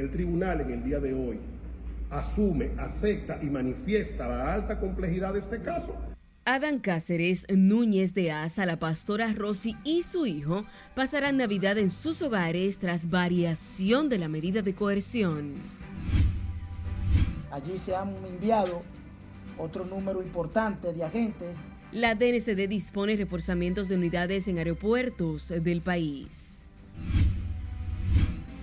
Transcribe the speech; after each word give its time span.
El 0.00 0.10
tribunal 0.10 0.62
en 0.62 0.70
el 0.70 0.82
día 0.82 0.98
de 0.98 1.12
hoy 1.12 1.38
asume, 2.08 2.70
acepta 2.78 3.38
y 3.42 3.50
manifiesta 3.50 4.26
la 4.26 4.54
alta 4.54 4.80
complejidad 4.80 5.34
de 5.34 5.40
este 5.40 5.60
caso 5.60 5.94
Adán 6.46 6.78
Cáceres 6.78 7.46
Núñez 7.50 8.14
de 8.14 8.32
Asa, 8.32 8.64
la 8.64 8.78
pastora 8.78 9.30
Rosy 9.34 9.76
y 9.84 10.02
su 10.02 10.24
hijo 10.24 10.64
pasarán 10.94 11.36
Navidad 11.36 11.76
en 11.76 11.90
sus 11.90 12.22
hogares 12.22 12.78
tras 12.78 13.10
variación 13.10 14.08
de 14.08 14.16
la 14.16 14.28
medida 14.28 14.62
de 14.62 14.74
coerción. 14.74 15.52
Allí 17.50 17.78
se 17.78 17.94
han 17.94 18.14
enviado 18.26 18.80
otro 19.58 19.84
número 19.84 20.22
importante 20.22 20.94
de 20.94 21.04
agentes. 21.04 21.54
La 21.92 22.14
DNCD 22.14 22.66
dispone 22.70 23.16
reforzamientos 23.16 23.88
de 23.88 23.96
unidades 23.96 24.48
en 24.48 24.56
aeropuertos 24.56 25.48
del 25.62 25.82
país 25.82 26.49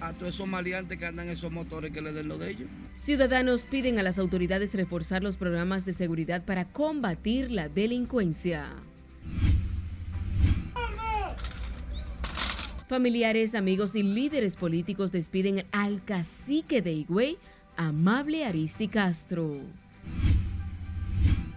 a 0.07 0.13
todos 0.13 0.35
esos 0.35 0.47
maleantes 0.47 0.97
que 0.97 1.05
andan 1.05 1.27
en 1.27 1.33
esos 1.33 1.51
motores 1.51 1.91
que 1.91 2.01
le 2.01 2.13
den 2.13 2.27
lo 2.27 2.37
de 2.37 2.51
ellos. 2.51 2.69
Ciudadanos 2.93 3.63
piden 3.63 3.99
a 3.99 4.03
las 4.03 4.19
autoridades 4.19 4.73
reforzar 4.73 5.23
los 5.23 5.37
programas 5.37 5.85
de 5.85 5.93
seguridad 5.93 6.43
para 6.45 6.65
combatir 6.65 7.51
la 7.51 7.69
delincuencia. 7.69 8.67
Familiares, 12.87 13.53
amigos 13.53 13.95
y 13.95 14.03
líderes 14.03 14.55
políticos 14.55 15.11
despiden 15.11 15.65
al 15.73 16.03
cacique 16.05 16.81
de 16.81 16.93
Higüey, 16.93 17.37
Amable 17.75 18.45
Aristi 18.45 18.87
Castro. 18.87 19.57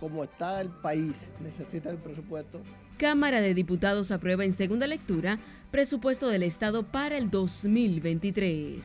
Como 0.01 0.25
está 0.25 0.61
el 0.61 0.71
país, 0.71 1.13
necesita 1.41 1.91
el 1.91 1.99
presupuesto. 1.99 2.61
Cámara 2.97 3.41
de 3.41 3.55
Diputados 3.55 4.11
aprueba 4.11 4.45
en 4.45 4.53
segunda 4.53 4.87
lectura 4.87 5.39
Presupuesto 5.71 6.29
del 6.29 6.43
Estado 6.43 6.83
para 6.83 7.17
el 7.17 7.31
2023. 7.31 8.81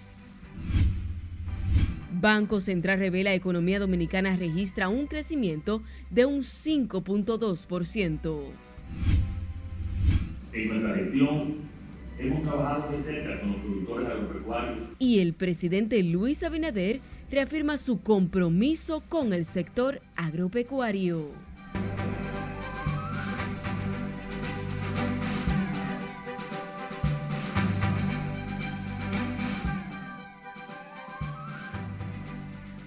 Banco 2.12 2.62
Central 2.62 3.00
revela 3.00 3.34
Economía 3.34 3.80
Dominicana 3.80 4.36
registra 4.38 4.88
un 4.88 5.08
crecimiento 5.08 5.82
de 6.12 6.26
un 6.26 6.42
5.2%. 6.42 8.40
En 10.54 10.70
nuestra 10.70 10.94
región 10.94 11.56
hemos 12.20 12.44
trabajado 12.44 12.96
de 12.96 13.04
cerca 13.04 13.40
con 13.40 13.52
los 13.54 13.58
productores 13.62 14.08
agropecuarios. 14.08 14.80
Y 15.00 15.20
el 15.20 15.34
presidente 15.34 16.04
Luis 16.04 16.44
Abinader 16.44 17.00
reafirma 17.32 17.80
su 17.80 18.02
compromiso 18.02 19.02
con 19.10 19.34
el 19.34 19.46
sector 19.46 20.02
agropecuario. 20.16 21.32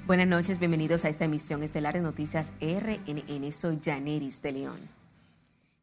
Buenas 0.09 0.27
noches, 0.27 0.59
bienvenidos 0.59 1.05
a 1.05 1.11
esta 1.11 1.27
emisión 1.27 1.62
estelar 1.62 1.92
de 1.92 2.01
Noticias 2.01 2.55
RNN. 2.62 3.53
Soy 3.53 3.78
Janeris 3.78 4.41
de 4.41 4.53
León. 4.53 4.81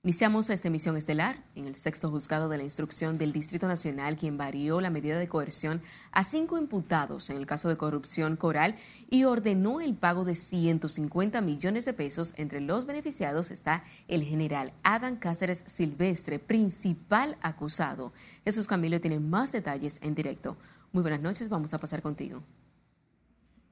Iniciamos 0.01 0.49
esta 0.49 0.67
emisión 0.67 0.97
estelar 0.97 1.43
en 1.53 1.65
el 1.65 1.75
sexto 1.75 2.09
juzgado 2.09 2.49
de 2.49 2.57
la 2.57 2.63
instrucción 2.63 3.19
del 3.19 3.31
Distrito 3.31 3.67
Nacional, 3.67 4.17
quien 4.17 4.35
varió 4.35 4.81
la 4.81 4.89
medida 4.89 5.19
de 5.19 5.27
coerción 5.27 5.79
a 6.11 6.23
cinco 6.23 6.57
imputados 6.57 7.29
en 7.29 7.37
el 7.37 7.45
caso 7.45 7.69
de 7.69 7.77
corrupción 7.77 8.35
coral 8.35 8.77
y 9.11 9.25
ordenó 9.25 9.79
el 9.79 9.93
pago 9.93 10.25
de 10.25 10.33
150 10.33 11.39
millones 11.41 11.85
de 11.85 11.93
pesos. 11.93 12.33
Entre 12.35 12.61
los 12.61 12.87
beneficiados 12.87 13.51
está 13.51 13.83
el 14.07 14.23
general 14.23 14.73
Adán 14.81 15.17
Cáceres 15.17 15.61
Silvestre, 15.67 16.39
principal 16.39 17.37
acusado. 17.43 18.11
Jesús 18.43 18.67
Camilo 18.67 18.99
tiene 18.99 19.19
más 19.19 19.51
detalles 19.51 19.99
en 20.01 20.15
directo. 20.15 20.57
Muy 20.93 21.03
buenas 21.03 21.21
noches, 21.21 21.47
vamos 21.47 21.75
a 21.75 21.79
pasar 21.79 22.01
contigo. 22.01 22.41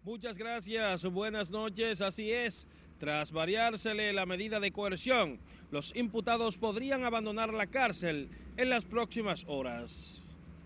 Muchas 0.05 0.37
gracias, 0.37 1.05
buenas 1.05 1.49
noches, 1.49 2.01
así 2.01 2.29
es. 2.29 2.67
Tras 2.97 3.31
variársele 3.31 4.11
la 4.11 4.25
medida 4.25 4.59
de 4.59 4.73
coerción, 4.73 5.39
los 5.71 5.95
imputados 5.95 6.57
podrían 6.57 7.05
abandonar 7.05 7.53
la 7.53 7.67
cárcel 7.67 8.29
en 8.57 8.69
las 8.69 8.83
próximas 8.83 9.45
horas. 9.47 10.21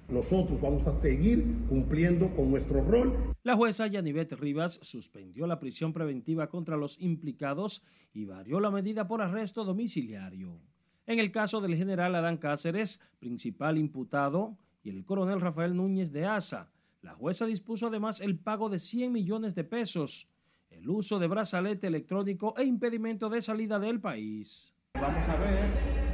Nosotros 0.09 0.59
vamos 0.59 0.87
a 0.87 0.93
seguir 0.93 1.45
cumpliendo 1.69 2.35
con 2.35 2.49
nuestro 2.49 2.83
rol. 2.83 3.35
La 3.43 3.55
jueza 3.55 3.85
Yanivet 3.85 4.33
Rivas 4.33 4.79
suspendió 4.81 5.45
la 5.45 5.59
prisión 5.59 5.93
preventiva 5.93 6.47
contra 6.47 6.75
los 6.75 6.99
implicados 6.99 7.83
y 8.15 8.25
varió 8.25 8.59
la 8.59 8.71
medida 8.71 9.07
por 9.07 9.21
arresto 9.21 9.63
domiciliario. 9.65 10.59
En 11.05 11.19
el 11.19 11.31
caso 11.31 11.61
del 11.61 11.75
general 11.75 12.15
Adán 12.15 12.37
Cáceres, 12.37 12.99
principal 13.19 13.77
imputado, 13.77 14.57
y 14.81 14.89
el 14.89 15.05
coronel 15.05 15.41
Rafael 15.41 15.75
Núñez 15.75 16.11
de 16.11 16.25
Asa, 16.25 16.71
la 17.01 17.13
jueza 17.13 17.45
dispuso 17.45 17.87
además 17.87 18.21
el 18.21 18.37
pago 18.37 18.69
de 18.69 18.79
100 18.79 19.11
millones 19.11 19.55
de 19.55 19.63
pesos, 19.63 20.27
el 20.69 20.89
uso 20.89 21.19
de 21.19 21.27
brazalete 21.27 21.87
electrónico 21.87 22.55
e 22.57 22.63
impedimento 22.63 23.29
de 23.29 23.41
salida 23.41 23.79
del 23.79 23.99
país. 23.99 24.73
Vamos 24.93 25.29
a 25.29 25.35
ver 25.37 25.65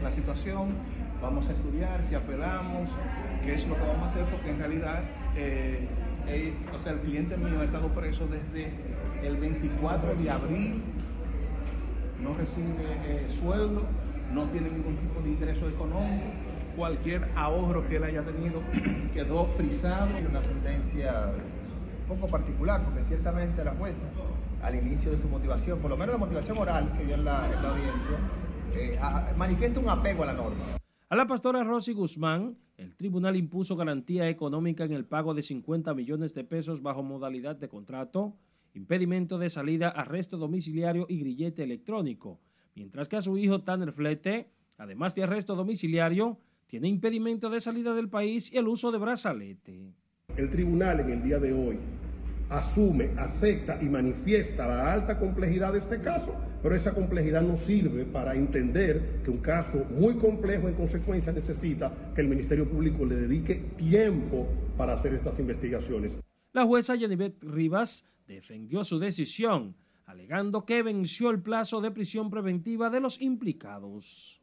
la 0.03 0.11
situación, 0.11 0.75
vamos 1.21 1.47
a 1.47 1.53
estudiar 1.53 2.03
si 2.07 2.15
apelamos, 2.15 2.89
qué 3.43 3.55
es 3.55 3.67
lo 3.67 3.75
que 3.75 3.81
vamos 3.81 4.03
a 4.03 4.05
hacer, 4.07 4.25
porque 4.29 4.49
en 4.49 4.59
realidad 4.59 5.03
eh, 5.35 5.87
eh, 6.27 6.53
el 6.85 6.99
cliente 6.99 7.37
mío 7.37 7.61
ha 7.61 7.63
estado 7.63 7.87
preso 7.93 8.27
desde 8.27 8.71
el 9.23 9.37
24 9.37 10.15
de 10.15 10.29
abril, 10.29 10.83
no 12.21 12.35
recibe 12.35 12.83
eh, 13.05 13.27
sueldo, 13.39 13.83
no 14.33 14.49
tiene 14.49 14.69
ningún 14.69 14.97
tipo 14.97 15.21
de 15.21 15.29
ingreso 15.29 15.69
económico 15.69 16.52
cualquier 16.75 17.29
ahorro 17.35 17.87
que 17.87 17.97
él 17.97 18.03
haya 18.03 18.23
tenido 18.23 18.61
quedó 19.13 19.45
frisado. 19.45 20.09
Una 20.29 20.41
sentencia 20.41 21.31
un 22.09 22.17
poco 22.17 22.31
particular, 22.31 22.83
porque 22.83 23.03
ciertamente 23.05 23.63
la 23.63 23.73
jueza, 23.73 24.05
al 24.61 24.75
inicio 24.75 25.11
de 25.11 25.17
su 25.17 25.27
motivación, 25.27 25.79
por 25.79 25.89
lo 25.89 25.97
menos 25.97 26.13
la 26.13 26.19
motivación 26.19 26.57
oral 26.57 26.91
que 26.97 27.05
dio 27.05 27.15
en 27.15 27.25
la, 27.25 27.45
audiencia, 27.45 28.17
eh, 28.75 28.99
manifiesta 29.37 29.79
un 29.79 29.89
apego 29.89 30.23
a 30.23 30.27
la 30.27 30.33
norma. 30.33 30.77
A 31.09 31.15
la 31.15 31.27
pastora 31.27 31.63
Rosy 31.63 31.93
Guzmán, 31.93 32.57
el 32.77 32.95
tribunal 32.95 33.35
impuso 33.35 33.75
garantía 33.75 34.27
económica 34.29 34.83
en 34.83 34.93
el 34.93 35.05
pago 35.05 35.33
de 35.33 35.43
50 35.43 35.93
millones 35.93 36.33
de 36.33 36.43
pesos 36.43 36.81
bajo 36.81 37.03
modalidad 37.03 37.55
de 37.55 37.69
contrato, 37.69 38.33
impedimento 38.73 39.37
de 39.37 39.49
salida, 39.49 39.89
arresto 39.89 40.37
domiciliario 40.37 41.05
y 41.07 41.19
grillete 41.19 41.63
electrónico, 41.63 42.39
mientras 42.75 43.07
que 43.07 43.17
a 43.17 43.21
su 43.21 43.37
hijo 43.37 43.61
Tanner 43.61 43.91
Flete, 43.91 44.49
además 44.77 45.13
de 45.13 45.23
arresto 45.23 45.55
domiciliario, 45.55 46.39
tiene 46.73 46.87
impedimento 46.87 47.51
de 47.51 47.61
salida 47.61 47.93
del 47.93 48.09
país 48.09 48.51
y 48.51 48.57
el 48.57 48.67
uso 48.67 48.91
de 48.91 48.97
brazalete. 48.97 49.93
El 50.35 50.49
tribunal 50.49 51.01
en 51.01 51.11
el 51.11 51.21
día 51.21 51.37
de 51.37 51.53
hoy 51.53 51.77
asume, 52.49 53.11
acepta 53.15 53.77
y 53.79 53.85
manifiesta 53.85 54.67
la 54.67 54.91
alta 54.91 55.19
complejidad 55.19 55.73
de 55.73 55.77
este 55.77 56.01
caso, 56.01 56.33
pero 56.63 56.73
esa 56.73 56.95
complejidad 56.95 57.43
no 57.43 57.57
sirve 57.57 58.05
para 58.05 58.33
entender 58.33 59.21
que 59.23 59.29
un 59.29 59.37
caso 59.37 59.85
muy 59.91 60.15
complejo 60.15 60.67
en 60.67 60.73
consecuencia 60.73 61.31
necesita 61.31 61.93
que 62.15 62.21
el 62.21 62.27
Ministerio 62.27 62.67
Público 62.67 63.05
le 63.05 63.17
dedique 63.17 63.53
tiempo 63.77 64.47
para 64.75 64.93
hacer 64.93 65.13
estas 65.13 65.37
investigaciones. 65.37 66.13
La 66.53 66.65
jueza 66.65 66.95
Yanivet 66.95 67.35
Rivas 67.43 68.03
defendió 68.25 68.83
su 68.83 68.97
decisión, 68.97 69.75
alegando 70.07 70.65
que 70.65 70.81
venció 70.81 71.29
el 71.29 71.39
plazo 71.39 71.81
de 71.81 71.91
prisión 71.91 72.31
preventiva 72.31 72.89
de 72.89 72.99
los 72.99 73.21
implicados. 73.21 74.42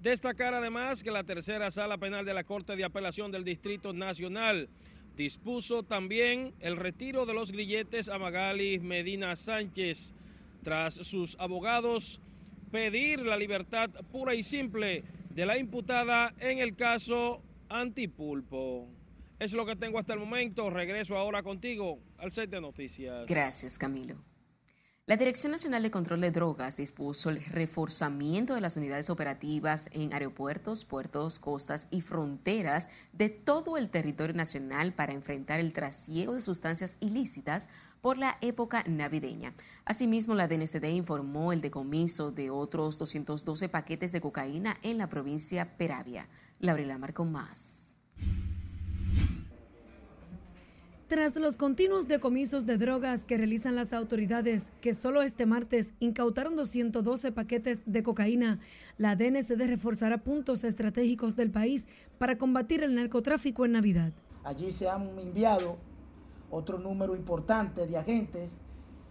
Destacar 0.00 0.54
además 0.54 1.02
que 1.02 1.10
la 1.10 1.24
tercera 1.24 1.70
sala 1.70 1.98
penal 1.98 2.24
de 2.24 2.32
la 2.32 2.44
Corte 2.44 2.74
de 2.74 2.84
Apelación 2.84 3.30
del 3.30 3.44
Distrito 3.44 3.92
Nacional 3.92 4.70
dispuso 5.14 5.82
también 5.82 6.54
el 6.60 6.78
retiro 6.78 7.26
de 7.26 7.34
los 7.34 7.52
grilletes 7.52 8.08
a 8.08 8.18
Magali 8.18 8.78
Medina 8.78 9.36
Sánchez 9.36 10.14
tras 10.62 10.94
sus 10.94 11.36
abogados 11.38 12.18
pedir 12.70 13.20
la 13.20 13.36
libertad 13.36 13.90
pura 14.10 14.34
y 14.34 14.42
simple 14.42 15.04
de 15.34 15.44
la 15.44 15.58
imputada 15.58 16.32
en 16.38 16.60
el 16.60 16.76
caso 16.76 17.42
Antipulpo. 17.68 18.88
Es 19.38 19.52
lo 19.52 19.66
que 19.66 19.76
tengo 19.76 19.98
hasta 19.98 20.14
el 20.14 20.20
momento. 20.20 20.70
Regreso 20.70 21.18
ahora 21.18 21.42
contigo 21.42 21.98
al 22.16 22.32
set 22.32 22.48
de 22.48 22.60
noticias. 22.62 23.26
Gracias, 23.26 23.76
Camilo. 23.76 24.29
La 25.10 25.16
Dirección 25.16 25.50
Nacional 25.50 25.82
de 25.82 25.90
Control 25.90 26.20
de 26.20 26.30
Drogas 26.30 26.76
dispuso 26.76 27.30
el 27.30 27.44
reforzamiento 27.46 28.54
de 28.54 28.60
las 28.60 28.76
unidades 28.76 29.10
operativas 29.10 29.90
en 29.92 30.12
aeropuertos, 30.12 30.84
puertos, 30.84 31.40
costas 31.40 31.88
y 31.90 32.00
fronteras 32.00 32.90
de 33.12 33.28
todo 33.28 33.76
el 33.76 33.90
territorio 33.90 34.36
nacional 34.36 34.92
para 34.92 35.12
enfrentar 35.12 35.58
el 35.58 35.72
trasiego 35.72 36.32
de 36.34 36.42
sustancias 36.42 36.96
ilícitas 37.00 37.66
por 38.00 38.18
la 38.18 38.38
época 38.40 38.84
navideña. 38.86 39.52
Asimismo, 39.84 40.36
la 40.36 40.46
DNCD 40.46 40.84
informó 40.90 41.52
el 41.52 41.60
decomiso 41.60 42.30
de 42.30 42.50
otros 42.50 42.96
212 42.96 43.68
paquetes 43.68 44.12
de 44.12 44.20
cocaína 44.20 44.76
en 44.82 44.96
la 44.96 45.08
provincia 45.08 45.76
Peravia. 45.76 46.28
Laurela 46.60 46.98
Marco 46.98 47.24
más. 47.24 47.96
Tras 51.10 51.34
los 51.34 51.56
continuos 51.56 52.06
decomisos 52.06 52.66
de 52.66 52.78
drogas 52.78 53.24
que 53.24 53.36
realizan 53.36 53.74
las 53.74 53.92
autoridades, 53.92 54.70
que 54.80 54.94
solo 54.94 55.22
este 55.22 55.44
martes 55.44 55.92
incautaron 55.98 56.54
212 56.54 57.32
paquetes 57.32 57.82
de 57.84 58.04
cocaína, 58.04 58.60
la 58.96 59.16
DNCD 59.16 59.66
reforzará 59.66 60.18
puntos 60.18 60.62
estratégicos 60.62 61.34
del 61.34 61.50
país 61.50 61.84
para 62.18 62.38
combatir 62.38 62.84
el 62.84 62.94
narcotráfico 62.94 63.64
en 63.64 63.72
Navidad. 63.72 64.12
Allí 64.44 64.70
se 64.70 64.88
han 64.88 65.18
enviado 65.18 65.78
otro 66.48 66.78
número 66.78 67.16
importante 67.16 67.88
de 67.88 67.98
agentes 67.98 68.52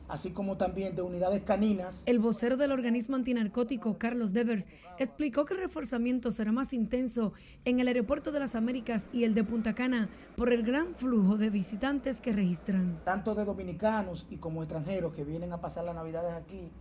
así 0.10 0.32
como 0.32 0.58
también 0.58 0.96
de 0.96 1.04
unidades 1.04 1.44
caninas. 1.44 2.02
El 2.06 2.20
vocero 2.20 2.58
del 2.58 2.72
organismo 2.72 3.16
antinarcótico, 3.16 3.98
Carlos 3.98 4.34
Devers, 4.34 4.68
explicó 4.98 5.46
que 5.46 5.54
el 5.54 5.62
reforzamiento 5.62 6.32
será 6.32 6.52
más 6.52 6.74
intenso 6.74 7.32
en 7.64 7.80
el 7.80 7.88
aeropuerto 7.88 8.32
de 8.32 8.40
las 8.40 8.56
Américas 8.56 9.08
y 9.14 9.24
el 9.24 9.36
de 9.36 9.44
Punta 9.44 9.76
Cana 9.76 10.10
por 10.36 10.52
el 10.52 10.64
gran 10.64 10.96
flujo 10.96 11.38
de 11.38 11.52
visitantes 11.52 12.20
que 12.20 12.34
registran. 12.34 13.00
Tanto 13.06 13.36
de 13.36 13.46
dominicanos 13.46 14.26
y 14.30 14.38
como 14.38 14.64
extranjeros 14.64 15.14
que 15.14 15.24
vienen 15.24 15.54
a 15.54 15.62
pasar 15.62 15.86
las 15.86 15.96
navidades 15.96 16.34
aquí 16.34 16.72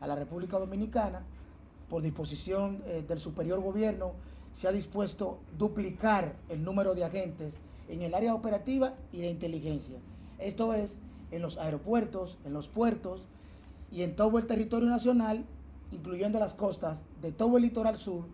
a 0.00 0.06
la 0.06 0.16
República 0.16 0.58
Dominicana, 0.58 1.22
por 1.90 2.02
disposición 2.02 2.82
eh, 2.86 3.04
del 3.06 3.18
superior 3.18 3.60
gobierno, 3.60 4.12
se 4.52 4.66
ha 4.66 4.72
dispuesto 4.72 5.40
duplicar 5.56 6.36
el 6.48 6.64
número 6.64 6.94
de 6.94 7.04
agentes 7.04 7.52
en 7.88 8.02
el 8.02 8.14
área 8.14 8.34
operativa 8.34 8.94
y 9.12 9.20
de 9.20 9.28
inteligencia. 9.28 9.98
Esto 10.38 10.74
es 10.74 10.98
en 11.30 11.42
los 11.42 11.58
aeropuertos, 11.58 12.38
en 12.44 12.52
los 12.52 12.68
puertos 12.68 13.26
y 13.90 14.02
en 14.02 14.16
todo 14.16 14.38
el 14.38 14.46
territorio 14.46 14.88
nacional, 14.88 15.44
incluyendo 15.92 16.38
las 16.38 16.54
costas 16.54 17.04
de 17.22 17.32
todo 17.32 17.56
el 17.56 17.64
litoral 17.64 17.96
sur 17.96 18.26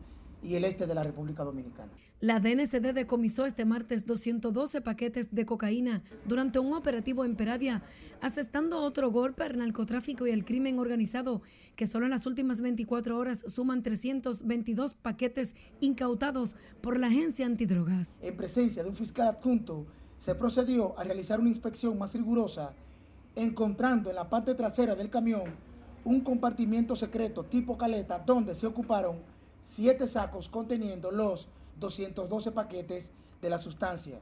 y 0.43 0.57
el 0.57 0.65
este 0.65 0.87
de 0.87 0.95
la 0.95 1.03
República 1.03 1.43
Dominicana. 1.43 1.91
La 2.21 2.41
DNCD 2.41 2.95
decomisó 2.95 3.45
este 3.45 3.65
martes 3.65 4.07
212 4.07 4.81
paquetes 4.81 5.35
de 5.35 5.45
cocaína 5.45 6.03
durante 6.27 6.59
un 6.59 6.73
operativo 6.73 7.25
en 7.25 7.37
Peravia, 7.37 7.83
asestando 8.21 8.79
otro 8.79 9.11
golpe 9.11 9.43
al 9.43 9.59
narcotráfico 9.59 10.27
y 10.27 10.31
el 10.31 10.45
crimen 10.45 10.79
organizado, 10.79 11.43
que 11.77 11.87
solo 11.87 12.07
en 12.07 12.13
las 12.13 12.25
últimas 12.25 12.61
24 12.61 13.19
horas 13.19 13.45
suman 13.49 13.83
322 13.83 14.95
paquetes 14.95 15.55
incautados 15.81 16.57
por 16.81 16.99
la 16.99 17.09
agencia 17.09 17.47
antidrogas. 17.47 18.11
En 18.23 18.37
presencia 18.37 18.83
de 18.83 18.89
un 18.89 18.97
fiscal 18.97 19.29
adjunto, 19.29 19.87
se 20.25 20.35
procedió 20.35 20.99
a 20.99 21.05
realizar 21.05 21.39
una 21.39 21.51
inspección 21.51 21.99
más 21.99 22.15
rigurosa, 22.15 22.73
encontrando 23.37 24.09
en 24.09 24.17
la 24.17 24.31
parte 24.31 24.55
trasera 24.55 24.95
del 24.95 25.11
camión 25.11 25.43
un 26.03 26.23
compartimiento 26.23 26.97
secreto 26.97 27.45
tipo 27.45 27.77
caleta 27.77 28.19
donde 28.21 28.55
se 28.55 28.67
ocuparon 28.67 29.19
siete 29.63 30.07
sacos 30.07 30.49
conteniendo 30.49 31.11
los 31.11 31.49
212 31.79 32.53
paquetes 32.53 33.11
de 33.43 33.51
la 33.51 33.59
sustancia. 33.59 34.19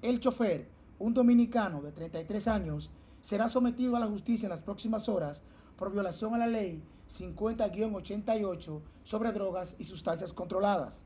El 0.00 0.18
chofer, 0.18 0.66
un 0.98 1.12
dominicano 1.12 1.82
de 1.82 1.92
33 1.92 2.48
años, 2.48 2.88
será 3.20 3.50
sometido 3.50 3.96
a 3.96 4.00
la 4.00 4.06
justicia 4.06 4.46
en 4.46 4.52
las 4.52 4.62
próximas 4.62 5.10
horas 5.10 5.42
por 5.76 5.92
violación 5.92 6.34
a 6.34 6.38
la 6.38 6.46
ley 6.46 6.82
50-88 7.10 8.80
sobre 9.04 9.32
drogas 9.32 9.76
y 9.78 9.84
sustancias 9.84 10.32
controladas. 10.32 11.04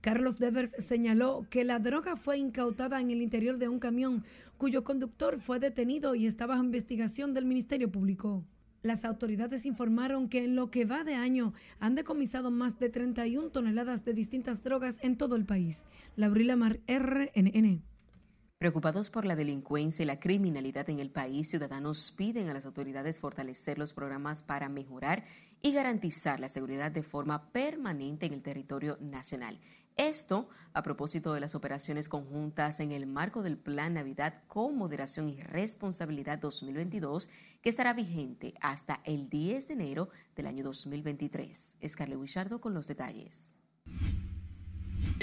Carlos 0.00 0.38
Devers 0.38 0.74
señaló 0.78 1.46
que 1.50 1.62
la 1.62 1.78
droga 1.78 2.16
fue 2.16 2.38
incautada 2.38 3.00
en 3.00 3.10
el 3.10 3.20
interior 3.20 3.58
de 3.58 3.68
un 3.68 3.78
camión 3.78 4.24
cuyo 4.56 4.82
conductor 4.82 5.38
fue 5.40 5.58
detenido 5.58 6.14
y 6.14 6.26
estaba 6.26 6.54
bajo 6.54 6.64
investigación 6.64 7.34
del 7.34 7.44
Ministerio 7.44 7.90
Público. 7.90 8.42
Las 8.82 9.04
autoridades 9.04 9.66
informaron 9.66 10.30
que 10.30 10.44
en 10.44 10.56
lo 10.56 10.70
que 10.70 10.86
va 10.86 11.04
de 11.04 11.14
año 11.14 11.52
han 11.80 11.94
decomisado 11.94 12.50
más 12.50 12.78
de 12.78 12.88
31 12.88 13.50
toneladas 13.50 14.06
de 14.06 14.14
distintas 14.14 14.62
drogas 14.62 14.96
en 15.02 15.18
todo 15.18 15.36
el 15.36 15.44
país. 15.44 15.84
Laurila 16.16 16.56
Mar, 16.56 16.80
RNN. 16.86 17.82
Preocupados 18.60 19.08
por 19.08 19.24
la 19.24 19.36
delincuencia 19.36 20.02
y 20.02 20.06
la 20.06 20.20
criminalidad 20.20 20.90
en 20.90 21.00
el 21.00 21.10
país, 21.10 21.48
ciudadanos 21.48 22.12
piden 22.12 22.50
a 22.50 22.52
las 22.52 22.66
autoridades 22.66 23.18
fortalecer 23.18 23.78
los 23.78 23.94
programas 23.94 24.42
para 24.42 24.68
mejorar 24.68 25.24
y 25.62 25.72
garantizar 25.72 26.40
la 26.40 26.50
seguridad 26.50 26.90
de 26.90 27.02
forma 27.02 27.52
permanente 27.52 28.26
en 28.26 28.34
el 28.34 28.42
territorio 28.42 28.98
nacional. 29.00 29.58
Esto 30.00 30.48
a 30.72 30.82
propósito 30.82 31.34
de 31.34 31.40
las 31.40 31.54
operaciones 31.54 32.08
conjuntas 32.08 32.80
en 32.80 32.90
el 32.90 33.06
marco 33.06 33.42
del 33.42 33.58
Plan 33.58 33.92
Navidad 33.92 34.42
con 34.48 34.74
Moderación 34.74 35.28
y 35.28 35.42
Responsabilidad 35.42 36.38
2022, 36.38 37.28
que 37.60 37.68
estará 37.68 37.92
vigente 37.92 38.54
hasta 38.62 39.02
el 39.04 39.28
10 39.28 39.68
de 39.68 39.74
enero 39.74 40.08
del 40.36 40.46
año 40.46 40.64
2023. 40.64 41.76
Escarle 41.82 42.16
Huichardo 42.16 42.62
con 42.62 42.72
los 42.72 42.88
detalles. 42.88 43.56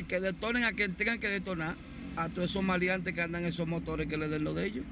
Que 0.07 0.19
detonen 0.19 0.63
a 0.63 0.73
quien 0.73 0.95
tengan 0.95 1.19
que 1.19 1.29
detonar 1.29 1.75
a 2.15 2.29
todos 2.29 2.51
esos 2.51 2.63
maleantes 2.63 3.15
que 3.15 3.21
andan 3.23 3.45
en 3.45 3.49
esos 3.49 3.67
motores 3.67 4.05
que 4.05 4.17
le 4.17 4.27
den 4.27 4.43
lo 4.43 4.53
de 4.53 4.67
ellos. 4.67 4.85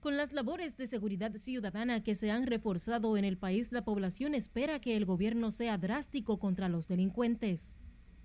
Con 0.00 0.18
las 0.18 0.34
labores 0.34 0.76
de 0.76 0.86
seguridad 0.86 1.34
ciudadana 1.38 2.02
que 2.02 2.14
se 2.14 2.30
han 2.30 2.46
reforzado 2.46 3.16
en 3.16 3.24
el 3.24 3.38
país, 3.38 3.72
la 3.72 3.86
población 3.86 4.34
espera 4.34 4.80
que 4.80 4.98
el 4.98 5.06
gobierno 5.06 5.50
sea 5.50 5.78
drástico 5.78 6.38
contra 6.38 6.68
los 6.68 6.88
delincuentes. 6.88 7.74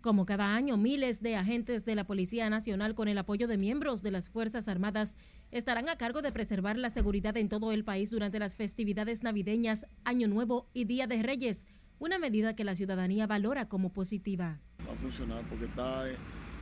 Como 0.02 0.26
cada 0.26 0.56
año, 0.56 0.78
miles 0.78 1.22
de 1.22 1.36
agentes 1.36 1.84
de 1.84 1.94
la 1.94 2.06
Policía 2.06 2.50
Nacional 2.50 2.96
con 2.96 3.10
el 3.10 3.18
apoyo 3.18 3.50
de 3.50 3.58
miembros 3.58 4.02
de 4.02 4.12
las 4.12 4.30
Fuerzas 4.30 4.70
Armadas 4.70 5.18
estarán 5.52 5.90
a 5.90 5.98
cargo 5.98 6.22
de 6.22 6.32
preservar 6.32 6.78
la 6.78 6.90
seguridad 6.90 7.36
en 7.36 7.50
todo 7.50 7.74
el 7.74 7.84
país 7.84 8.10
durante 8.10 8.40
las 8.40 8.56
festividades 8.56 9.24
navideñas, 9.24 9.86
Año 10.06 10.30
Nuevo 10.30 10.70
y 10.74 10.86
Día 10.86 11.06
de 11.06 11.22
Reyes, 11.22 11.66
una 12.00 12.18
medida 12.18 12.56
que 12.56 12.64
la 12.64 12.76
ciudadanía 12.76 13.28
valora 13.28 13.68
como 13.68 13.92
positiva. 13.92 14.62
Va 14.88 14.94
a 14.94 14.96
funcionar 14.96 15.44
porque 15.50 15.66
está 15.66 16.06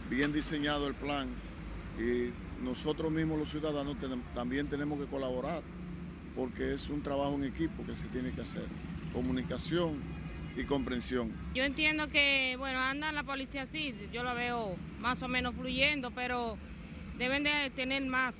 bien 0.09 0.33
diseñado 0.33 0.87
el 0.87 0.95
plan 0.95 1.29
y 1.99 2.33
nosotros 2.63 3.11
mismos 3.11 3.37
los 3.37 3.51
ciudadanos 3.51 3.97
también 4.33 4.67
tenemos 4.67 4.99
que 4.99 5.05
colaborar 5.05 5.61
porque 6.35 6.73
es 6.73 6.89
un 6.89 7.03
trabajo 7.03 7.35
en 7.35 7.43
equipo 7.43 7.85
que 7.85 7.95
se 7.95 8.07
tiene 8.07 8.31
que 8.31 8.41
hacer, 8.41 8.65
comunicación 9.13 10.16
y 10.57 10.65
comprensión. 10.65 11.31
Yo 11.53 11.63
entiendo 11.63 12.07
que, 12.09 12.55
bueno, 12.57 12.79
anda 12.79 13.11
la 13.11 13.23
policía 13.23 13.63
así, 13.63 13.93
yo 14.11 14.23
lo 14.23 14.33
veo 14.35 14.75
más 14.99 15.21
o 15.23 15.27
menos 15.27 15.55
fluyendo, 15.55 16.11
pero 16.11 16.57
deben 17.17 17.43
de 17.43 17.69
tener 17.75 18.03
más, 18.05 18.35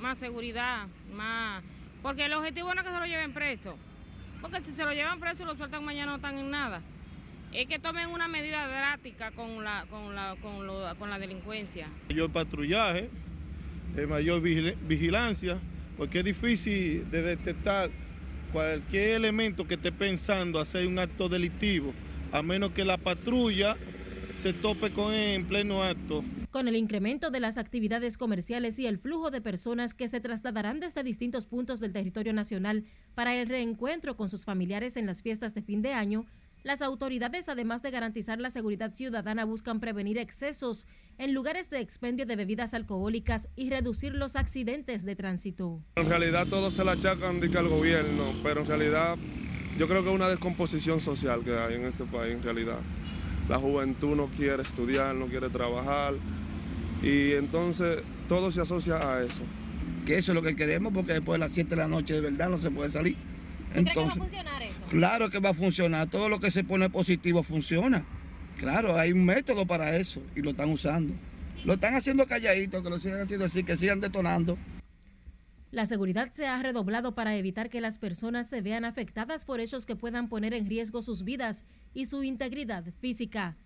más 0.00 0.18
seguridad, 0.18 0.88
más, 1.12 1.62
porque 2.02 2.24
el 2.24 2.32
objetivo 2.32 2.74
no 2.74 2.80
es 2.80 2.86
que 2.86 2.92
se 2.92 3.00
lo 3.00 3.06
lleven 3.06 3.32
preso, 3.32 3.76
porque 4.40 4.62
si 4.62 4.72
se 4.72 4.84
lo 4.84 4.92
llevan 4.92 5.20
preso 5.20 5.42
y 5.42 5.46
lo 5.46 5.54
sueltan 5.54 5.84
mañana 5.84 6.12
no 6.12 6.16
están 6.16 6.38
en 6.38 6.50
nada 6.50 6.82
es 7.52 7.66
que 7.66 7.78
tomen 7.78 8.08
una 8.08 8.28
medida 8.28 8.66
drástica 8.68 9.30
con 9.32 9.64
la, 9.64 9.84
con 9.90 10.14
la, 10.14 10.36
con 10.40 10.66
lo, 10.66 10.94
con 10.98 11.10
la 11.10 11.18
delincuencia. 11.18 11.88
Mayor 12.08 12.30
patrullaje, 12.30 13.10
eh, 13.96 14.06
mayor 14.06 14.40
vigilancia, 14.40 15.58
porque 15.96 16.20
es 16.20 16.24
difícil 16.24 17.10
de 17.10 17.22
detectar 17.22 17.90
cualquier 18.52 19.10
elemento 19.10 19.66
que 19.66 19.74
esté 19.74 19.92
pensando 19.92 20.60
hacer 20.60 20.86
un 20.86 20.98
acto 20.98 21.28
delictivo, 21.28 21.92
a 22.32 22.42
menos 22.42 22.72
que 22.72 22.84
la 22.84 22.98
patrulla 22.98 23.76
se 24.34 24.52
tope 24.52 24.90
con 24.90 25.12
él 25.12 25.34
en 25.34 25.46
pleno 25.46 25.82
acto. 25.82 26.24
Con 26.50 26.66
el 26.66 26.76
incremento 26.76 27.30
de 27.30 27.40
las 27.40 27.58
actividades 27.58 28.16
comerciales 28.16 28.78
y 28.78 28.86
el 28.86 28.98
flujo 28.98 29.30
de 29.30 29.40
personas 29.40 29.94
que 29.94 30.08
se 30.08 30.20
trasladarán 30.20 30.80
desde 30.80 31.02
distintos 31.02 31.46
puntos 31.46 31.78
del 31.78 31.92
territorio 31.92 32.32
nacional 32.32 32.84
para 33.14 33.34
el 33.34 33.48
reencuentro 33.48 34.16
con 34.16 34.28
sus 34.28 34.44
familiares 34.44 34.96
en 34.96 35.06
las 35.06 35.22
fiestas 35.22 35.54
de 35.54 35.62
fin 35.62 35.82
de 35.82 35.92
año, 35.92 36.26
las 36.62 36.82
autoridades, 36.82 37.48
además 37.48 37.82
de 37.82 37.90
garantizar 37.90 38.40
la 38.40 38.50
seguridad 38.50 38.92
ciudadana, 38.92 39.44
buscan 39.44 39.80
prevenir 39.80 40.18
excesos 40.18 40.86
en 41.18 41.34
lugares 41.34 41.70
de 41.70 41.80
expendio 41.80 42.26
de 42.26 42.36
bebidas 42.36 42.74
alcohólicas 42.74 43.48
y 43.56 43.70
reducir 43.70 44.14
los 44.14 44.36
accidentes 44.36 45.04
de 45.04 45.16
tránsito. 45.16 45.82
En 45.96 46.08
realidad 46.08 46.46
todos 46.46 46.74
se 46.74 46.84
la 46.84 46.92
achacan 46.92 47.40
al 47.42 47.68
gobierno, 47.68 48.32
pero 48.42 48.60
en 48.62 48.66
realidad 48.66 49.16
yo 49.78 49.88
creo 49.88 50.02
que 50.02 50.10
es 50.10 50.14
una 50.14 50.28
descomposición 50.28 51.00
social 51.00 51.42
que 51.42 51.56
hay 51.56 51.74
en 51.74 51.84
este 51.84 52.04
país 52.04 52.34
en 52.34 52.42
realidad. 52.42 52.78
La 53.48 53.58
juventud 53.58 54.14
no 54.14 54.26
quiere 54.28 54.62
estudiar, 54.62 55.14
no 55.14 55.26
quiere 55.26 55.48
trabajar 55.48 56.14
y 57.02 57.32
entonces 57.32 58.02
todo 58.28 58.52
se 58.52 58.60
asocia 58.60 58.96
a 58.96 59.22
eso. 59.22 59.42
Que 60.06 60.18
eso 60.18 60.32
es 60.32 60.36
lo 60.36 60.42
que 60.42 60.54
queremos 60.54 60.92
porque 60.92 61.14
después 61.14 61.38
de 61.38 61.46
las 61.46 61.52
7 61.52 61.70
de 61.70 61.76
la 61.76 61.88
noche 61.88 62.14
de 62.14 62.20
verdad 62.20 62.48
no 62.48 62.58
se 62.58 62.70
puede 62.70 62.88
salir. 62.88 63.16
Entonces, 63.74 64.04
va 64.04 64.12
a 64.12 64.16
funcionar 64.16 64.62
eso? 64.62 64.69
Claro 64.90 65.30
que 65.30 65.38
va 65.38 65.50
a 65.50 65.54
funcionar. 65.54 66.10
Todo 66.10 66.28
lo 66.28 66.40
que 66.40 66.50
se 66.50 66.64
pone 66.64 66.90
positivo 66.90 67.44
funciona. 67.44 68.04
Claro, 68.58 68.98
hay 68.98 69.12
un 69.12 69.24
método 69.24 69.64
para 69.64 69.96
eso 69.96 70.20
y 70.34 70.42
lo 70.42 70.50
están 70.50 70.68
usando. 70.70 71.14
Lo 71.64 71.74
están 71.74 71.94
haciendo 71.94 72.26
calladito, 72.26 72.82
que 72.82 72.90
lo 72.90 72.98
sigan 72.98 73.20
haciendo 73.20 73.46
así, 73.46 73.62
que 73.62 73.76
sigan 73.76 74.00
detonando. 74.00 74.58
La 75.70 75.86
seguridad 75.86 76.32
se 76.32 76.48
ha 76.48 76.60
redoblado 76.60 77.14
para 77.14 77.36
evitar 77.36 77.70
que 77.70 77.80
las 77.80 77.98
personas 77.98 78.48
se 78.48 78.62
vean 78.62 78.84
afectadas 78.84 79.44
por 79.44 79.60
hechos 79.60 79.86
que 79.86 79.94
puedan 79.94 80.28
poner 80.28 80.54
en 80.54 80.68
riesgo 80.68 81.02
sus 81.02 81.22
vidas 81.22 81.64
y 81.94 82.06
su 82.06 82.24
integridad 82.24 82.84
física. 83.00 83.56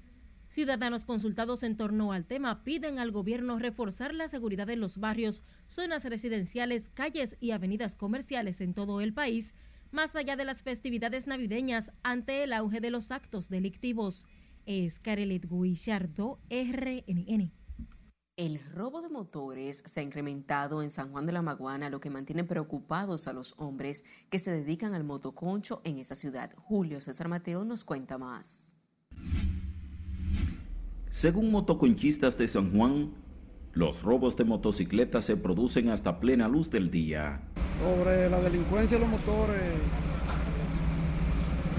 Ciudadanos 0.51 1.07
consultados 1.07 1.63
en 1.63 1.79
torno 1.79 2.13
al 2.13 2.27
tema 2.27 2.63
piden 2.65 2.99
al 2.99 3.13
gobierno 3.13 3.59
reforzar 3.59 4.15
la 4.15 4.29
seguridad 4.29 4.69
en 4.69 4.81
los 4.81 4.99
barrios, 4.99 5.43
zonas 5.67 6.05
residenciales, 6.05 6.91
calles 6.93 7.39
y 7.41 7.53
avenidas 7.53 7.97
comerciales 7.97 8.61
en 8.61 8.75
todo 8.75 9.01
el 9.01 9.15
país 9.15 9.55
más 9.95 10.17
allá 10.17 10.37
de 10.37 10.45
las 10.45 10.63
festividades 10.63 11.27
navideñas 11.27 11.93
ante 12.03 12.43
el 12.43 12.53
auge 12.53 12.81
de 12.81 12.91
los 12.91 13.11
actos 13.11 13.49
delictivos. 13.49 14.27
Es 14.67 14.99
Carelet 14.99 15.49
Guillardo, 15.49 16.41
RNN. 16.51 17.53
El 18.37 18.59
robo 18.67 19.01
de 19.01 19.09
motores 19.09 19.85
se 19.87 20.01
ha 20.01 20.03
incrementado 20.03 20.83
en 20.83 20.91
San 20.91 21.13
Juan 21.13 21.25
de 21.25 21.33
la 21.33 21.41
Maguana, 21.41 21.89
lo 21.89 22.01
que 22.01 22.11
mantiene 22.11 22.43
preocupados 22.43 23.29
a 23.29 23.33
los 23.33 23.55
hombres 23.59 24.03
que 24.29 24.41
se 24.41 24.51
dedican 24.51 24.93
al 24.93 25.05
motoconcho 25.05 25.81
en 25.85 25.99
esa 25.99 26.17
ciudad. 26.17 26.51
Julio 26.57 27.01
César 27.01 27.29
Mateo 27.29 27.65
nos 27.65 27.85
cuenta 27.85 28.19
más. 28.19 28.75
Según 31.11 31.53
motoconchistas 31.53 32.37
de 32.37 32.49
San 32.49 32.77
Juan, 32.77 33.15
Los 33.73 34.03
robos 34.03 34.37
de 34.37 34.45
motocicletas 34.45 35.25
se 35.25 35.37
producen 35.37 35.89
hasta 35.89 36.21
plena 36.21 36.47
luz 36.47 36.71
del 36.71 36.93
día. 36.93 37.43
Sobre 37.81 38.31
la 38.31 38.41
delincuencia 38.41 38.97
de 38.97 39.01
los 39.01 39.11
motores, 39.11 39.61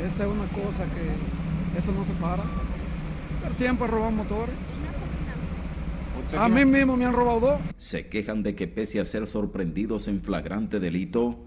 esa 0.06 0.24
es 0.24 0.30
una 0.30 0.46
cosa 0.48 0.84
que 0.94 1.80
eso 1.80 1.92
no 1.92 2.04
se 2.06 2.14
para. 2.14 2.44
El 3.48 3.54
tiempo 3.56 3.86
es 3.86 3.92
robar 3.92 4.12
motores. 4.12 4.56
A 6.38 6.50
mí 6.50 6.66
mismo 6.66 6.98
me 6.98 7.06
han 7.06 7.14
robado 7.14 7.40
dos. 7.40 7.60
Se 7.78 8.08
quejan 8.08 8.44
de 8.44 8.56
que 8.56 8.68
pese 8.68 9.00
a 9.00 9.06
ser 9.06 9.28
sorprendidos 9.28 10.08
en 10.08 10.22
flagrante 10.22 10.80
delito, 10.80 11.38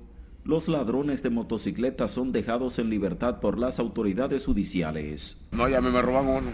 los 0.45 0.69
ladrones 0.69 1.23
de 1.23 1.31
motocicletas 1.31 2.11
son 2.11 2.33
dejados 2.33 2.78
en 2.78 2.88
libertad 2.88 3.40
por 3.40 3.59
las 3.59 3.78
autoridades 3.78 4.47
judiciales. 4.47 5.37
No, 5.50 5.69
ya 5.69 5.78
a 5.78 5.81
mí 5.81 5.90
me 5.90 6.00
roban 6.00 6.26
uno, 6.26 6.50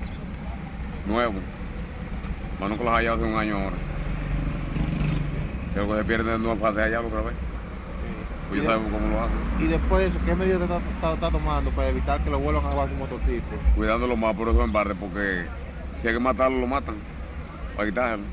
nuevo. 1.07 1.35
Bueno, 2.59 2.79
que 2.79 2.85
los 2.85 2.93
haya 2.93 3.13
hace 3.13 3.25
un 3.25 3.35
año 3.35 3.57
ahora. 3.57 3.77
Creo 5.75 5.89
que 5.89 5.97
se 5.97 6.05
pierden 6.05 6.43
no 6.43 6.57
pase 6.57 6.83
allá 6.83 7.01
otra 7.01 7.21
vez. 7.23 7.35
Pues 8.49 8.63
ya 8.63 8.69
sabemos 8.69 8.93
cómo 8.93 9.09
lo 9.09 9.21
hacen. 9.21 9.37
Y 9.61 9.67
después 9.67 10.01
de 10.01 10.07
eso, 10.07 10.27
¿qué 10.27 10.35
medidas 10.35 10.63
está, 10.63 10.79
está, 10.79 11.15
está 11.15 11.31
tomando 11.31 11.71
para 11.71 11.89
evitar 11.89 12.23
que 12.23 12.31
lo 12.31 12.39
vuelvan 12.39 12.65
a 12.65 12.71
robar 12.71 12.89
su 12.89 12.95
motociclo? 12.97 13.59
Cuidándolo 13.75 14.17
más 14.17 14.35
por 14.35 14.49
eso 14.49 14.63
en 14.63 14.73
parte, 14.73 14.95
porque 14.95 15.47
si 15.93 16.09
hay 16.09 16.15
que 16.15 16.21
matarlo, 16.21 16.59
lo 16.59 16.67
matan. 16.67 16.97
Para 17.77 17.89
quitarlo. 17.89 18.25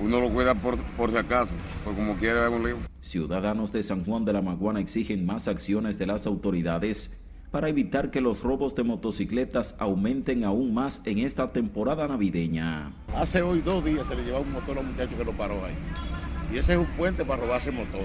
Uno 0.00 0.20
lo 0.20 0.28
cuida 0.30 0.54
por, 0.54 0.76
por 0.76 1.10
si 1.10 1.16
acaso, 1.16 1.52
por 1.84 1.94
como 1.94 2.16
quiera 2.16 2.50
un 2.50 2.64
lío. 2.64 2.78
Ciudadanos 3.00 3.70
de 3.72 3.82
San 3.82 4.04
Juan 4.04 4.24
de 4.24 4.32
la 4.32 4.42
Maguana 4.42 4.80
exigen 4.80 5.24
más 5.24 5.46
acciones 5.46 5.98
de 5.98 6.06
las 6.06 6.26
autoridades 6.26 7.12
para 7.54 7.68
evitar 7.68 8.10
que 8.10 8.20
los 8.20 8.42
robos 8.42 8.74
de 8.74 8.82
motocicletas 8.82 9.76
aumenten 9.78 10.42
aún 10.42 10.74
más 10.74 11.00
en 11.04 11.18
esta 11.18 11.52
temporada 11.52 12.08
navideña. 12.08 12.92
Hace 13.14 13.42
hoy 13.42 13.60
dos 13.60 13.84
días 13.84 14.08
se 14.08 14.16
le 14.16 14.24
llevaba 14.24 14.42
un 14.42 14.52
motor 14.52 14.78
a 14.78 14.80
un 14.80 14.88
muchacho 14.88 15.16
que 15.16 15.24
lo 15.24 15.30
paró 15.30 15.64
ahí. 15.64 15.74
Y 16.54 16.58
ese 16.58 16.74
es 16.74 16.78
un 16.78 16.86
puente 16.86 17.24
para 17.24 17.42
robarse 17.42 17.70
el 17.70 17.76
motor. 17.76 18.04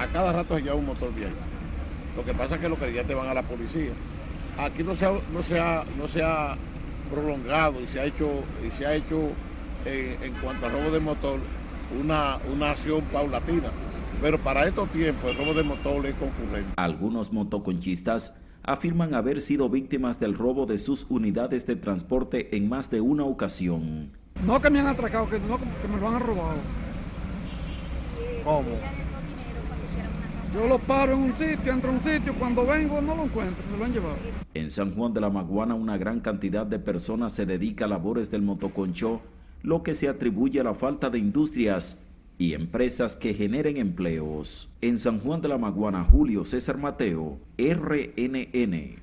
A 0.00 0.06
cada 0.06 0.32
rato 0.32 0.56
se 0.56 0.62
lleva 0.62 0.76
un 0.76 0.86
motor 0.86 1.12
de 1.14 1.26
ahí. 1.26 1.32
Lo 2.16 2.24
que 2.24 2.32
pasa 2.32 2.54
es 2.54 2.62
que 2.62 2.68
los 2.70 2.78
creyentes 2.78 3.14
van 3.14 3.28
a 3.28 3.34
la 3.34 3.42
policía. 3.42 3.92
Aquí 4.56 4.82
no 4.82 4.94
se 4.94 5.04
ha, 5.04 5.12
no 5.30 5.42
se 5.42 5.60
ha, 5.60 5.84
no 5.98 6.08
se 6.08 6.22
ha 6.22 6.56
prolongado 7.10 7.82
y 7.82 7.86
se 7.86 8.00
ha 8.00 8.06
hecho, 8.06 8.44
y 8.66 8.70
se 8.70 8.86
ha 8.86 8.94
hecho 8.94 9.32
eh, 9.84 10.16
en 10.22 10.32
cuanto 10.34 10.64
al 10.64 10.72
robo 10.72 10.90
de 10.90 11.00
motor 11.00 11.38
una, 12.00 12.38
una 12.50 12.70
acción 12.70 13.02
paulatina. 13.12 13.68
Pero 14.22 14.38
para 14.38 14.66
estos 14.66 14.90
tiempos 14.90 15.30
el 15.30 15.36
robo 15.36 15.52
de 15.52 15.62
motor 15.62 16.06
es 16.06 16.14
concurrente. 16.14 16.72
Algunos 16.76 17.30
motoconchistas 17.30 18.40
afirman 18.62 19.14
haber 19.14 19.42
sido 19.42 19.68
víctimas 19.68 20.18
del 20.18 20.34
robo 20.34 20.64
de 20.64 20.78
sus 20.78 21.04
unidades 21.10 21.66
de 21.66 21.76
transporte 21.76 22.56
en 22.56 22.70
más 22.70 22.90
de 22.90 23.02
una 23.02 23.24
ocasión. 23.24 24.12
No 24.46 24.62
que 24.62 24.70
me 24.70 24.80
han 24.80 24.86
atracado, 24.86 25.28
que, 25.28 25.38
no, 25.40 25.58
que 25.58 25.88
me 25.88 26.00
lo 26.00 26.08
han 26.08 26.20
robado. 26.20 26.56
¿Cómo? 28.44 28.68
Yo 30.54 30.66
lo 30.66 30.78
paro 30.78 31.14
en 31.14 31.20
un 31.20 31.32
sitio, 31.32 31.72
entro 31.72 31.90
a 31.90 31.94
un 31.94 32.02
sitio, 32.02 32.34
cuando 32.34 32.66
vengo 32.66 33.00
no 33.00 33.14
lo 33.14 33.24
encuentro, 33.24 33.64
me 33.70 33.78
lo 33.78 33.84
han 33.86 33.92
llevado. 33.92 34.16
En 34.52 34.70
San 34.70 34.94
Juan 34.94 35.14
de 35.14 35.20
la 35.20 35.30
Maguana 35.30 35.74
una 35.74 35.96
gran 35.96 36.20
cantidad 36.20 36.66
de 36.66 36.78
personas 36.78 37.32
se 37.32 37.46
dedica 37.46 37.86
a 37.86 37.88
labores 37.88 38.30
del 38.30 38.42
motoconcho, 38.42 39.22
lo 39.62 39.82
que 39.82 39.94
se 39.94 40.08
atribuye 40.08 40.60
a 40.60 40.64
la 40.64 40.74
falta 40.74 41.08
de 41.08 41.18
industrias 41.18 41.98
y 42.36 42.52
empresas 42.52 43.16
que 43.16 43.32
generen 43.32 43.78
empleos. 43.78 44.68
En 44.82 44.98
San 44.98 45.20
Juan 45.20 45.40
de 45.40 45.48
la 45.48 45.58
Maguana, 45.58 46.04
Julio 46.04 46.44
César 46.44 46.76
Mateo, 46.76 47.38
RNN. 47.56 49.01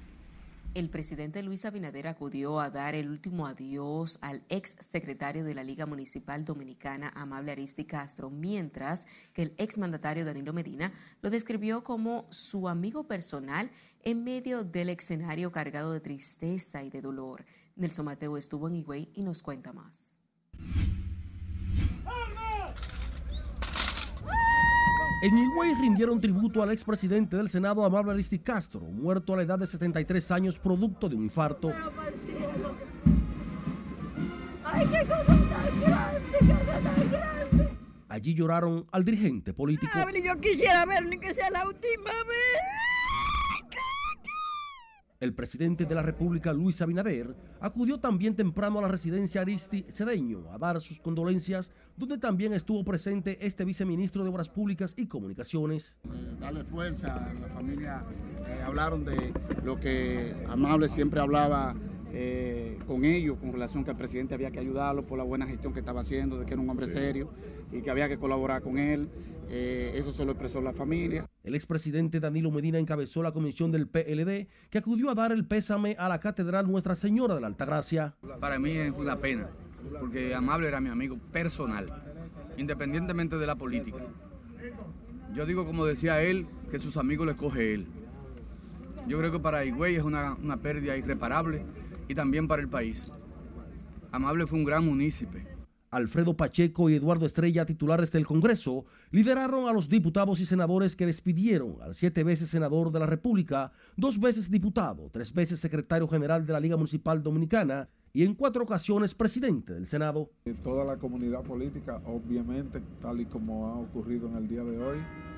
El 0.79 0.89
presidente 0.89 1.43
Luis 1.43 1.65
Abinader 1.65 2.07
acudió 2.07 2.57
a 2.61 2.69
dar 2.69 2.95
el 2.95 3.09
último 3.09 3.45
adiós 3.45 4.17
al 4.21 4.45
ex 4.47 4.77
secretario 4.79 5.43
de 5.43 5.53
la 5.53 5.61
Liga 5.61 5.85
Municipal 5.85 6.45
Dominicana, 6.45 7.11
Amable 7.15 7.51
Aristi 7.51 7.83
Castro, 7.83 8.29
mientras 8.29 9.05
que 9.33 9.41
el 9.41 9.53
ex 9.57 9.77
mandatario 9.77 10.23
Danilo 10.23 10.53
Medina 10.53 10.93
lo 11.21 11.29
describió 11.31 11.83
como 11.83 12.27
su 12.29 12.69
amigo 12.69 13.09
personal 13.09 13.69
en 14.03 14.23
medio 14.23 14.63
del 14.63 14.87
escenario 14.87 15.51
cargado 15.51 15.91
de 15.91 15.99
tristeza 15.99 16.81
y 16.81 16.89
de 16.89 17.01
dolor. 17.01 17.45
Nelson 17.75 18.05
Mateo 18.05 18.37
estuvo 18.37 18.69
en 18.69 18.75
Higüey 18.75 19.11
y 19.13 19.23
nos 19.23 19.43
cuenta 19.43 19.73
más. 19.73 20.21
En 25.21 25.37
Higüey 25.37 25.75
rindieron 25.75 26.21
tributo 26.21 26.63
al 26.63 26.71
expresidente 26.71 27.35
del 27.35 27.49
Senado, 27.49 27.83
Amable 27.83 28.13
Aristi 28.13 28.39
Castro, 28.39 28.79
muerto 28.79 29.33
a 29.33 29.37
la 29.37 29.43
edad 29.43 29.59
de 29.59 29.67
73 29.67 30.31
años 30.31 30.57
producto 30.57 31.09
de 31.09 31.15
un 31.15 31.23
infarto. 31.23 31.73
Allí 38.07 38.33
lloraron 38.33 38.85
al 38.91 39.03
dirigente 39.03 39.53
político. 39.53 39.91
Yo 40.23 40.39
quisiera 40.39 40.85
ver 40.85 41.05
ni 41.05 41.19
que 41.19 41.33
sea 41.33 41.49
la 41.49 41.67
última 41.67 42.11
vez. 42.11 42.88
El 45.19 45.33
presidente 45.33 45.83
de 45.83 45.93
la 45.93 46.01
República, 46.01 46.53
Luis 46.53 46.81
Abinader, 46.81 47.35
acudió 47.59 47.99
también 47.99 48.37
temprano 48.37 48.79
a 48.79 48.83
la 48.83 48.87
residencia 48.87 49.41
Aristi 49.41 49.85
Cedeño 49.91 50.49
a 50.49 50.57
dar 50.57 50.79
sus 50.79 51.01
condolencias, 51.01 51.71
donde 51.97 52.17
también 52.17 52.53
estuvo 52.53 52.85
presente 52.85 53.37
este 53.45 53.65
viceministro 53.65 54.23
de 54.23 54.29
Obras 54.29 54.47
Públicas 54.47 54.93
y 54.95 55.07
Comunicaciones. 55.07 55.97
Eh, 56.05 56.35
darle 56.39 56.63
fuerza 56.63 57.31
a 57.31 57.33
la 57.33 57.49
familia. 57.49 58.01
Eh, 58.47 58.61
hablaron 58.65 59.03
de 59.03 59.33
lo 59.65 59.77
que 59.77 60.33
Amable 60.47 60.87
siempre 60.87 61.19
hablaba 61.19 61.75
eh, 62.13 62.79
con 62.87 63.03
ellos, 63.03 63.37
con 63.39 63.51
relación 63.51 63.83
que 63.83 63.91
el 63.91 63.97
presidente 63.97 64.35
había 64.35 64.51
que 64.51 64.59
ayudarlo 64.59 65.05
por 65.05 65.17
la 65.17 65.25
buena 65.25 65.45
gestión 65.45 65.73
que 65.73 65.79
estaba 65.79 65.99
haciendo, 65.99 66.39
de 66.39 66.45
que 66.45 66.53
era 66.53 66.61
un 66.61 66.69
hombre 66.69 66.87
serio 66.87 67.29
y 67.73 67.81
que 67.81 67.91
había 67.91 68.07
que 68.07 68.17
colaborar 68.17 68.61
con 68.61 68.77
él. 68.77 69.09
Eh, 69.51 69.93
eso 69.95 70.13
se 70.13 70.23
lo 70.25 70.31
expresó 70.31 70.61
la 70.61 70.73
familia. 70.73 71.27
El 71.43 71.55
expresidente 71.55 72.19
Danilo 72.19 72.51
Medina 72.51 72.77
encabezó 72.77 73.23
la 73.23 73.31
comisión 73.31 73.71
del 73.71 73.87
PLD 73.87 74.47
que 74.69 74.77
acudió 74.77 75.09
a 75.09 75.15
dar 75.15 75.31
el 75.31 75.45
pésame 75.45 75.95
a 75.97 76.07
la 76.07 76.19
Catedral 76.19 76.69
Nuestra 76.69 76.93
Señora 76.93 77.33
de 77.33 77.41
la 77.41 77.47
Altagracia. 77.47 78.15
Para 78.39 78.59
mí 78.59 78.71
es 78.71 78.93
una 78.95 79.17
pena, 79.17 79.49
porque 79.99 80.35
Amable 80.35 80.67
era 80.67 80.79
mi 80.79 80.89
amigo 80.89 81.17
personal, 81.31 81.87
independientemente 82.57 83.37
de 83.37 83.47
la 83.47 83.55
política. 83.55 84.03
Yo 85.33 85.47
digo, 85.47 85.65
como 85.65 85.83
decía 85.85 86.21
él, 86.21 86.45
que 86.69 86.77
sus 86.77 86.95
amigos 86.97 87.25
les 87.25 87.35
coge 87.35 87.73
él. 87.73 87.87
Yo 89.07 89.17
creo 89.17 89.31
que 89.31 89.39
para 89.39 89.65
Higüey 89.65 89.95
es 89.95 90.03
una, 90.03 90.35
una 90.35 90.57
pérdida 90.57 90.95
irreparable 90.95 91.63
y 92.07 92.13
también 92.13 92.47
para 92.47 92.61
el 92.61 92.67
país. 92.67 93.07
Amable 94.11 94.45
fue 94.45 94.59
un 94.59 94.65
gran 94.65 94.85
munícipe. 94.85 95.47
Alfredo 95.91 96.37
Pacheco 96.37 96.89
y 96.89 96.95
Eduardo 96.95 97.25
Estrella, 97.25 97.65
titulares 97.65 98.11
del 98.11 98.27
Congreso, 98.27 98.85
lideraron 99.11 99.67
a 99.67 99.73
los 99.73 99.89
diputados 99.89 100.39
y 100.39 100.45
senadores 100.45 100.95
que 100.95 101.05
despidieron 101.05 101.77
al 101.81 101.95
siete 101.95 102.23
veces 102.23 102.49
senador 102.49 102.91
de 102.91 102.99
la 102.99 103.05
República, 103.05 103.71
dos 103.95 104.19
veces 104.19 104.49
diputado, 104.49 105.09
tres 105.11 105.33
veces 105.33 105.59
secretario 105.59 106.07
general 106.07 106.45
de 106.45 106.53
la 106.53 106.59
Liga 106.59 106.77
Municipal 106.77 107.21
Dominicana 107.23 107.89
y 108.13 108.23
en 108.23 108.33
cuatro 108.33 108.63
ocasiones 108.63 109.13
presidente 109.13 109.73
del 109.73 109.87
Senado. 109.87 110.31
Toda 110.63 110.83
la 110.83 110.97
comunidad 110.97 111.43
política, 111.43 112.01
obviamente, 112.05 112.81
tal 113.01 113.21
y 113.21 113.25
como 113.25 113.67
ha 113.67 113.75
ocurrido 113.75 114.27
en 114.27 114.35
el 114.35 114.47
día 114.47 114.63
de 114.63 114.77
hoy, 114.77 114.97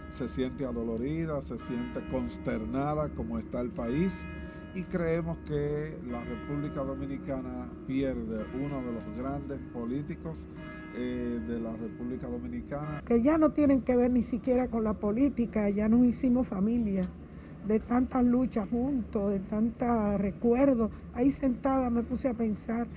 se 0.10 0.28
siente 0.28 0.66
adolorida, 0.66 1.42
se 1.42 1.58
siente 1.60 2.01
consternada 2.10 3.10
como 3.10 3.40
está 3.40 3.62
el 3.62 3.70
país 3.70 4.13
y 4.74 4.84
creemos 4.84 5.38
que 5.40 5.98
la 6.10 6.24
República 6.24 6.82
Dominicana 6.82 7.70
pierde 7.88 8.46
uno 8.56 8.82
de 8.82 8.94
los 8.94 9.18
grandes 9.18 9.60
políticos 9.74 10.38
eh, 10.95 11.39
de 11.48 11.60
la 11.60 11.71
República 11.74 12.27
Dominicana. 12.27 13.03
Que 13.05 13.21
ya 13.21 13.38
no 13.38 13.51
tienen 13.51 13.81
que 13.81 13.95
ver 13.95 14.12
ni 14.12 14.24
siquiera 14.24 14.67
con 14.67 14.83
la 14.83 14.93
política, 14.93 15.69
ya 15.69 15.88
nos 15.88 16.05
hicimos 16.05 16.48
familia, 16.48 17.03
de 17.67 17.79
tantas 17.79 18.24
luchas 18.24 18.67
juntos, 18.69 19.31
de 19.31 19.39
tantos 19.39 20.19
recuerdos. 20.19 20.91
Ahí 21.13 21.31
sentada 21.31 21.89
me 21.89 22.03
puse 22.03 22.29
a 22.29 22.33
pensar 22.33 22.88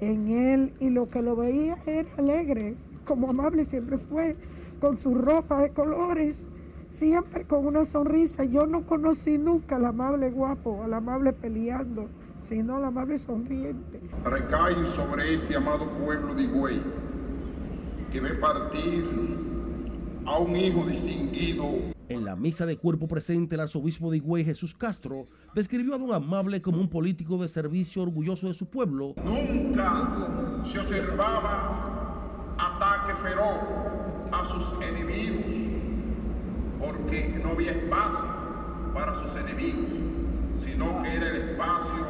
en 0.00 0.28
él 0.28 0.72
y 0.80 0.90
lo 0.90 1.08
que 1.08 1.22
lo 1.22 1.36
veía 1.36 1.78
era 1.86 2.08
alegre, 2.18 2.76
como 3.04 3.30
amable 3.30 3.64
siempre 3.64 3.98
fue, 3.98 4.36
con 4.80 4.96
su 4.96 5.14
ropa 5.14 5.60
de 5.60 5.70
colores 5.70 6.46
siempre 6.94 7.44
con 7.44 7.66
una 7.66 7.84
sonrisa. 7.84 8.44
Yo 8.44 8.66
no 8.66 8.86
conocí 8.86 9.36
nunca 9.36 9.76
al 9.76 9.84
amable 9.84 10.30
guapo, 10.30 10.82
al 10.84 10.94
amable 10.94 11.32
peleando, 11.32 12.08
sino 12.40 12.76
al 12.76 12.84
amable 12.84 13.18
sonriente. 13.18 14.00
Recae 14.24 14.86
sobre 14.86 15.34
este 15.34 15.56
amado 15.56 15.86
pueblo 15.90 16.34
de 16.34 16.44
Higüey, 16.44 16.80
que 18.14 18.20
ve 18.20 18.30
partir 18.34 19.04
a 20.24 20.38
un 20.38 20.54
hijo 20.54 20.86
distinguido. 20.86 21.64
En 22.08 22.24
la 22.24 22.36
misa 22.36 22.64
de 22.64 22.76
cuerpo 22.76 23.08
presente, 23.08 23.56
el 23.56 23.62
arzobispo 23.62 24.08
de 24.12 24.18
Higüey, 24.18 24.44
Jesús 24.44 24.72
Castro, 24.72 25.26
describió 25.52 25.96
a 25.96 25.98
don 25.98 26.14
Amable 26.14 26.62
como 26.62 26.80
un 26.80 26.88
político 26.88 27.38
de 27.38 27.48
servicio 27.48 28.02
orgulloso 28.02 28.46
de 28.46 28.54
su 28.54 28.66
pueblo. 28.66 29.14
Nunca 29.24 30.62
se 30.62 30.78
observaba 30.78 32.54
ataque 32.56 33.14
feroz 33.20 33.58
a 34.30 34.46
sus 34.46 34.80
enemigos 34.80 35.44
porque 36.78 37.40
no 37.42 37.50
había 37.50 37.72
espacio 37.72 38.28
para 38.94 39.18
sus 39.18 39.34
enemigos, 39.40 39.86
sino 40.64 41.02
que 41.02 41.14
era 41.14 41.30
el 41.30 41.36
espacio 41.50 42.06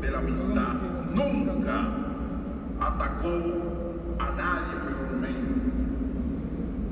de 0.00 0.10
la 0.10 0.18
amistad. 0.18 0.74
Nunca 1.14 1.88
atacó 2.80 3.76
a 4.18 4.30
nadie 4.32 4.76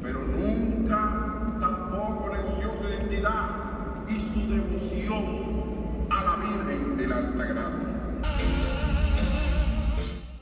pero 0.02 0.20
nunca 0.22 1.56
tampoco 1.60 2.30
negoció 2.34 2.68
su 2.76 2.88
identidad 2.88 3.50
y 4.08 4.20
su 4.20 4.40
devoción 4.48 6.06
a 6.10 6.24
la 6.24 6.36
Virgen 6.36 6.96
de 6.96 7.06
la 7.08 7.16
Altagracia. 7.18 7.88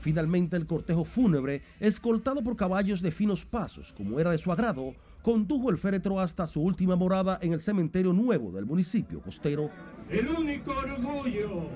Finalmente 0.01 0.57
el 0.57 0.67
cortejo 0.67 1.05
fúnebre, 1.05 1.63
escoltado 1.79 2.43
por 2.43 2.57
caballos 2.57 3.03
de 3.03 3.13
finos 3.13 3.45
pasos, 3.45 3.93
como 3.97 4.19
era 4.19 4.33
de 4.33 4.39
su 4.39 4.51
agrado, 4.51 4.95
condujo 5.23 5.71
el 5.71 5.79
féretro 5.79 6.19
hasta 6.19 6.49
su 6.49 6.61
última 6.61 6.97
morada 6.97 7.39
en 7.41 7.53
el 7.53 7.61
cementerio 7.61 8.13
nuevo 8.13 8.51
del 8.51 8.67
municipio 8.67 9.21
costero. 9.21 9.71
El 10.11 10.29
único 10.29 10.73
orgullo 10.73 11.69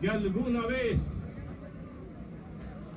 que 0.00 0.08
alguna 0.08 0.64
vez 0.66 1.27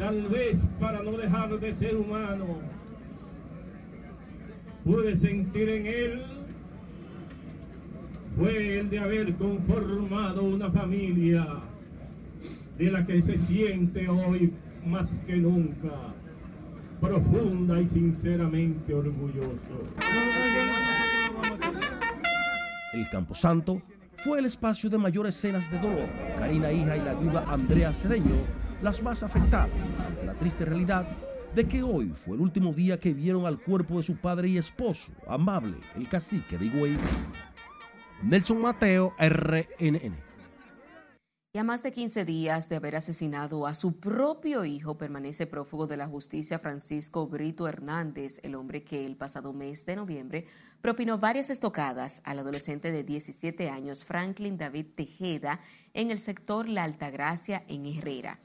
tal 0.01 0.27
vez 0.29 0.65
para 0.79 1.03
no 1.03 1.12
dejar 1.12 1.60
de 1.60 1.75
ser 1.75 1.96
humano, 1.96 2.58
pude 4.84 5.15
sentir 5.15 5.70
en 5.70 5.86
él 5.86 6.24
fue 8.36 8.79
el 8.79 8.89
de 8.89 8.98
haber 8.98 9.36
conformado 9.36 10.41
una 10.41 10.72
familia 10.72 11.46
de 12.79 12.89
la 12.89 13.05
que 13.05 13.22
se 13.22 13.38
siente 13.38 14.10
hoy 14.10 14.51
más 14.88 15.22
que 15.27 15.36
nunca 15.36 15.91
profunda 17.00 17.79
y 17.79 17.88
sinceramente 17.88 18.96
orgulloso. 18.96 19.86
El 22.93 23.08
Camposanto 23.12 23.84
fue 24.17 24.39
el 24.39 24.46
espacio 24.46 24.89
de 24.89 24.98
mayores 24.98 25.36
escenas 25.36 25.70
de 25.70 25.77
dolor. 25.77 26.10
Karina 26.39 26.72
Hija 26.72 26.98
y 26.98 27.01
la 27.01 27.13
viuda 27.13 27.46
Andrea 27.48 27.93
Cedeño, 27.93 28.61
las 28.81 29.01
más 29.01 29.23
afectadas 29.23 29.69
ante 30.05 30.25
la 30.25 30.33
triste 30.33 30.65
realidad 30.65 31.05
de 31.55 31.67
que 31.67 31.83
hoy 31.83 32.13
fue 32.25 32.35
el 32.35 32.41
último 32.41 32.73
día 32.73 33.00
que 33.00 33.13
vieron 33.13 33.45
al 33.45 33.59
cuerpo 33.59 33.97
de 33.97 34.03
su 34.03 34.15
padre 34.15 34.50
y 34.50 34.57
esposo, 34.57 35.11
amable, 35.27 35.77
el 35.95 36.07
cacique 36.07 36.57
de 36.57 36.65
Higüey. 36.65 36.97
Nelson 38.23 38.61
Mateo, 38.61 39.13
RNN. 39.19 40.31
Y 41.53 41.57
a 41.57 41.65
más 41.65 41.83
de 41.83 41.91
15 41.91 42.23
días 42.23 42.69
de 42.69 42.77
haber 42.77 42.95
asesinado 42.95 43.67
a 43.67 43.73
su 43.73 44.00
propio 44.00 44.63
hijo, 44.63 44.97
permanece 44.97 45.47
prófugo 45.47 45.85
de 45.85 45.97
la 45.97 46.07
justicia 46.07 46.59
Francisco 46.59 47.27
Brito 47.27 47.67
Hernández, 47.67 48.39
el 48.43 48.55
hombre 48.55 48.85
que 48.85 49.05
el 49.05 49.17
pasado 49.17 49.51
mes 49.51 49.85
de 49.85 49.97
noviembre 49.97 50.45
propinó 50.79 51.17
varias 51.17 51.50
estocadas 51.50 52.21
al 52.23 52.39
adolescente 52.39 52.89
de 52.91 53.03
17 53.03 53.69
años, 53.69 54.05
Franklin 54.05 54.57
David 54.57 54.85
Tejeda, 54.95 55.59
en 55.93 56.09
el 56.11 56.19
sector 56.19 56.69
La 56.69 56.85
Altagracia, 56.85 57.65
en 57.67 57.85
Herrera. 57.85 58.39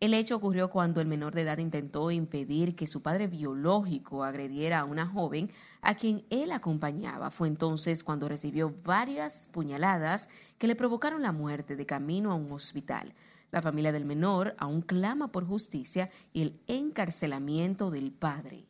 El 0.00 0.14
hecho 0.14 0.34
ocurrió 0.34 0.70
cuando 0.70 1.02
el 1.02 1.06
menor 1.06 1.34
de 1.34 1.42
edad 1.42 1.58
intentó 1.58 2.10
impedir 2.10 2.74
que 2.74 2.86
su 2.86 3.02
padre 3.02 3.26
biológico 3.26 4.24
agrediera 4.24 4.80
a 4.80 4.86
una 4.86 5.06
joven 5.06 5.50
a 5.82 5.94
quien 5.94 6.24
él 6.30 6.52
acompañaba. 6.52 7.30
Fue 7.30 7.48
entonces 7.48 8.02
cuando 8.02 8.26
recibió 8.26 8.74
varias 8.82 9.46
puñaladas 9.48 10.30
que 10.56 10.68
le 10.68 10.74
provocaron 10.74 11.20
la 11.20 11.32
muerte 11.32 11.76
de 11.76 11.84
camino 11.84 12.32
a 12.32 12.36
un 12.36 12.50
hospital. 12.50 13.12
La 13.50 13.60
familia 13.60 13.92
del 13.92 14.06
menor 14.06 14.54
aún 14.56 14.80
clama 14.80 15.32
por 15.32 15.46
justicia 15.46 16.08
y 16.32 16.40
el 16.40 16.60
encarcelamiento 16.66 17.90
del 17.90 18.10
padre. 18.10 18.69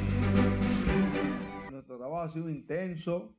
Nuestro 1.81 1.97
trabajo 1.97 2.21
ha 2.21 2.29
sido 2.29 2.47
intenso, 2.47 3.33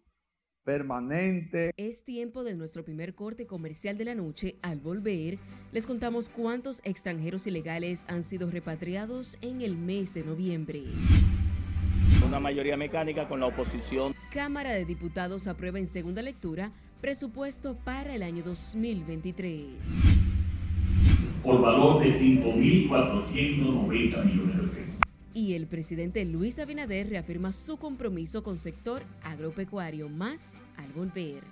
permanente. 0.64 1.70
Es 1.76 2.05
tiempo 2.05 2.42
de 2.42 2.55
nuestro 2.55 2.85
primer 2.85 3.14
corte 3.14 3.46
comercial 3.46 3.96
de 3.96 4.05
la 4.05 4.16
noche. 4.16 4.57
Al 4.62 4.81
volver, 4.81 5.38
les 5.70 5.87
contamos 5.87 6.28
cuántos 6.28 6.81
extranjeros 6.83 7.46
ilegales 7.46 8.05
han 8.09 8.24
sido 8.24 8.50
repatriados 8.50 9.38
en 9.42 9.62
el 9.62 9.76
mes 9.76 10.12
de 10.12 10.24
noviembre. 10.24 10.83
Una 12.26 12.40
mayoría 12.40 12.76
mecánica 12.76 13.28
con 13.28 13.38
la 13.38 13.46
oposición. 13.46 14.12
Cámara 14.33 14.72
de 14.72 14.87
Diputados 14.87 15.46
aprueba 15.46 15.78
en 15.78 15.87
segunda 15.87 16.20
lectura 16.20 16.72
presupuesto 17.00 17.76
para 17.85 18.16
el 18.16 18.24
año 18.24 18.42
2023. 18.42 19.66
Por 21.44 21.61
valor 21.61 22.02
de 22.02 22.12
5.490 22.12 24.24
millones 24.24 24.57
de 24.57 24.62
pesos. 24.66 24.82
Y 25.35 25.55
el 25.55 25.66
presidente 25.66 26.25
Luis 26.27 26.59
Abinader 26.59 27.09
reafirma 27.09 27.53
su 27.53 27.79
compromiso 27.79 28.42
con 28.42 28.59
sector 28.59 29.03
agropecuario 29.23 30.11
más 30.11 30.42
al 30.77 30.92
volver. 30.92 31.42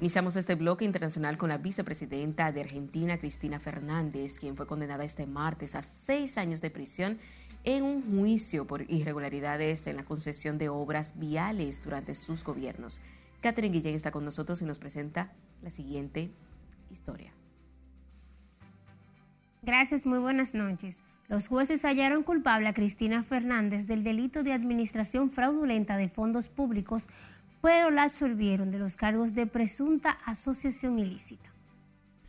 Iniciamos 0.00 0.34
este 0.34 0.56
bloque 0.56 0.84
internacional 0.84 1.38
con 1.38 1.50
la 1.50 1.58
vicepresidenta 1.58 2.50
de 2.50 2.62
Argentina, 2.62 3.18
Cristina 3.18 3.60
Fernández, 3.60 4.38
quien 4.38 4.56
fue 4.56 4.66
condenada 4.66 5.04
este 5.04 5.26
martes 5.26 5.76
a 5.76 5.82
seis 5.82 6.38
años 6.38 6.60
de 6.60 6.70
prisión 6.70 7.18
en 7.62 7.84
un 7.84 8.02
juicio 8.02 8.66
por 8.66 8.90
irregularidades 8.90 9.86
en 9.86 9.96
la 9.96 10.04
concesión 10.04 10.58
de 10.58 10.70
obras 10.70 11.18
viales 11.20 11.84
durante 11.84 12.16
sus 12.16 12.42
gobiernos. 12.42 13.00
Catherine 13.42 13.74
Guillén 13.74 13.94
está 13.94 14.10
con 14.10 14.24
nosotros 14.24 14.62
y 14.62 14.64
nos 14.64 14.78
presenta 14.78 15.32
la 15.62 15.70
siguiente 15.70 16.30
historia. 16.90 17.32
Gracias, 19.60 20.06
muy 20.06 20.18
buenas 20.18 20.54
noches. 20.54 21.00
Los 21.28 21.48
jueces 21.48 21.84
hallaron 21.84 22.22
culpable 22.22 22.68
a 22.68 22.74
Cristina 22.74 23.22
Fernández 23.22 23.86
del 23.86 24.02
delito 24.02 24.42
de 24.42 24.54
administración 24.54 25.30
fraudulenta 25.30 25.96
de 25.96 26.08
fondos 26.08 26.48
públicos 26.48 27.08
pero 27.62 27.90
la 27.90 28.02
absolvieron 28.02 28.70
de 28.70 28.78
los 28.78 28.96
cargos 28.96 29.34
de 29.34 29.46
presunta 29.46 30.18
asociación 30.26 30.98
ilícita. 30.98 31.51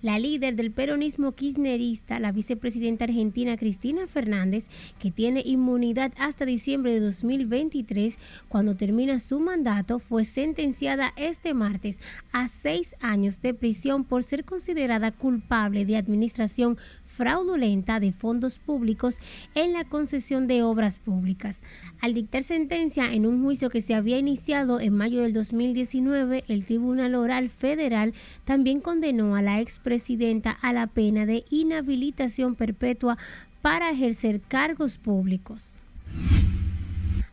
La 0.03 0.19
líder 0.19 0.57
del 0.57 0.69
peronismo 0.69 1.31
kirchnerista, 1.31 2.19
la 2.19 2.33
vicepresidenta 2.33 3.05
argentina 3.05 3.55
Cristina 3.55 4.05
Fernández, 4.05 4.65
que 4.99 5.11
tiene 5.11 5.41
inmunidad 5.45 6.11
hasta 6.17 6.43
diciembre 6.43 6.91
de 6.91 6.99
2023, 6.99 8.17
cuando 8.49 8.75
termina 8.75 9.21
su 9.21 9.39
mandato, 9.39 9.99
fue 9.99 10.25
sentenciada 10.25 11.13
este 11.15 11.53
martes 11.53 11.99
a 12.33 12.49
seis 12.49 12.97
años 12.99 13.41
de 13.41 13.53
prisión 13.53 14.03
por 14.03 14.23
ser 14.23 14.43
considerada 14.43 15.13
culpable 15.13 15.85
de 15.85 15.95
administración 15.95 16.77
fraudulenta 17.13 17.99
de 17.99 18.11
fondos 18.11 18.59
públicos 18.59 19.17
en 19.55 19.73
la 19.73 19.85
concesión 19.85 20.47
de 20.47 20.63
obras 20.63 20.99
públicas. 20.99 21.61
Al 22.01 22.13
dictar 22.13 22.43
sentencia 22.43 23.13
en 23.13 23.25
un 23.25 23.43
juicio 23.43 23.69
que 23.69 23.81
se 23.81 23.93
había 23.93 24.17
iniciado 24.17 24.79
en 24.79 24.95
mayo 24.95 25.21
del 25.21 25.33
2019, 25.33 26.43
el 26.47 26.65
Tribunal 26.65 27.15
Oral 27.15 27.49
Federal 27.49 28.13
también 28.45 28.81
condenó 28.81 29.35
a 29.35 29.41
la 29.41 29.61
expresidenta 29.61 30.51
a 30.51 30.73
la 30.73 30.87
pena 30.87 31.25
de 31.25 31.45
inhabilitación 31.49 32.55
perpetua 32.55 33.17
para 33.61 33.91
ejercer 33.91 34.41
cargos 34.41 34.97
públicos. 34.97 35.69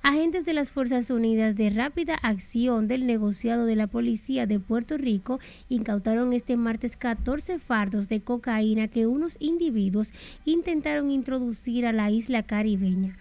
Agentes 0.02 0.46
de 0.46 0.54
las 0.54 0.72
Fuerzas 0.72 1.10
Unidas 1.10 1.56
de 1.56 1.68
Rápida 1.68 2.14
Acción 2.14 2.88
del 2.88 3.06
negociado 3.06 3.66
de 3.66 3.76
la 3.76 3.86
Policía 3.86 4.46
de 4.46 4.58
Puerto 4.58 4.96
Rico 4.96 5.40
incautaron 5.68 6.32
este 6.32 6.56
martes 6.56 6.96
14 6.96 7.58
fardos 7.58 8.08
de 8.08 8.22
cocaína 8.22 8.88
que 8.88 9.06
unos 9.06 9.36
individuos 9.40 10.14
intentaron 10.46 11.10
introducir 11.10 11.84
a 11.84 11.92
la 11.92 12.10
isla 12.10 12.42
caribeña. 12.42 13.18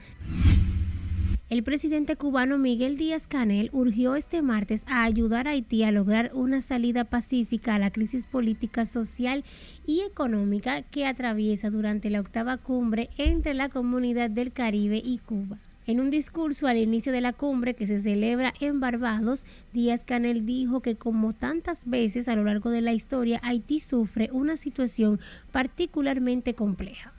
El 1.49 1.63
presidente 1.63 2.15
cubano 2.15 2.57
Miguel 2.57 2.95
Díaz 2.95 3.27
Canel 3.27 3.71
urgió 3.73 4.15
este 4.15 4.41
martes 4.41 4.85
a 4.87 5.03
ayudar 5.03 5.49
a 5.49 5.51
Haití 5.51 5.83
a 5.83 5.91
lograr 5.91 6.31
una 6.33 6.61
salida 6.61 7.03
pacífica 7.03 7.75
a 7.75 7.79
la 7.79 7.91
crisis 7.91 8.25
política, 8.25 8.85
social 8.85 9.43
y 9.85 10.01
económica 10.01 10.83
que 10.83 11.05
atraviesa 11.05 11.69
durante 11.69 12.09
la 12.09 12.21
octava 12.21 12.55
cumbre 12.55 13.09
entre 13.17 13.53
la 13.53 13.67
comunidad 13.67 14.29
del 14.29 14.53
Caribe 14.53 15.01
y 15.03 15.17
Cuba. 15.17 15.57
En 15.89 15.99
un 15.99 16.11
discurso 16.11 16.67
al 16.67 16.77
inicio 16.77 17.11
de 17.11 17.19
la 17.19 17.33
cumbre 17.33 17.73
que 17.73 17.87
se 17.87 17.97
celebra 17.97 18.53
en 18.59 18.79
Barbados, 18.79 19.43
Díaz 19.73 20.03
Canel 20.05 20.45
dijo 20.45 20.81
que 20.83 20.97
como 20.97 21.33
tantas 21.33 21.89
veces 21.89 22.27
a 22.27 22.35
lo 22.35 22.43
largo 22.43 22.69
de 22.69 22.81
la 22.81 22.93
historia, 22.93 23.39
Haití 23.41 23.79
sufre 23.79 24.29
una 24.31 24.55
situación 24.55 25.19
particularmente 25.51 26.53
compleja. 26.53 27.11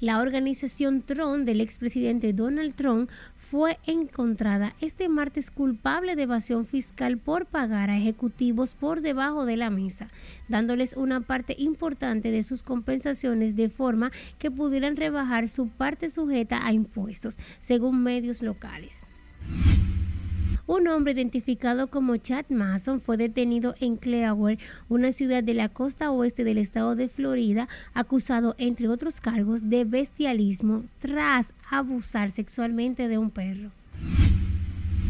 La 0.00 0.20
organización 0.20 1.02
Tron 1.02 1.44
del 1.44 1.60
expresidente 1.60 2.32
Donald 2.32 2.74
Trump 2.76 3.10
fue 3.36 3.78
encontrada 3.84 4.76
este 4.80 5.08
martes 5.08 5.50
culpable 5.50 6.14
de 6.14 6.22
evasión 6.22 6.66
fiscal 6.66 7.18
por 7.18 7.46
pagar 7.46 7.90
a 7.90 7.98
ejecutivos 7.98 8.74
por 8.74 9.00
debajo 9.00 9.44
de 9.44 9.56
la 9.56 9.70
mesa, 9.70 10.08
dándoles 10.46 10.94
una 10.96 11.22
parte 11.22 11.56
importante 11.58 12.30
de 12.30 12.44
sus 12.44 12.62
compensaciones 12.62 13.56
de 13.56 13.68
forma 13.70 14.12
que 14.38 14.52
pudieran 14.52 14.94
rebajar 14.94 15.48
su 15.48 15.66
parte 15.66 16.10
sujeta 16.10 16.64
a 16.64 16.72
impuestos, 16.72 17.36
según 17.60 18.04
medios 18.04 18.40
locales. 18.40 19.04
Un 20.68 20.86
hombre 20.86 21.14
identificado 21.14 21.86
como 21.86 22.18
Chad 22.18 22.44
Mason 22.50 23.00
fue 23.00 23.16
detenido 23.16 23.74
en 23.80 23.96
Clearwater, 23.96 24.58
una 24.90 25.12
ciudad 25.12 25.42
de 25.42 25.54
la 25.54 25.70
costa 25.70 26.10
oeste 26.10 26.44
del 26.44 26.58
estado 26.58 26.94
de 26.94 27.08
Florida, 27.08 27.68
acusado, 27.94 28.54
entre 28.58 28.86
otros 28.88 29.22
cargos, 29.22 29.70
de 29.70 29.84
bestialismo 29.84 30.84
tras 30.98 31.54
abusar 31.70 32.30
sexualmente 32.30 33.08
de 33.08 33.16
un 33.16 33.30
perro. 33.30 33.70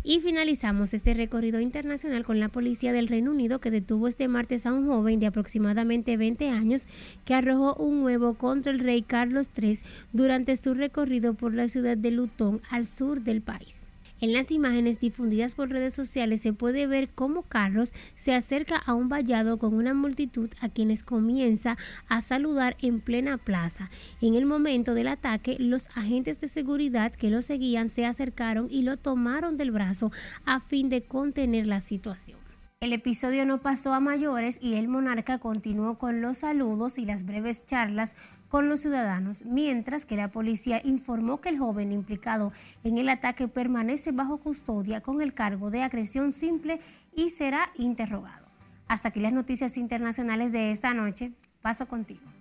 Y 0.04 0.20
finalizamos 0.20 0.94
este 0.94 1.12
recorrido 1.12 1.58
internacional 1.58 2.24
con 2.24 2.38
la 2.38 2.50
policía 2.50 2.92
del 2.92 3.08
Reino 3.08 3.32
Unido 3.32 3.58
que 3.58 3.72
detuvo 3.72 4.06
este 4.06 4.28
martes 4.28 4.64
a 4.64 4.72
un 4.72 4.86
joven 4.86 5.18
de 5.18 5.26
aproximadamente 5.26 6.16
20 6.16 6.50
años 6.50 6.86
que 7.24 7.34
arrojó 7.34 7.74
un 7.74 8.04
huevo 8.04 8.34
contra 8.34 8.70
el 8.70 8.78
rey 8.78 9.02
Carlos 9.02 9.50
III 9.60 9.80
durante 10.12 10.56
su 10.56 10.74
recorrido 10.74 11.34
por 11.34 11.52
la 11.52 11.66
ciudad 11.66 11.96
de 11.96 12.12
Luton 12.12 12.62
al 12.70 12.86
sur 12.86 13.22
del 13.22 13.42
país. 13.42 13.87
En 14.20 14.32
las 14.32 14.50
imágenes 14.50 14.98
difundidas 14.98 15.54
por 15.54 15.70
redes 15.70 15.94
sociales 15.94 16.40
se 16.40 16.52
puede 16.52 16.86
ver 16.88 17.08
cómo 17.14 17.42
Carlos 17.42 17.92
se 18.16 18.34
acerca 18.34 18.76
a 18.76 18.94
un 18.94 19.08
vallado 19.08 19.58
con 19.58 19.74
una 19.74 19.94
multitud 19.94 20.50
a 20.60 20.68
quienes 20.68 21.04
comienza 21.04 21.76
a 22.08 22.20
saludar 22.20 22.76
en 22.80 23.00
plena 23.00 23.38
plaza. 23.38 23.90
En 24.20 24.34
el 24.34 24.44
momento 24.44 24.94
del 24.94 25.08
ataque, 25.08 25.56
los 25.60 25.86
agentes 25.94 26.40
de 26.40 26.48
seguridad 26.48 27.12
que 27.12 27.30
lo 27.30 27.42
seguían 27.42 27.90
se 27.90 28.06
acercaron 28.06 28.68
y 28.70 28.82
lo 28.82 28.96
tomaron 28.96 29.56
del 29.56 29.70
brazo 29.70 30.10
a 30.44 30.58
fin 30.60 30.88
de 30.88 31.02
contener 31.02 31.66
la 31.66 31.78
situación. 31.78 32.38
El 32.80 32.92
episodio 32.92 33.44
no 33.44 33.60
pasó 33.60 33.92
a 33.92 33.98
mayores 33.98 34.56
y 34.60 34.74
el 34.74 34.86
monarca 34.86 35.38
continuó 35.38 35.98
con 35.98 36.20
los 36.20 36.38
saludos 36.38 36.96
y 36.96 37.04
las 37.04 37.24
breves 37.24 37.66
charlas 37.66 38.14
con 38.48 38.68
los 38.68 38.80
ciudadanos, 38.80 39.44
mientras 39.44 40.04
que 40.04 40.16
la 40.16 40.30
policía 40.30 40.80
informó 40.84 41.40
que 41.40 41.50
el 41.50 41.58
joven 41.58 41.92
implicado 41.92 42.52
en 42.84 42.98
el 42.98 43.08
ataque 43.08 43.48
permanece 43.48 44.12
bajo 44.12 44.38
custodia 44.38 45.00
con 45.00 45.20
el 45.20 45.34
cargo 45.34 45.70
de 45.70 45.82
agresión 45.82 46.32
simple 46.32 46.80
y 47.14 47.30
será 47.30 47.70
interrogado. 47.76 48.46
Hasta 48.86 49.08
aquí 49.08 49.20
las 49.20 49.32
noticias 49.32 49.76
internacionales 49.76 50.50
de 50.50 50.70
esta 50.70 50.94
noche. 50.94 51.32
Paso 51.60 51.86
contigo. 51.86 52.37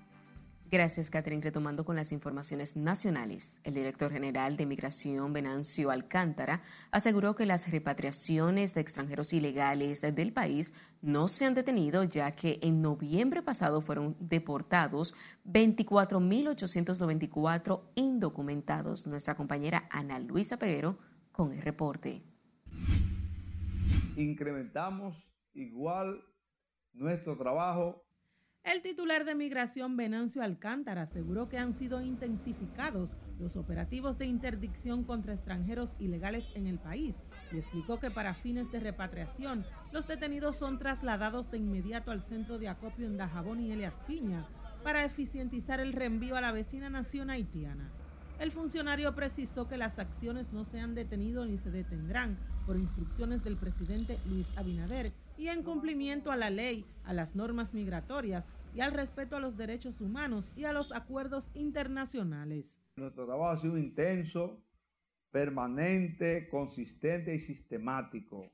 Gracias, 0.70 1.10
Catherine. 1.10 1.42
Retomando 1.42 1.86
con 1.86 1.96
las 1.96 2.12
informaciones 2.12 2.76
nacionales, 2.76 3.62
el 3.64 3.74
director 3.74 4.12
general 4.12 4.58
de 4.58 4.66
Migración, 4.66 5.32
Venancio 5.32 5.92
Alcántara, 5.92 6.62
aseguró 6.92 7.36
que 7.36 7.46
las 7.46 7.72
repatriaciones 7.72 8.76
de 8.76 8.82
extranjeros 8.82 9.32
ilegales 9.32 10.02
del 10.02 10.34
país 10.34 10.74
no 11.02 11.30
se 11.30 11.46
han 11.46 11.54
detenido, 11.54 12.04
ya 12.04 12.32
que 12.32 12.60
en 12.62 12.82
noviembre 12.82 13.42
pasado 13.42 13.80
fueron 13.80 14.18
deportados 14.20 15.16
24.894 15.46 17.84
indocumentados. 17.96 19.08
Nuestra 19.08 19.36
compañera 19.36 19.88
Ana 19.90 20.20
Luisa 20.20 20.60
Peguero 20.60 21.00
con 21.32 21.54
el 21.54 21.62
reporte. 21.62 22.24
Incrementamos 24.18 25.32
igual 25.54 26.26
nuestro 26.92 27.38
trabajo 27.38 28.04
el 28.68 28.82
titular 28.82 29.24
de 29.24 29.34
Migración, 29.34 29.96
Venancio 29.96 30.44
Alcántara, 30.44 31.04
aseguró 31.04 31.48
que 31.48 31.58
han 31.58 31.74
sido 31.74 32.02
intensificados 32.02 33.14
los 33.40 33.56
operativos 33.56 34.18
de 34.18 34.26
interdicción 34.26 35.06
contra 35.06 35.34
extranjeros 35.34 35.96
ilegales 36.00 36.46
en 36.54 36.68
el 36.68 36.78
país 36.78 37.16
y 37.54 37.58
explicó 37.58 37.98
que 37.98 38.12
para 38.12 38.34
fines 38.34 38.70
de 38.72 38.82
repatriación, 38.82 39.66
los 39.94 40.06
detenidos 40.06 40.58
son 40.58 40.80
trasladados 40.80 41.50
de 41.50 41.60
inmediato 41.60 42.12
al 42.12 42.22
centro 42.22 42.58
de 42.58 42.68
acopio 42.68 43.08
en 43.08 43.16
Dajabón 43.16 43.62
y 43.62 43.72
Elias 43.72 44.02
Piña 44.06 44.46
para 44.84 45.06
eficientizar 45.06 45.80
el 45.80 45.94
reenvío 45.94 46.36
a 46.36 46.42
la 46.42 46.52
vecina 46.52 46.90
nación 46.90 47.30
haitiana. 47.30 47.90
El 48.38 48.52
funcionario 48.52 49.16
precisó 49.16 49.68
que 49.68 49.78
las 49.78 49.98
acciones 49.98 50.52
no 50.52 50.66
se 50.66 50.80
han 50.80 50.94
detenido 50.94 51.46
ni 51.46 51.58
se 51.58 51.72
detendrán 51.72 52.38
por 52.66 52.78
instrucciones 52.78 53.44
del 53.44 53.56
presidente 53.56 54.20
Luis 54.30 54.46
Abinader 54.58 55.14
y 55.38 55.48
en 55.48 55.64
cumplimiento 55.64 56.32
a 56.32 56.38
la 56.38 56.50
ley, 56.50 56.86
a 57.06 57.14
las 57.14 57.36
normas 57.36 57.74
migratorias 57.74 58.46
y 58.74 58.82
al 58.82 58.92
respeto 58.92 59.36
a 59.36 59.40
los 59.40 59.58
derechos 59.58 60.02
humanos 60.02 60.52
y 60.56 60.66
a 60.66 60.74
los 60.74 60.92
acuerdos 60.92 61.50
internacionales. 61.54 62.82
Nuestro 62.96 63.26
trabajo 63.26 63.50
ha 63.52 63.58
sido 63.58 63.78
intenso, 63.78 64.64
permanente, 65.32 66.48
consistente 66.50 67.36
y 67.36 67.40
sistemático, 67.40 68.52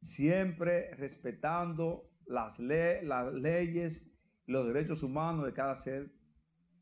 siempre 0.00 0.94
respetando 0.94 2.10
las, 2.26 2.58
las 2.58 3.32
leyes 3.34 4.10
y 4.46 4.52
los 4.52 4.66
derechos 4.66 5.02
humanos 5.02 5.44
de 5.44 5.52
cada 5.52 5.76
ser, 5.76 6.12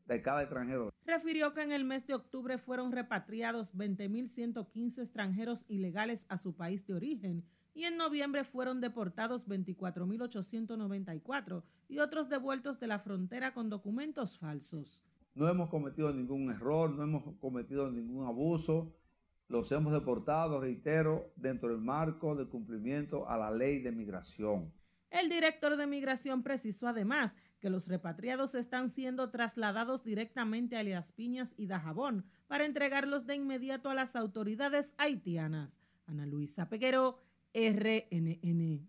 de 0.05 0.21
cada 0.21 0.41
extranjero. 0.41 0.91
Refirió 1.05 1.53
que 1.53 1.61
en 1.61 1.71
el 1.71 1.85
mes 1.85 2.07
de 2.07 2.13
octubre 2.13 2.57
fueron 2.57 2.91
repatriados 2.91 3.75
20.115 3.75 4.99
extranjeros 4.99 5.65
ilegales 5.67 6.25
a 6.29 6.37
su 6.37 6.55
país 6.55 6.85
de 6.85 6.93
origen 6.93 7.45
y 7.73 7.85
en 7.85 7.97
noviembre 7.97 8.43
fueron 8.43 8.81
deportados 8.81 9.47
24.894 9.47 11.63
y 11.87 11.99
otros 11.99 12.29
devueltos 12.29 12.79
de 12.79 12.87
la 12.87 12.99
frontera 12.99 13.53
con 13.53 13.69
documentos 13.69 14.37
falsos. 14.37 15.05
No 15.33 15.47
hemos 15.47 15.69
cometido 15.69 16.13
ningún 16.13 16.51
error, 16.51 16.91
no 16.91 17.03
hemos 17.03 17.23
cometido 17.39 17.89
ningún 17.89 18.27
abuso. 18.27 18.93
Los 19.47 19.71
hemos 19.71 19.93
deportado, 19.93 20.59
reitero, 20.59 21.31
dentro 21.35 21.69
del 21.69 21.79
marco 21.79 22.35
del 22.35 22.49
cumplimiento 22.49 23.27
a 23.27 23.37
la 23.37 23.51
ley 23.51 23.79
de 23.79 23.91
migración. 23.91 24.73
El 25.09 25.29
director 25.29 25.75
de 25.75 25.87
migración 25.87 26.41
precisó 26.41 26.87
además 26.87 27.33
que 27.59 27.69
los 27.69 27.87
repatriados 27.87 28.55
están 28.55 28.89
siendo 28.89 29.29
trasladados 29.29 30.03
directamente 30.03 30.75
a 30.75 30.81
Elias 30.81 31.11
Piñas 31.11 31.53
y 31.57 31.67
Dajabón 31.67 32.25
para 32.47 32.65
entregarlos 32.65 33.25
de 33.25 33.35
inmediato 33.35 33.89
a 33.89 33.93
las 33.93 34.15
autoridades 34.15 34.93
haitianas. 34.97 35.79
Ana 36.07 36.25
Luisa 36.25 36.69
Peguero, 36.69 37.19
RNN. 37.53 38.87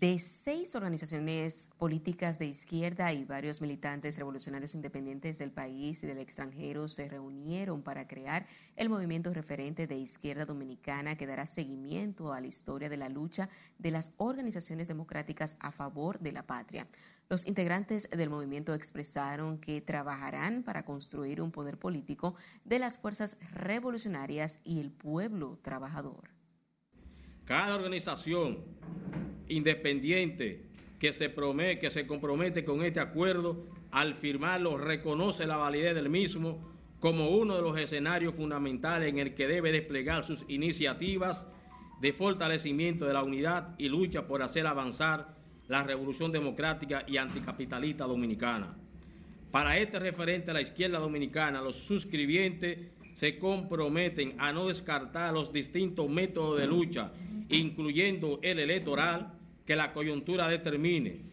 De 0.00 0.18
seis 0.18 0.74
organizaciones 0.76 1.68
políticas 1.76 2.38
de 2.38 2.46
izquierda 2.46 3.12
y 3.12 3.24
varios 3.24 3.60
militantes 3.60 4.16
revolucionarios 4.16 4.74
independientes 4.74 5.38
del 5.38 5.50
país 5.50 6.02
y 6.02 6.06
del 6.06 6.18
extranjero 6.18 6.88
se 6.88 7.08
reunieron 7.08 7.82
para 7.82 8.06
crear 8.06 8.46
el 8.76 8.88
movimiento 8.88 9.34
referente 9.34 9.86
de 9.86 9.96
izquierda 9.96 10.46
dominicana 10.46 11.16
que 11.16 11.26
dará 11.26 11.44
seguimiento 11.44 12.32
a 12.32 12.40
la 12.40 12.46
historia 12.46 12.88
de 12.88 12.96
la 12.96 13.10
lucha 13.10 13.50
de 13.78 13.90
las 13.90 14.12
organizaciones 14.16 14.88
democráticas 14.88 15.56
a 15.58 15.70
favor 15.70 16.18
de 16.20 16.32
la 16.32 16.46
patria. 16.46 16.86
Los 17.28 17.46
integrantes 17.46 18.08
del 18.08 18.30
movimiento 18.30 18.72
expresaron 18.72 19.58
que 19.58 19.80
trabajarán 19.80 20.62
para 20.62 20.84
construir 20.84 21.42
un 21.42 21.50
poder 21.50 21.76
político 21.76 22.36
de 22.64 22.78
las 22.78 22.98
fuerzas 22.98 23.36
revolucionarias 23.52 24.60
y 24.64 24.80
el 24.80 24.92
pueblo 24.92 25.58
trabajador. 25.60 26.29
Cada 27.50 27.74
organización 27.74 28.58
independiente 29.48 30.66
que 31.00 31.12
se, 31.12 31.34
que 31.80 31.90
se 31.90 32.06
compromete 32.06 32.64
con 32.64 32.84
este 32.84 33.00
acuerdo, 33.00 33.66
al 33.90 34.14
firmarlo 34.14 34.78
reconoce 34.78 35.48
la 35.48 35.56
validez 35.56 35.96
del 35.96 36.10
mismo 36.10 36.72
como 37.00 37.30
uno 37.30 37.56
de 37.56 37.62
los 37.62 37.76
escenarios 37.76 38.36
fundamentales 38.36 39.08
en 39.08 39.18
el 39.18 39.34
que 39.34 39.48
debe 39.48 39.72
desplegar 39.72 40.22
sus 40.22 40.44
iniciativas 40.46 41.48
de 42.00 42.12
fortalecimiento 42.12 43.04
de 43.04 43.14
la 43.14 43.24
unidad 43.24 43.74
y 43.78 43.88
lucha 43.88 44.28
por 44.28 44.44
hacer 44.44 44.64
avanzar 44.68 45.34
la 45.66 45.82
revolución 45.82 46.30
democrática 46.30 47.02
y 47.08 47.16
anticapitalista 47.16 48.04
dominicana. 48.04 48.76
Para 49.50 49.76
este 49.76 49.98
referente 49.98 50.52
a 50.52 50.54
la 50.54 50.60
izquierda 50.60 51.00
dominicana, 51.00 51.60
los 51.60 51.74
suscribientes 51.74 52.78
se 53.14 53.38
comprometen 53.38 54.34
a 54.38 54.52
no 54.52 54.68
descartar 54.68 55.32
los 55.32 55.52
distintos 55.52 56.08
métodos 56.08 56.58
de 56.58 56.66
lucha 56.66 57.12
incluyendo 57.50 58.38
el 58.42 58.58
electoral, 58.58 59.36
que 59.66 59.76
la 59.76 59.92
coyuntura 59.92 60.48
determine. 60.48 61.28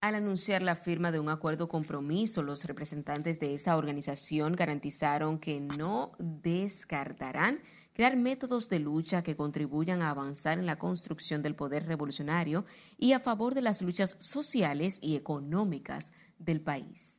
Al 0.00 0.14
anunciar 0.14 0.62
la 0.62 0.76
firma 0.76 1.10
de 1.10 1.18
un 1.18 1.28
acuerdo 1.28 1.68
compromiso, 1.68 2.42
los 2.42 2.64
representantes 2.64 3.40
de 3.40 3.54
esa 3.54 3.76
organización 3.76 4.54
garantizaron 4.54 5.40
que 5.40 5.58
no 5.58 6.12
descartarán 6.18 7.60
crear 7.94 8.16
métodos 8.16 8.68
de 8.68 8.78
lucha 8.78 9.24
que 9.24 9.34
contribuyan 9.34 10.02
a 10.02 10.10
avanzar 10.10 10.60
en 10.60 10.66
la 10.66 10.78
construcción 10.78 11.42
del 11.42 11.56
poder 11.56 11.86
revolucionario 11.86 12.64
y 12.96 13.12
a 13.12 13.18
favor 13.18 13.54
de 13.54 13.62
las 13.62 13.82
luchas 13.82 14.16
sociales 14.20 15.00
y 15.02 15.16
económicas 15.16 16.12
del 16.38 16.60
país. 16.60 17.17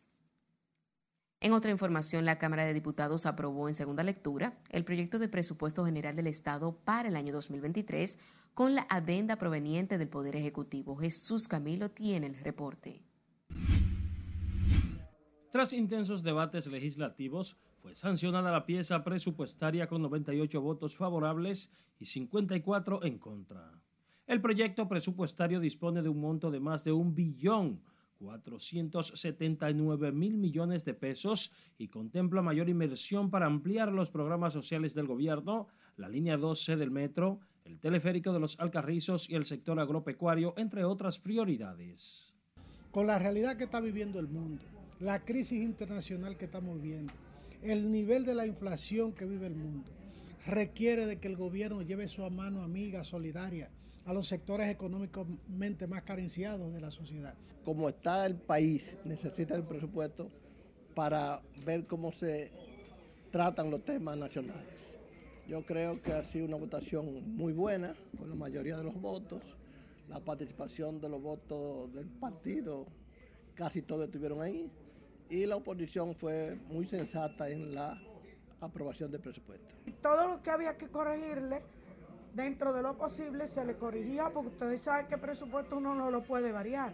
En 1.42 1.54
otra 1.54 1.72
información, 1.72 2.26
la 2.26 2.38
Cámara 2.38 2.66
de 2.66 2.74
Diputados 2.74 3.26
aprobó 3.26 3.70
en 3.70 3.74
segunda 3.74 4.04
lectura 4.04 4.58
el 4.72 4.84
proyecto 4.84 5.20
de 5.20 5.30
presupuesto 5.30 5.86
general 5.86 6.14
del 6.18 6.28
Estado 6.28 6.76
para 6.84 7.08
el 7.08 7.16
año 7.16 7.32
2023 7.32 8.20
con 8.54 8.76
la 8.76 8.86
adenda 8.90 9.38
proveniente 9.38 9.98
del 9.98 10.10
Poder 10.10 10.36
Ejecutivo. 10.36 10.98
Jesús 10.98 11.48
Camilo 11.48 11.92
tiene 11.92 12.28
el 12.28 12.36
reporte. 12.40 13.02
Tras 15.50 15.72
intensos 15.72 16.24
debates 16.24 16.68
legislativos, 16.68 17.56
fue 17.82 17.96
sancionada 17.96 18.52
la 18.52 18.66
pieza 18.66 19.02
presupuestaria 19.02 19.88
con 19.88 20.02
98 20.02 20.60
votos 20.60 20.98
favorables 20.98 21.72
y 22.00 22.06
54 22.06 23.06
en 23.06 23.18
contra. 23.18 23.80
El 24.28 24.42
proyecto 24.42 24.90
presupuestario 24.90 25.62
dispone 25.62 26.02
de 26.02 26.10
un 26.10 26.20
monto 26.20 26.52
de 26.52 26.60
más 26.60 26.84
de 26.84 26.92
un 26.92 27.16
billón 27.16 27.82
479 28.20 30.12
mil 30.12 30.38
millones 30.38 30.84
de 30.84 30.94
pesos 30.94 31.52
y 31.78 31.88
contempla 31.88 32.42
mayor 32.42 32.70
inversión 32.70 33.30
para 33.30 33.46
ampliar 33.46 33.92
los 33.92 34.12
programas 34.12 34.54
sociales 34.54 34.94
del 34.94 35.08
gobierno, 35.08 35.68
la 35.96 36.10
línea 36.10 36.38
12 36.38 36.76
del 36.76 36.92
metro, 36.92 37.40
el 37.64 37.80
teleférico 37.80 38.34
de 38.34 38.40
los 38.40 38.60
Alcarrizos 38.60 39.30
y 39.30 39.36
el 39.36 39.46
sector 39.46 39.80
agropecuario, 39.80 40.54
entre 40.58 40.84
otras 40.84 41.18
prioridades. 41.18 42.36
Con 42.92 43.08
la 43.08 43.20
realidad 43.20 43.58
que 43.58 43.66
está 43.66 43.80
viviendo 43.80 44.20
el 44.20 44.28
mundo, 44.28 44.64
la 45.00 45.24
crisis 45.24 45.64
internacional 45.64 46.38
que 46.38 46.46
estamos 46.46 46.82
viviendo, 46.82 47.14
el 47.62 47.92
nivel 47.92 48.26
de 48.26 48.36
la 48.36 48.46
inflación 48.46 49.14
que 49.14 49.26
vive 49.26 49.48
el 49.48 49.56
mundo, 49.56 49.90
requiere 50.46 51.06
de 51.06 51.20
que 51.20 51.28
el 51.28 51.38
gobierno 51.38 51.82
lleve 51.84 52.08
su 52.08 52.28
mano 52.30 52.64
amiga, 52.64 53.04
solidaria, 53.04 53.70
a 54.06 54.14
los 54.14 54.28
sectores 54.28 54.70
económicamente 54.70 55.88
más 55.88 56.04
carenciados 56.04 56.74
de 56.74 56.82
la 56.82 56.92
sociedad. 56.92 57.36
Como 57.64 57.90
está 57.90 58.26
el 58.26 58.36
país, 58.36 58.84
necesita 59.06 59.56
el 59.56 59.64
presupuesto 59.64 60.30
para 60.96 61.42
ver 61.66 61.86
cómo 61.86 62.12
se 62.12 62.52
tratan 63.32 63.70
los 63.70 63.84
temas 63.84 64.18
nacionales. 64.18 64.96
Yo 65.48 65.66
creo 65.66 66.02
que 66.02 66.14
ha 66.14 66.24
sido 66.24 66.46
una 66.46 66.58
votación 66.58 67.36
muy 67.36 67.54
buena, 67.54 67.96
con 68.18 68.30
la 68.30 68.36
mayoría 68.36 68.78
de 68.78 68.84
los 68.84 69.00
votos. 69.00 69.42
La 70.08 70.20
participación 70.20 71.00
de 71.00 71.10
los 71.10 71.22
votos 71.22 71.94
del 71.94 72.08
partido, 72.08 72.88
casi 73.56 73.82
todos 73.82 74.06
estuvieron 74.06 74.42
ahí. 74.42 74.70
Y 75.30 75.46
la 75.46 75.56
oposición 75.56 76.16
fue 76.16 76.58
muy 76.68 76.86
sensata 76.86 77.50
en 77.50 77.74
la 77.76 78.00
aprobación 78.62 79.12
del 79.12 79.22
presupuesto. 79.22 79.68
Todo 80.02 80.28
lo 80.28 80.44
que 80.44 80.50
había 80.50 80.78
que 80.78 80.88
corregirle, 80.88 81.62
dentro 82.34 82.74
de 82.74 82.82
lo 82.82 82.98
posible, 82.98 83.48
se 83.48 83.66
le 83.66 83.76
corrigía, 83.76 84.30
porque 84.30 84.50
ustedes 84.50 84.82
saben 84.82 85.08
que 85.08 85.16
el 85.16 85.22
presupuesto 85.22 85.78
uno 85.78 85.96
no 85.96 86.12
lo 86.12 86.24
puede 86.24 86.52
variar. 86.52 86.94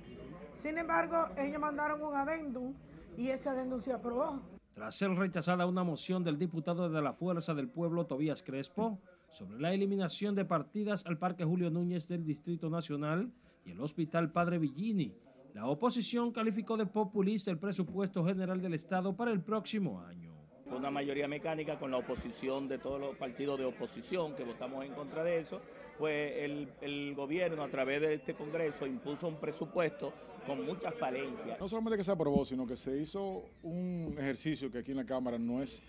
Sin 0.58 0.78
embargo, 0.78 1.28
ellos 1.38 1.60
mandaron 1.60 2.02
un 2.02 2.16
adendum 2.16 2.74
y 3.18 3.30
ese 3.30 3.50
adendum 3.50 3.82
se 3.82 3.94
aprobó. 3.94 4.40
Tras 4.74 4.96
ser 4.96 5.12
rechazada 5.12 5.66
una 5.66 5.84
moción 5.84 6.24
del 6.24 6.38
diputado 6.38 6.90
de 6.90 7.02
la 7.02 7.14
Fuerza 7.14 7.54
del 7.54 7.70
Pueblo, 7.70 8.06
Tobías 8.06 8.44
Crespo, 8.44 9.00
sobre 9.32 9.60
la 9.60 9.74
eliminación 9.74 10.36
de 10.36 10.46
partidas 10.46 11.06
al 11.06 11.18
Parque 11.18 11.46
Julio 11.46 11.70
Núñez 11.70 12.08
del 12.08 12.26
Distrito 12.26 12.70
Nacional 12.70 13.32
y 13.64 13.72
el 13.72 13.80
Hospital 13.80 14.32
Padre 14.32 14.60
Villini, 14.60 15.14
la 15.54 15.68
oposición 15.68 16.34
calificó 16.34 16.76
de 16.76 16.86
populista 16.86 17.50
el 17.50 17.58
presupuesto 17.58 18.26
general 18.26 18.62
del 18.62 18.74
Estado 18.74 19.16
para 19.16 19.32
el 19.32 19.42
próximo 19.42 20.02
año. 20.02 20.35
Fue 20.68 20.78
una 20.78 20.90
mayoría 20.90 21.28
mecánica 21.28 21.78
con 21.78 21.92
la 21.92 21.98
oposición 21.98 22.68
de 22.68 22.80
todos 22.80 23.00
los 23.00 23.16
partidos 23.16 23.60
de 23.60 23.66
oposición 23.66 24.36
que 24.36 24.44
votamos 24.44 24.84
en 24.84 24.94
contra 24.94 25.24
de 25.24 25.40
eso. 25.40 25.62
Fue 25.98 26.44
el, 26.44 26.70
el 26.82 27.14
gobierno 27.16 27.64
a 27.64 27.70
través 27.70 28.02
de 28.02 28.16
este 28.16 28.34
Congreso 28.34 28.88
impuso 28.88 29.28
un 29.28 29.36
presupuesto 29.36 30.12
con 30.46 30.66
muchas 30.66 30.94
falencias. 30.96 31.60
No 31.60 31.70
solamente 31.70 31.98
que 31.98 32.04
se 32.04 32.12
aprobó, 32.12 32.46
sino 32.46 32.66
que 32.66 32.76
se 32.76 32.98
hizo 32.98 33.44
un 33.64 34.16
ejercicio 34.18 34.72
que 34.72 34.80
aquí 34.80 34.92
en 34.92 34.98
la 34.98 35.06
Cámara 35.06 35.38
no 35.38 35.62
es 35.62 35.82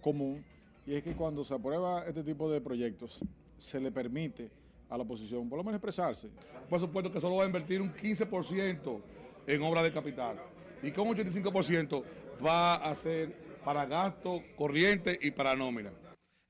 común, 0.00 0.44
y 0.86 0.94
es 0.94 1.02
que 1.02 1.14
cuando 1.14 1.44
se 1.44 1.54
aprueba 1.54 2.04
este 2.06 2.22
tipo 2.22 2.50
de 2.50 2.60
proyectos, 2.60 3.20
se 3.56 3.80
le 3.80 3.90
permite 3.90 4.50
a 4.90 4.96
la 4.96 5.04
oposición 5.04 5.48
por 5.48 5.58
lo 5.58 5.64
menos 5.64 5.78
expresarse. 5.78 6.26
Un 6.26 6.68
presupuesto 6.68 7.10
que 7.10 7.20
solo 7.20 7.36
va 7.36 7.44
a 7.44 7.46
invertir 7.46 7.80
un 7.80 7.92
15% 7.92 9.00
en 9.46 9.62
obra 9.62 9.82
de 9.82 9.92
capital 9.92 10.38
y 10.82 10.90
con 10.90 11.08
un 11.08 11.16
85% 11.16 12.02
va 12.44 12.74
a 12.76 12.94
ser 12.94 13.43
para 13.64 13.86
gasto 13.86 14.42
corriente 14.56 15.18
y 15.20 15.30
para 15.30 15.56
nómina. 15.56 15.92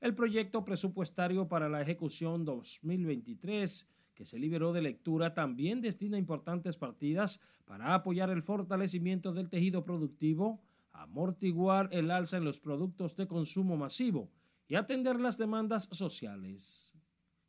El 0.01 0.13
proyecto 0.13 0.63
presupuestario 0.63 1.47
para 1.47 1.69
la 1.69 1.81
ejecución 1.81 2.45
2023 2.45 3.89
que 4.15 4.25
se 4.25 4.39
liberó 4.39 4.73
de 4.73 4.81
lectura 4.81 5.33
también 5.33 5.81
destina 5.81 6.17
importantes 6.17 6.77
partidas 6.77 7.41
para 7.65 7.93
apoyar 7.93 8.29
el 8.29 8.41
fortalecimiento 8.41 9.33
del 9.33 9.49
tejido 9.49 9.83
productivo, 9.83 10.61
amortiguar 10.93 11.89
el 11.91 12.09
alza 12.09 12.37
en 12.37 12.45
los 12.45 12.59
productos 12.59 13.15
de 13.17 13.27
consumo 13.27 13.75
masivo 13.75 14.31
y 14.67 14.75
atender 14.75 15.19
las 15.19 15.37
demandas 15.37 15.89
sociales. 15.91 16.93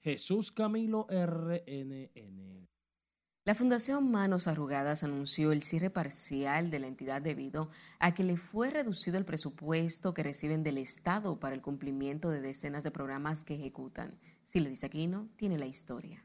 Jesús 0.01 0.51
Camilo 0.53 1.07
RNN. 1.09 2.69
La 3.47 3.55
Fundación 3.55 4.11
Manos 4.11 4.49
Arrugadas 4.49 5.05
anunció 5.05 5.53
el 5.53 5.63
cierre 5.63 5.89
parcial 5.89 6.69
de 6.69 6.81
la 6.81 6.89
entidad 6.89 7.23
debido 7.23 7.71
a 8.01 8.13
que 8.13 8.25
le 8.25 8.37
fue 8.37 8.71
reducido 8.71 9.19
el 9.19 9.25
presupuesto 9.25 10.13
que 10.13 10.25
reciben 10.25 10.65
del 10.65 10.79
Estado 10.79 11.39
para 11.39 11.55
el 11.55 11.63
cumplimiento 11.63 12.29
de 12.29 12.41
decenas 12.41 12.83
de 12.83 12.91
programas 12.91 13.45
que 13.45 13.55
ejecutan. 13.55 14.19
Silvia 14.43 14.77
Aquino 14.83 15.29
tiene 15.37 15.59
la 15.59 15.67
historia. 15.67 16.25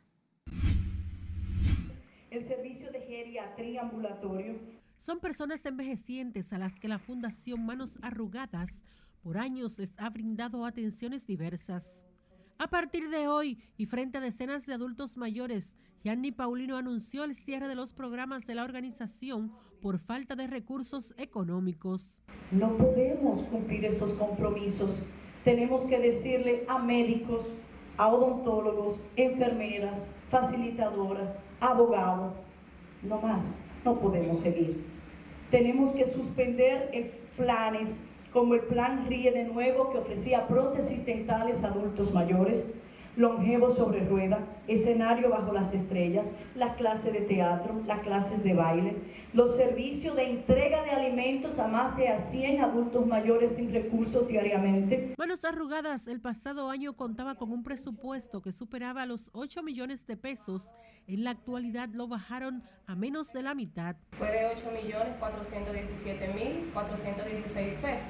El 2.32 2.44
servicio 2.44 2.92
de 2.92 3.02
geriatría 3.02 3.84
ambulatorio 3.84 4.58
son 4.98 5.20
personas 5.20 5.64
envejecientes 5.64 6.52
a 6.54 6.58
las 6.58 6.74
que 6.74 6.88
la 6.88 6.98
Fundación 6.98 7.64
Manos 7.64 8.00
Arrugadas 8.02 8.82
por 9.22 9.38
años 9.38 9.78
les 9.78 9.94
ha 9.98 10.10
brindado 10.10 10.66
atenciones 10.66 11.28
diversas. 11.28 12.04
A 12.58 12.68
partir 12.68 13.12
de 13.12 13.28
hoy 13.28 13.60
y 13.78 13.86
frente 13.86 14.18
a 14.18 14.22
decenas 14.22 14.66
de 14.66 14.74
adultos 14.74 15.18
mayores, 15.18 15.72
Gianni 16.04 16.32
Paulino 16.32 16.78
anunció 16.78 17.24
el 17.24 17.36
cierre 17.36 17.68
de 17.68 17.76
los 17.76 17.92
programas 17.92 18.48
de 18.48 18.56
la 18.56 18.64
organización 18.64 19.52
por 19.82 20.00
falta 20.00 20.36
de 20.36 20.48
recursos 20.48 21.14
económicos. 21.18 22.18
No 22.50 22.76
podemos 22.76 23.44
cumplir 23.44 23.86
esos 23.86 24.14
compromisos. 24.14 25.00
Tenemos 25.44 25.84
que 25.84 26.00
decirle 26.00 26.66
a 26.68 26.80
médicos, 26.80 27.52
a 27.98 28.08
odontólogos, 28.08 28.96
enfermeras, 29.16 30.02
facilitadoras, 30.32 31.30
abogados, 31.60 32.34
no 33.04 33.22
más, 33.22 33.60
no 33.86 34.00
podemos 34.00 34.40
seguir. 34.40 34.84
Tenemos 35.52 35.92
que 35.92 36.06
suspender 36.06 37.14
planes 37.38 38.02
como 38.34 38.56
el 38.56 38.62
plan 38.62 39.06
RIE 39.08 39.32
de 39.32 39.44
nuevo 39.44 39.92
que 39.92 40.00
ofrecía 40.00 40.48
prótesis 40.48 41.06
dentales 41.06 41.64
a 41.64 41.68
adultos 41.68 42.12
mayores, 42.12 42.74
longevo 43.16 43.74
sobre 43.74 44.06
rueda, 44.08 44.40
escenario 44.68 45.30
bajo 45.30 45.52
las 45.52 45.74
estrellas, 45.74 46.30
la 46.56 46.76
clase 46.76 47.12
de 47.12 47.22
teatro, 47.22 47.82
las 47.86 48.00
clases 48.02 48.44
de 48.44 48.54
baile, 48.54 48.96
los 49.34 49.56
servicios 49.56 50.16
de 50.16 50.30
entrega 50.30 50.84
de 50.84 50.92
alimentos 50.92 51.60
a 51.60 51.68
más 51.68 51.96
de 51.98 52.08
a 52.08 52.18
100 52.18 52.62
adultos 52.62 53.06
mayores 53.06 53.56
sin 53.56 53.74
recursos 53.74 54.28
diariamente. 54.28 55.14
Manos 55.18 55.44
Arrugadas 55.44 56.08
el 56.08 56.22
pasado 56.22 56.70
año 56.70 56.94
contaba 56.94 57.36
con 57.36 57.52
un 57.52 57.64
presupuesto 57.64 58.42
que 58.42 58.52
superaba 58.52 59.06
los 59.06 59.30
8 59.34 59.64
millones 59.64 60.06
de 60.08 60.18
pesos. 60.18 60.62
En 61.08 61.24
la 61.24 61.32
actualidad 61.32 61.90
lo 61.90 62.08
bajaron 62.08 62.64
a 62.88 62.96
menos 62.96 63.34
de 63.34 63.42
la 63.42 63.56
mitad. 63.56 63.96
Fue 64.18 64.32
de 64.32 64.46
8 64.58 64.72
millones 64.84 65.16
417 65.20 66.34
mil 66.34 66.70
416 66.74 67.74
pesos 67.82 68.08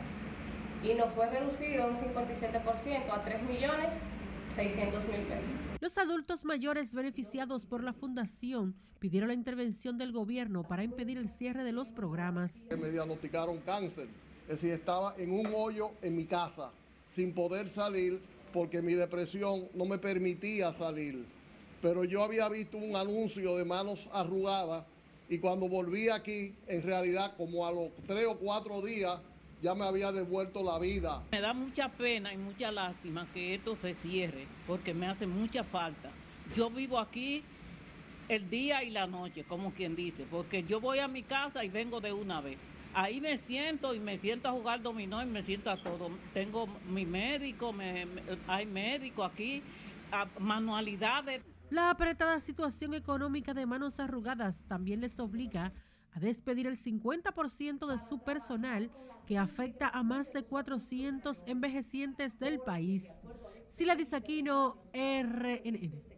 y 0.84 0.94
nos 0.96 1.14
fue 1.14 1.28
reducido 1.30 1.88
un 1.88 1.96
57% 1.96 3.12
a 3.12 3.24
3 3.24 3.44
millones 3.44 3.90
600 4.56 5.08
mil 5.08 5.22
pesos. 5.22 5.52
Los 5.80 5.98
adultos 5.98 6.44
mayores 6.44 6.94
beneficiados 6.94 7.66
por 7.66 7.84
la 7.84 7.94
fundación 7.94 8.76
pidieron 9.00 9.30
la 9.30 9.34
intervención 9.34 9.98
del 9.98 10.12
gobierno 10.12 10.64
para 10.64 10.84
impedir 10.84 11.18
el 11.18 11.30
cierre 11.30 11.64
de 11.64 11.72
los 11.72 11.88
programas. 11.90 12.54
Me 12.70 12.92
diagnosticaron 12.92 13.60
cáncer, 13.62 14.08
es 14.44 14.62
decir, 14.62 14.74
estaba 14.74 15.16
en 15.18 15.32
un 15.32 15.48
hoyo 15.56 15.92
en 16.02 16.16
mi 16.16 16.26
casa 16.26 16.72
sin 17.08 17.34
poder 17.34 17.70
salir 17.70 18.22
porque 18.54 18.82
mi 18.82 18.94
depresión 18.94 19.68
no 19.74 19.86
me 19.86 19.98
permitía 19.98 20.72
salir. 20.74 21.26
Pero 21.82 22.04
yo 22.04 22.24
había 22.24 22.48
visto 22.48 22.78
un 22.78 22.96
anuncio 22.96 23.58
de 23.58 23.66
manos 23.66 24.08
arrugadas 24.14 24.86
y 25.30 25.40
cuando 25.40 25.68
volví 25.68 26.10
aquí, 26.10 26.54
en 26.68 26.84
realidad 26.84 27.34
como 27.38 27.66
a 27.66 27.72
los 27.72 27.90
tres 28.06 28.28
o 28.28 28.38
cuatro 28.38 28.82
días, 28.82 29.20
ya 29.62 29.76
me 29.76 29.86
había 29.86 30.12
devuelto 30.12 30.64
la 30.64 30.80
vida. 30.80 31.24
Me 31.32 31.40
da 31.40 31.54
mucha 31.54 31.90
pena 31.90 32.34
y 32.34 32.38
mucha 32.38 32.72
lástima 32.72 33.28
que 33.34 33.56
esto 33.56 33.78
se 33.82 33.94
cierre, 33.96 34.48
porque 34.68 34.94
me 34.94 35.08
hace 35.08 35.28
mucha 35.28 35.64
falta. 35.64 36.10
Yo 36.56 36.70
vivo 36.70 37.00
aquí 37.00 37.44
el 38.28 38.50
día 38.50 38.84
y 38.84 38.90
la 38.90 39.08
noche, 39.08 39.44
como 39.44 39.72
quien 39.72 39.96
dice, 39.96 40.26
porque 40.30 40.64
yo 40.64 40.80
voy 40.80 41.00
a 41.00 41.08
mi 41.08 41.24
casa 41.24 41.64
y 41.64 41.70
vengo 41.70 42.02
de 42.02 42.14
una 42.14 42.42
vez. 42.42 42.58
Ahí 42.94 43.22
me 43.22 43.38
siento 43.38 43.94
y 43.94 44.00
me 44.00 44.18
siento 44.18 44.50
a 44.50 44.52
jugar 44.52 44.82
dominó 44.82 45.22
y 45.22 45.26
me 45.26 45.44
siento 45.44 45.70
a 45.70 45.78
todo. 45.78 46.10
Tengo 46.34 46.68
mi 46.90 47.06
médico, 47.06 47.74
hay 48.48 48.66
médico 48.66 49.24
aquí, 49.24 49.64
manualidades. 50.40 51.42
La 51.70 51.90
apretada 51.90 52.40
situación 52.42 52.94
económica 52.94 53.54
de 53.54 53.66
manos 53.66 54.00
arrugadas 54.00 54.62
también 54.68 55.00
les 55.00 55.18
obliga 55.20 55.68
a 55.68 55.72
despedir 56.20 56.68
el 56.68 56.78
50% 56.78 57.88
de 57.88 57.98
su 58.10 58.20
personal 58.20 58.92
que 59.26 59.38
afecta 59.38 59.88
a 59.88 60.04
más 60.04 60.34
de 60.34 60.44
400 60.44 61.44
envejecientes 61.46 62.40
del 62.40 62.60
país. 62.60 63.06
Sila 63.70 63.96
Disaquino, 63.96 64.78
RNN. 64.94 66.12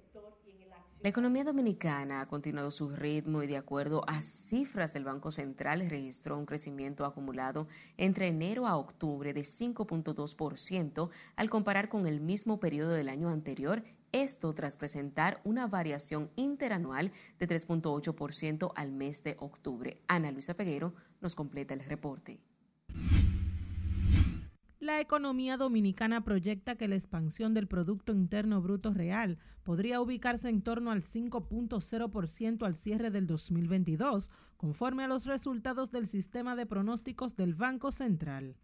La 1.03 1.09
economía 1.09 1.43
dominicana 1.43 2.21
ha 2.21 2.27
continuado 2.27 2.71
su 2.71 2.89
ritmo 2.89 3.43
y 3.43 3.47
de 3.47 3.57
acuerdo 3.57 4.03
a 4.07 4.21
cifras 4.21 4.93
del 4.93 5.03
Banco 5.03 5.31
Central 5.31 5.85
registró 5.89 6.37
un 6.37 6.45
crecimiento 6.45 7.05
acumulado 7.05 7.67
entre 7.97 8.27
enero 8.27 8.67
a 8.67 8.77
octubre 8.77 9.33
de 9.33 9.41
5.2% 9.41 11.09
al 11.35 11.49
comparar 11.49 11.89
con 11.89 12.07
el 12.07 12.21
mismo 12.21 12.61
periodo 12.61 12.91
del 12.91 13.09
año 13.09 13.27
anterior 13.27 13.83
esto 14.13 14.53
tras 14.53 14.77
presentar 14.77 15.41
una 15.43 15.67
variación 15.67 16.29
interanual 16.37 17.11
de 17.39 17.47
3.8% 17.49 18.71
al 18.75 18.91
mes 18.93 19.23
de 19.23 19.35
octubre. 19.39 20.01
Ana 20.07 20.31
Luisa 20.31 20.53
Peguero 20.53 20.93
nos 21.19 21.35
completa 21.35 21.73
el 21.73 21.81
reporte. 21.81 22.39
La 24.79 24.99
economía 24.99 25.55
dominicana 25.55 26.25
proyecta 26.25 26.75
que 26.75 26.89
la 26.89 26.95
expansión 26.95 27.53
del 27.53 27.67
Producto 27.67 28.11
Interno 28.11 28.61
Bruto 28.61 28.93
Real 28.93 29.37
podría 29.63 30.01
ubicarse 30.01 30.49
en 30.49 30.61
torno 30.61 30.91
al 30.91 31.01
5.0% 31.01 32.65
al 32.65 32.75
cierre 32.75 33.09
del 33.09 33.25
2022, 33.25 34.29
conforme 34.57 35.05
a 35.05 35.07
los 35.07 35.25
resultados 35.25 35.89
del 35.91 36.05
sistema 36.07 36.57
de 36.57 36.65
pronósticos 36.65 37.37
del 37.37 37.55
Banco 37.55 37.93
Central. 37.93 38.57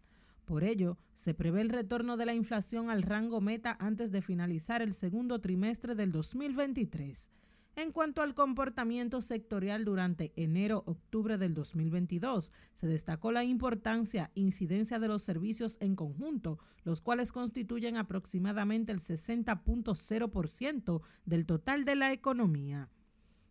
Por 0.50 0.64
ello, 0.64 0.98
se 1.14 1.32
prevé 1.32 1.60
el 1.60 1.68
retorno 1.68 2.16
de 2.16 2.26
la 2.26 2.34
inflación 2.34 2.90
al 2.90 3.04
rango 3.04 3.40
meta 3.40 3.76
antes 3.78 4.10
de 4.10 4.20
finalizar 4.20 4.82
el 4.82 4.94
segundo 4.94 5.40
trimestre 5.40 5.94
del 5.94 6.10
2023. 6.10 7.30
En 7.76 7.92
cuanto 7.92 8.20
al 8.20 8.34
comportamiento 8.34 9.20
sectorial 9.20 9.84
durante 9.84 10.32
enero-octubre 10.34 11.38
del 11.38 11.54
2022, 11.54 12.50
se 12.74 12.88
destacó 12.88 13.30
la 13.30 13.44
importancia 13.44 14.32
e 14.34 14.40
incidencia 14.40 14.98
de 14.98 15.06
los 15.06 15.22
servicios 15.22 15.76
en 15.78 15.94
conjunto, 15.94 16.58
los 16.82 17.00
cuales 17.00 17.30
constituyen 17.30 17.96
aproximadamente 17.96 18.90
el 18.90 18.98
60.0% 18.98 21.00
del 21.26 21.46
total 21.46 21.84
de 21.84 21.94
la 21.94 22.12
economía. 22.12 22.88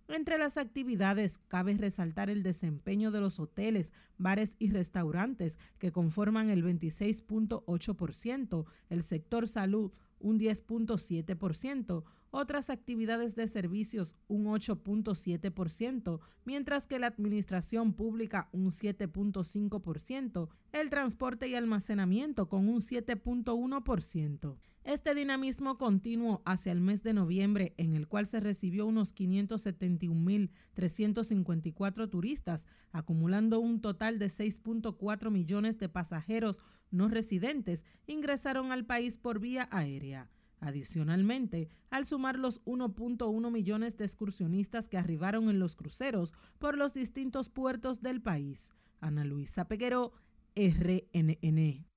Entre 0.09 0.37
las 0.39 0.57
actividades 0.57 1.37
cabe 1.49 1.75
resaltar 1.75 2.31
el 2.31 2.41
desempeño 2.41 3.11
de 3.11 3.21
los 3.21 3.39
hoteles, 3.39 3.93
bares 4.17 4.55
y 4.57 4.71
restaurantes, 4.71 5.59
que 5.77 5.91
conforman 5.91 6.49
el 6.49 6.63
26.8%, 6.63 8.65
el 8.89 9.03
sector 9.03 9.47
salud 9.47 9.91
un 10.19 10.39
10.7%, 10.39 12.03
otras 12.31 12.71
actividades 12.71 13.35
de 13.35 13.47
servicios 13.47 14.15
un 14.27 14.45
8.7%, 14.45 16.19
mientras 16.43 16.87
que 16.87 16.97
la 16.97 17.07
administración 17.07 17.93
pública 17.93 18.49
un 18.51 18.71
7.5%, 18.71 20.49
el 20.71 20.89
transporte 20.89 21.47
y 21.47 21.53
almacenamiento 21.53 22.49
con 22.49 22.67
un 22.67 22.81
7.1%. 22.81 24.57
Este 24.89 25.13
dinamismo 25.13 25.77
continuo 25.77 26.41
hacia 26.45 26.71
el 26.71 26.81
mes 26.81 27.03
de 27.03 27.13
noviembre, 27.13 27.75
en 27.77 27.93
el 27.93 28.07
cual 28.07 28.25
se 28.25 28.39
recibió 28.39 28.87
unos 28.87 29.13
571.354 29.13 32.09
turistas, 32.09 32.65
acumulando 32.91 33.59
un 33.59 33.81
total 33.81 34.17
de 34.17 34.31
6.4 34.31 35.29
millones 35.29 35.77
de 35.77 35.89
pasajeros 35.89 36.57
no 36.89 37.07
residentes, 37.07 37.85
ingresaron 38.07 38.71
al 38.71 38.83
país 38.83 39.19
por 39.19 39.39
vía 39.39 39.69
aérea. 39.71 40.31
Adicionalmente, 40.59 41.69
al 41.91 42.07
sumar 42.07 42.39
los 42.39 42.65
1.1 42.65 43.51
millones 43.51 43.95
de 43.95 44.05
excursionistas 44.05 44.89
que 44.89 44.97
arribaron 44.97 45.51
en 45.51 45.59
los 45.59 45.75
cruceros 45.75 46.33
por 46.57 46.75
los 46.75 46.95
distintos 46.95 47.49
puertos 47.49 48.01
del 48.01 48.23
país. 48.23 48.73
Ana 49.01 49.23
Luisa 49.23 49.67
Peguero, 49.67 50.13
RNN. 50.55 51.88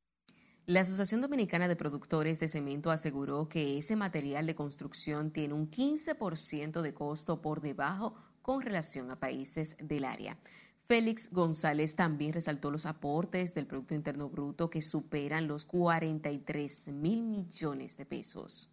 La 0.67 0.81
Asociación 0.81 1.21
Dominicana 1.21 1.69
de 1.69 1.77
Productores 1.77 2.39
de 2.39 2.49
Cemento 2.49 2.91
aseguró 2.91 3.49
que 3.49 3.79
ese 3.79 3.97
material 3.97 4.47
de 4.47 4.55
construcción 4.55 5.31
tiene 5.31 5.55
un 5.55 5.71
15% 5.71 6.81
de 6.83 6.95
costo 6.95 7.43
por 7.43 7.61
debajo 7.61 8.15
con 8.43 8.63
relación 8.63 9.11
a 9.11 9.19
países 9.19 9.77
del 9.79 10.05
área. 10.05 10.39
Félix 10.85 11.31
González 11.31 11.97
también 11.97 12.33
resaltó 12.33 12.71
los 12.71 12.87
aportes 12.87 13.55
del 13.55 13.67
Producto 13.67 13.95
Interno 13.95 14.29
Bruto 14.29 14.71
que 14.71 14.83
superan 14.83 15.49
los 15.49 15.65
43 15.67 16.89
mil 16.89 17.23
millones 17.23 17.97
de 17.97 18.07
pesos 18.07 18.73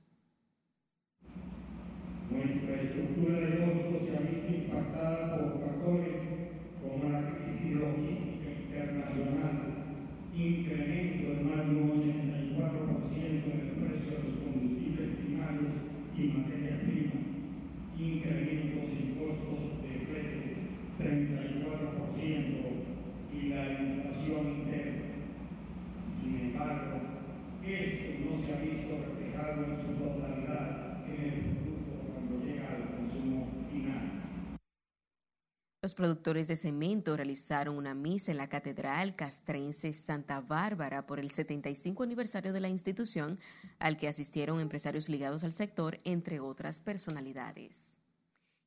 estructura 2.83 3.39
de 3.39 3.57
costos 3.57 4.07
se 4.07 4.15
ha 4.15 4.21
visto 4.21 4.53
impactada 4.53 5.37
por 5.37 5.59
factores 5.59 6.21
como 6.81 7.09
la 7.09 7.21
crisis 7.35 7.73
logística 7.75 8.49
internacional, 8.49 9.55
incremento 10.35 11.25
de 11.33 11.41
más 11.43 11.67
de 11.67 11.75
un 11.75 11.89
84% 11.89 13.19
en 13.19 13.59
el 13.59 13.73
precio 13.79 14.11
de 14.15 14.23
los 14.23 14.35
combustibles 14.39 15.09
primarios 15.17 15.73
y 16.17 16.21
materias 16.23 16.79
primas, 16.85 17.23
incrementos 17.99 18.87
en 18.95 19.07
costos 19.19 19.59
de 19.83 19.91
flete 20.07 20.49
34% 20.99 22.69
y 23.33 23.49
la 23.49 23.63
inflación 23.69 24.43
interna. 24.49 25.07
Sin 26.21 26.33
embargo, 26.39 26.95
esto 27.65 28.07
no 28.23 28.31
se 28.45 28.53
ha 28.53 28.59
visto 28.61 28.91
reflejado 29.03 29.57
en 29.65 29.75
su 29.81 29.89
totalidad 30.03 30.89
en 31.07 31.23
el 31.23 31.39
producto 31.43 31.93
cuando 32.13 32.45
llega 32.45 32.67
al 32.69 32.83
consumo 32.95 33.47
final. 33.71 34.19
Los 35.81 35.88
productores 35.99 36.47
de 36.47 36.55
cemento 36.55 37.17
realizaron 37.17 37.75
una 37.75 37.93
misa 37.93 38.31
en 38.31 38.37
la 38.37 38.47
Catedral 38.47 39.17
Castrense 39.17 39.91
Santa 39.91 40.39
Bárbara 40.39 41.05
por 41.05 41.19
el 41.19 41.29
75 41.29 42.03
aniversario 42.03 42.53
de 42.53 42.61
la 42.61 42.69
institución, 42.69 43.37
al 43.79 43.97
que 43.97 44.07
asistieron 44.07 44.61
empresarios 44.61 45.09
ligados 45.09 45.43
al 45.43 45.51
sector, 45.51 45.99
entre 46.05 46.39
otras 46.39 46.79
personalidades 46.79 47.98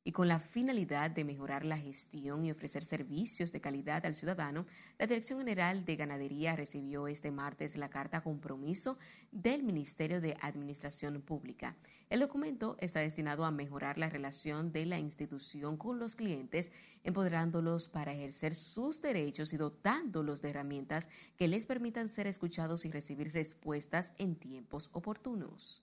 y 0.03 0.11
con 0.11 0.27
la 0.27 0.39
finalidad 0.39 1.11
de 1.11 1.23
mejorar 1.23 1.63
la 1.63 1.77
gestión 1.77 2.45
y 2.45 2.51
ofrecer 2.51 2.83
servicios 2.83 3.51
de 3.51 3.61
calidad 3.61 4.05
al 4.05 4.15
ciudadano, 4.15 4.65
la 4.99 5.07
Dirección 5.07 5.39
General 5.39 5.85
de 5.85 5.95
Ganadería 5.95 6.55
recibió 6.55 7.07
este 7.07 7.31
martes 7.31 7.77
la 7.77 7.89
carta 7.89 8.21
compromiso 8.21 8.97
del 9.31 9.63
Ministerio 9.63 10.19
de 10.19 10.35
Administración 10.41 11.21
Pública. 11.21 11.75
El 12.09 12.19
documento 12.19 12.75
está 12.79 12.99
destinado 12.99 13.45
a 13.45 13.51
mejorar 13.51 13.97
la 13.97 14.09
relación 14.09 14.71
de 14.71 14.85
la 14.85 14.99
institución 14.99 15.77
con 15.77 15.99
los 15.99 16.15
clientes, 16.15 16.71
empoderándolos 17.03 17.87
para 17.87 18.13
ejercer 18.13 18.55
sus 18.55 19.01
derechos 19.01 19.53
y 19.53 19.57
dotándolos 19.57 20.41
de 20.41 20.49
herramientas 20.49 21.07
que 21.37 21.47
les 21.47 21.65
permitan 21.65 22.09
ser 22.09 22.27
escuchados 22.27 22.85
y 22.85 22.91
recibir 22.91 23.31
respuestas 23.31 24.11
en 24.17 24.35
tiempos 24.35 24.89
oportunos. 24.91 25.81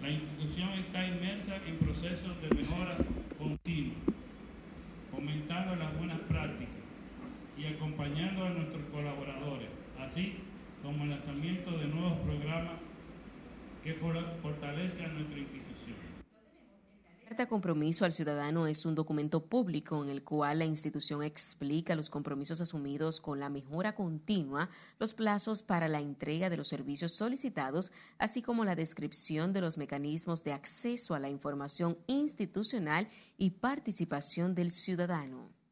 La 0.00 0.10
institución 0.10 0.70
está 0.70 1.06
inmersa 1.06 1.56
en 1.64 1.78
procesos 1.78 2.42
de 2.42 2.50
mejora 2.50 2.98
continua, 3.44 3.96
fomentando 5.10 5.76
las 5.76 5.96
buenas 5.98 6.20
prácticas 6.20 6.74
y 7.58 7.66
acompañando 7.66 8.46
a 8.46 8.50
nuestros 8.50 8.82
colaboradores, 8.90 9.68
así 10.00 10.36
como 10.82 11.04
el 11.04 11.10
lanzamiento 11.10 11.70
de 11.76 11.86
nuevos 11.86 12.18
programas 12.20 12.78
que 13.82 13.92
fortalezcan 13.94 15.14
nuestra 15.14 15.38
institución. 15.38 15.73
Carta 17.34 17.48
compromiso 17.48 18.04
al 18.04 18.12
ciudadano 18.12 18.68
es 18.68 18.86
un 18.86 18.94
documento 18.94 19.44
público 19.44 20.04
en 20.04 20.08
el 20.08 20.22
cual 20.22 20.60
la 20.60 20.66
institución 20.66 21.20
explica 21.24 21.96
los 21.96 22.08
compromisos 22.08 22.60
asumidos 22.60 23.20
con 23.20 23.40
la 23.40 23.48
mejora 23.48 23.96
continua, 23.96 24.70
los 25.00 25.14
plazos 25.14 25.60
para 25.60 25.88
la 25.88 26.00
entrega 26.00 26.48
de 26.48 26.56
los 26.56 26.68
servicios 26.68 27.10
solicitados, 27.10 27.90
así 28.18 28.40
como 28.40 28.64
la 28.64 28.76
descripción 28.76 29.52
de 29.52 29.62
los 29.62 29.78
mecanismos 29.78 30.44
de 30.44 30.52
acceso 30.52 31.12
a 31.12 31.18
la 31.18 31.28
información 31.28 31.98
institucional 32.06 33.08
y 33.36 33.50
participación 33.50 34.54
del 34.54 34.70
ciudadano. 34.70 35.63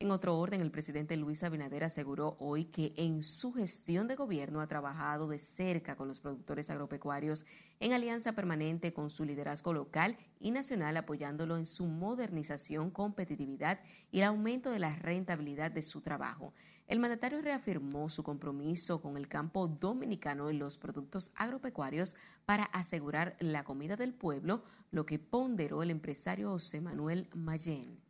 En 0.00 0.10
otro 0.10 0.36
orden, 0.36 0.60
el 0.60 0.72
presidente 0.72 1.16
Luis 1.16 1.44
Abinader 1.44 1.84
aseguró 1.84 2.36
hoy 2.40 2.64
que 2.64 2.92
en 2.96 3.22
su 3.22 3.52
gestión 3.52 4.08
de 4.08 4.16
gobierno 4.16 4.60
ha 4.60 4.66
trabajado 4.66 5.28
de 5.28 5.38
cerca 5.38 5.94
con 5.94 6.08
los 6.08 6.18
productores 6.18 6.68
agropecuarios 6.68 7.46
en 7.78 7.92
alianza 7.92 8.32
permanente 8.32 8.92
con 8.92 9.08
su 9.08 9.24
liderazgo 9.24 9.72
local 9.72 10.18
y 10.40 10.50
nacional, 10.50 10.96
apoyándolo 10.96 11.56
en 11.56 11.64
su 11.64 11.86
modernización, 11.86 12.90
competitividad 12.90 13.78
y 14.10 14.18
el 14.18 14.24
aumento 14.24 14.72
de 14.72 14.80
la 14.80 14.96
rentabilidad 14.96 15.70
de 15.70 15.82
su 15.82 16.00
trabajo. 16.00 16.52
El 16.88 16.98
mandatario 16.98 17.40
reafirmó 17.40 18.10
su 18.10 18.24
compromiso 18.24 19.00
con 19.00 19.16
el 19.16 19.28
campo 19.28 19.68
dominicano 19.68 20.50
en 20.50 20.58
los 20.58 20.76
productos 20.76 21.30
agropecuarios 21.36 22.16
para 22.44 22.64
asegurar 22.64 23.36
la 23.38 23.62
comida 23.62 23.96
del 23.96 24.12
pueblo, 24.12 24.64
lo 24.90 25.06
que 25.06 25.20
ponderó 25.20 25.82
el 25.82 25.90
empresario 25.90 26.50
José 26.50 26.80
Manuel 26.80 27.28
Mayén. 27.32 28.03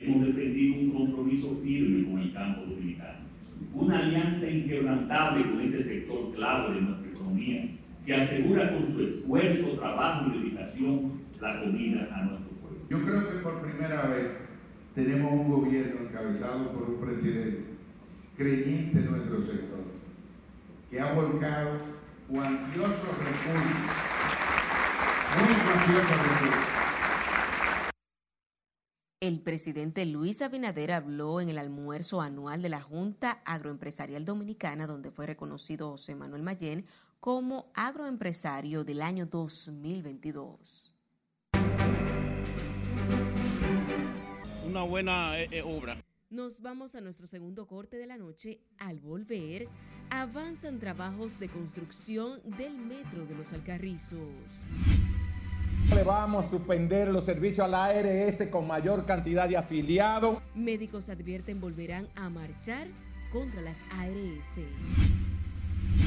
Hemos 0.00 0.26
defendido 0.26 0.80
un 0.80 0.90
compromiso 0.92 1.56
firme 1.60 2.08
con 2.08 2.20
el 2.20 2.32
campo 2.32 2.60
dominicano, 2.60 3.18
una 3.74 3.98
alianza 3.98 4.48
inquebrantable 4.48 5.50
con 5.50 5.60
este 5.60 5.82
sector 5.82 6.32
clave 6.36 6.76
de 6.76 6.80
nuestra 6.82 7.10
economía, 7.10 7.68
que 8.06 8.14
asegura 8.14 8.72
con 8.72 8.92
su 8.92 9.02
esfuerzo, 9.02 9.72
trabajo 9.72 10.30
y 10.30 10.38
dedicación 10.38 11.12
la 11.40 11.60
comida 11.60 12.08
a 12.12 12.22
nuestro 12.22 12.50
pueblo. 12.58 12.78
Yo 12.88 13.04
creo 13.04 13.28
que 13.28 13.38
por 13.38 13.60
primera 13.60 14.06
vez 14.06 14.28
tenemos 14.94 15.32
un 15.32 15.48
gobierno 15.48 16.08
encabezado 16.08 16.72
por 16.72 16.90
un 16.90 17.00
presidente 17.00 17.64
creyente 18.36 19.00
en 19.00 19.10
nuestro 19.10 19.42
sector, 19.42 19.80
que 20.90 21.00
ha 21.00 21.12
volcado 21.12 21.70
cuantiosos 22.28 23.18
recursos, 23.18 23.66
muy 25.34 25.54
cuantiosos 25.54 26.18
recursos 26.18 26.77
el 29.20 29.40
presidente 29.40 30.06
Luis 30.06 30.42
Abinader 30.42 30.92
habló 30.92 31.40
en 31.40 31.48
el 31.48 31.58
almuerzo 31.58 32.20
anual 32.20 32.62
de 32.62 32.68
la 32.68 32.80
Junta 32.80 33.42
Agroempresarial 33.44 34.24
Dominicana, 34.24 34.86
donde 34.86 35.10
fue 35.10 35.26
reconocido 35.26 35.90
José 35.90 36.14
Manuel 36.14 36.44
Mayén 36.44 36.84
como 37.18 37.72
agroempresario 37.74 38.84
del 38.84 39.02
año 39.02 39.26
2022. 39.26 40.94
Una 44.64 44.82
buena 44.84 45.40
eh, 45.40 45.48
eh, 45.50 45.62
obra. 45.62 46.04
Nos 46.30 46.60
vamos 46.60 46.94
a 46.94 47.00
nuestro 47.00 47.26
segundo 47.26 47.66
corte 47.66 47.96
de 47.96 48.06
la 48.06 48.18
noche. 48.18 48.60
Al 48.76 49.00
volver, 49.00 49.66
avanzan 50.10 50.78
trabajos 50.78 51.40
de 51.40 51.48
construcción 51.48 52.40
del 52.56 52.76
metro 52.76 53.26
de 53.26 53.34
los 53.34 53.52
Alcarrizos. 53.52 54.68
Le 55.94 56.02
vamos 56.04 56.46
a 56.46 56.50
suspender 56.50 57.08
los 57.08 57.24
servicios 57.24 57.64
a 57.64 57.68
la 57.68 57.86
ARS 57.86 58.46
con 58.50 58.66
mayor 58.66 59.06
cantidad 59.06 59.48
de 59.48 59.56
afiliados. 59.56 60.38
Médicos 60.54 61.08
advierten 61.08 61.60
volverán 61.60 62.08
a 62.14 62.28
marchar 62.28 62.86
contra 63.32 63.62
las 63.62 63.78
ARS. 63.92 64.66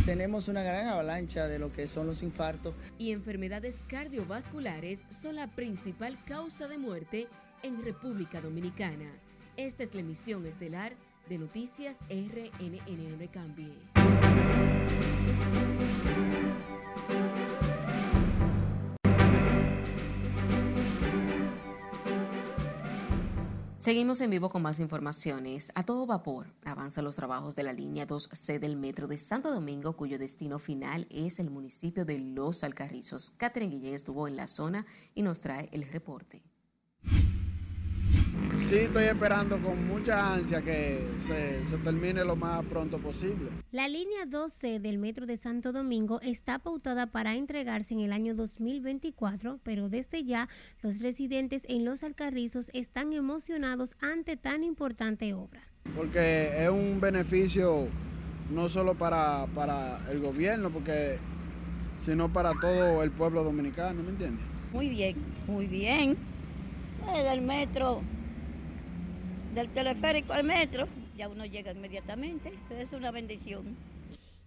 Tenemos 0.05 0.47
una 0.47 0.63
gran 0.63 0.87
avalancha 0.87 1.47
de 1.47 1.59
lo 1.59 1.73
que 1.73 1.87
son 1.87 2.07
los 2.07 2.21
infartos. 2.23 2.73
Y 2.97 3.11
enfermedades 3.11 3.81
cardiovasculares 3.87 5.03
son 5.09 5.35
la 5.35 5.47
principal 5.47 6.17
causa 6.25 6.67
de 6.67 6.77
muerte 6.77 7.27
en 7.63 7.83
República 7.83 8.39
Dominicana. 8.39 9.11
Esta 9.57 9.83
es 9.83 9.93
la 9.95 10.01
emisión 10.01 10.45
estelar 10.45 10.93
de 11.27 11.37
Noticias 11.37 11.97
RNN. 12.09 13.19
No 13.19 13.31
cambie. 13.31 13.73
Seguimos 23.81 24.21
en 24.21 24.29
vivo 24.29 24.51
con 24.51 24.61
más 24.61 24.79
informaciones. 24.79 25.71
A 25.73 25.83
todo 25.83 26.05
vapor 26.05 26.53
avanzan 26.63 27.03
los 27.03 27.15
trabajos 27.15 27.55
de 27.55 27.63
la 27.63 27.73
línea 27.73 28.05
2C 28.05 28.59
del 28.59 28.77
metro 28.77 29.07
de 29.07 29.17
Santo 29.17 29.51
Domingo, 29.51 29.97
cuyo 29.97 30.19
destino 30.19 30.59
final 30.59 31.07
es 31.09 31.39
el 31.39 31.49
municipio 31.49 32.05
de 32.05 32.19
Los 32.19 32.63
Alcarrizos. 32.63 33.31
Catherine 33.37 33.73
Guillén 33.73 33.95
estuvo 33.95 34.27
en 34.27 34.35
la 34.35 34.47
zona 34.47 34.85
y 35.15 35.23
nos 35.23 35.41
trae 35.41 35.67
el 35.71 35.89
reporte. 35.89 36.43
Sí, 38.69 38.75
estoy 38.75 39.05
esperando 39.05 39.59
con 39.61 39.87
mucha 39.87 40.33
ansia 40.33 40.61
que 40.61 40.99
se, 41.25 41.65
se, 41.65 41.77
termine 41.77 42.23
lo 42.23 42.35
más 42.35 42.63
pronto 42.65 42.99
posible. 42.99 43.49
La 43.71 43.87
línea 43.87 44.25
12 44.25 44.79
del 44.79 44.97
Metro 44.97 45.25
de 45.25 45.37
Santo 45.37 45.71
Domingo 45.71 46.21
está 46.21 46.59
pautada 46.59 47.07
para 47.07 47.35
entregarse 47.35 47.93
en 47.93 48.01
el 48.01 48.13
año 48.13 48.35
2024, 48.35 49.59
pero 49.63 49.89
desde 49.89 50.23
ya 50.23 50.47
los 50.81 50.99
residentes 50.99 51.63
en 51.67 51.85
Los 51.85 52.03
Alcarrizos 52.03 52.69
están 52.73 53.13
emocionados 53.13 53.95
ante 53.99 54.37
tan 54.37 54.63
importante 54.63 55.33
obra. 55.33 55.61
Porque 55.95 56.51
es 56.63 56.69
un 56.69 56.99
beneficio 57.01 57.87
no 58.51 58.69
solo 58.69 58.95
para, 58.95 59.47
para 59.55 60.09
el 60.11 60.19
gobierno, 60.19 60.69
porque 60.69 61.19
sino 62.05 62.31
para 62.31 62.53
todo 62.59 63.03
el 63.03 63.11
pueblo 63.11 63.43
dominicano, 63.43 64.01
¿me 64.01 64.09
entiendes? 64.09 64.45
Muy 64.71 64.89
bien, 64.89 65.15
muy 65.47 65.67
bien. 65.67 66.17
El 67.09 67.41
metro 67.41 68.01
del 69.53 69.69
teleférico 69.69 70.33
al 70.33 70.43
metro, 70.43 70.87
ya 71.17 71.27
uno 71.27 71.45
llega 71.45 71.71
inmediatamente, 71.71 72.53
es 72.69 72.93
una 72.93 73.11
bendición. 73.11 73.75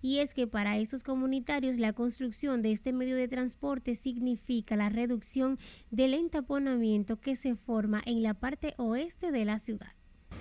Y 0.00 0.18
es 0.18 0.34
que 0.34 0.46
para 0.46 0.76
esos 0.76 1.02
comunitarios 1.02 1.78
la 1.78 1.94
construcción 1.94 2.60
de 2.60 2.72
este 2.72 2.92
medio 2.92 3.16
de 3.16 3.26
transporte 3.26 3.94
significa 3.94 4.76
la 4.76 4.90
reducción 4.90 5.58
del 5.90 6.12
entaponamiento 6.12 7.18
que 7.20 7.36
se 7.36 7.54
forma 7.54 8.02
en 8.04 8.22
la 8.22 8.34
parte 8.34 8.74
oeste 8.76 9.32
de 9.32 9.46
la 9.46 9.58
ciudad. 9.58 9.92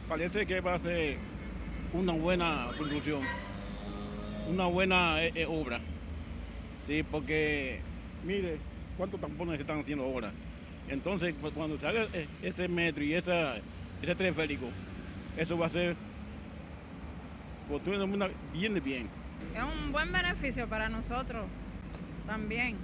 Parece 0.10 0.46
que 0.46 0.60
va 0.60 0.76
a 0.76 0.80
ser 0.80 1.18
una 1.94 2.12
buena 2.12 2.72
construcción, 2.78 3.22
una 4.50 4.66
buena 4.66 5.24
eh, 5.24 5.32
eh, 5.34 5.46
obra. 5.46 5.80
Sí, 6.86 7.04
porque 7.04 7.80
mire 8.26 8.58
cuántos 8.98 9.22
tampones 9.22 9.56
se 9.56 9.62
están 9.62 9.80
haciendo 9.80 10.04
ahora. 10.04 10.34
Entonces, 10.90 11.36
cuando 11.56 11.78
se 11.78 11.88
haga 11.88 12.08
eh, 12.14 12.28
ese 12.42 12.68
metro 12.68 13.04
y 13.04 13.14
esa 13.14 13.56
ese 14.02 14.16
teleférico, 14.16 14.68
eso 15.38 15.58
va 15.58 15.68
a 15.68 15.70
ser 15.70 15.96
fortuna 17.70 18.30
bien 18.52 18.74
de 18.74 18.80
bien. 18.82 19.10
Es 19.56 19.64
un 19.64 19.92
buen 19.92 20.12
beneficio 20.12 20.68
para 20.68 20.90
nosotros 20.90 21.46
también. 22.28 22.78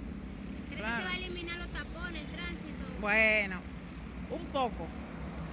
¿Crees 0.68 0.80
claro. 0.80 0.98
que 0.98 1.04
va 1.04 1.10
a 1.10 1.16
eliminar 1.16 1.58
los 1.58 1.68
tapones, 1.68 2.22
el 2.22 2.30
tránsito? 2.30 2.84
Bueno, 3.00 3.60
un 4.30 4.44
poco, 4.46 4.86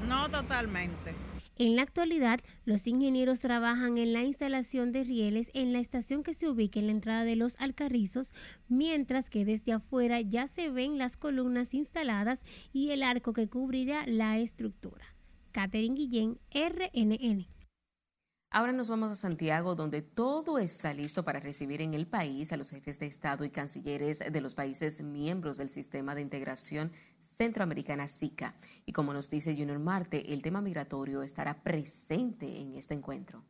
no 0.07 0.29
totalmente. 0.29 1.13
En 1.59 1.75
la 1.75 1.81
actualidad, 1.81 2.39
los 2.65 2.85
ingenieros 2.85 3.39
trabajan 3.39 3.97
en 3.97 4.13
la 4.13 4.21
instalación 4.23 4.91
de 4.91 5.03
rieles 5.03 5.49
en 5.55 5.73
la 5.73 5.79
estación 5.79 6.21
que 6.21 6.35
se 6.35 6.47
ubica 6.47 6.79
en 6.79 6.85
la 6.85 6.91
entrada 6.91 7.23
de 7.23 7.35
los 7.35 7.55
Alcarrizos, 7.59 8.31
mientras 8.67 9.31
que 9.31 9.43
desde 9.43 9.71
afuera 9.71 10.21
ya 10.21 10.45
se 10.45 10.69
ven 10.69 10.99
las 10.99 11.17
columnas 11.17 11.73
instaladas 11.73 12.43
y 12.73 12.91
el 12.91 13.01
arco 13.01 13.33
que 13.33 13.47
cubrirá 13.47 14.05
la 14.05 14.37
estructura. 14.37 15.15
Catherine 15.51 15.95
Guillén, 15.95 16.37
RNN. 16.51 17.47
Ahora 18.49 18.71
nos 18.71 18.89
vamos 18.89 19.11
a 19.11 19.15
Santiago, 19.15 19.75
donde 19.75 20.01
todo 20.01 20.57
está 20.57 20.93
listo 20.93 21.25
para 21.25 21.41
recibir 21.41 21.81
en 21.81 21.93
el 21.93 22.07
país 22.07 22.53
a 22.53 22.57
los 22.57 22.69
jefes 22.69 22.97
de 22.97 23.05
Estado 23.05 23.43
y 23.43 23.49
cancilleres 23.49 24.23
de 24.31 24.41
los 24.41 24.55
países 24.55 25.01
miembros 25.01 25.57
del 25.57 25.67
Sistema 25.67 26.15
de 26.15 26.21
Integración 26.21 26.93
Centroamericana 27.19 28.07
SICA. 28.07 28.55
Y 28.85 28.93
como 28.93 29.13
nos 29.13 29.29
dice 29.29 29.53
Junior 29.53 29.79
Marte, 29.79 30.33
el 30.33 30.41
tema 30.41 30.61
migratorio 30.61 31.23
estará 31.23 31.61
presente 31.61 32.61
en 32.61 32.75
este 32.75 32.93
encuentro. 32.93 33.43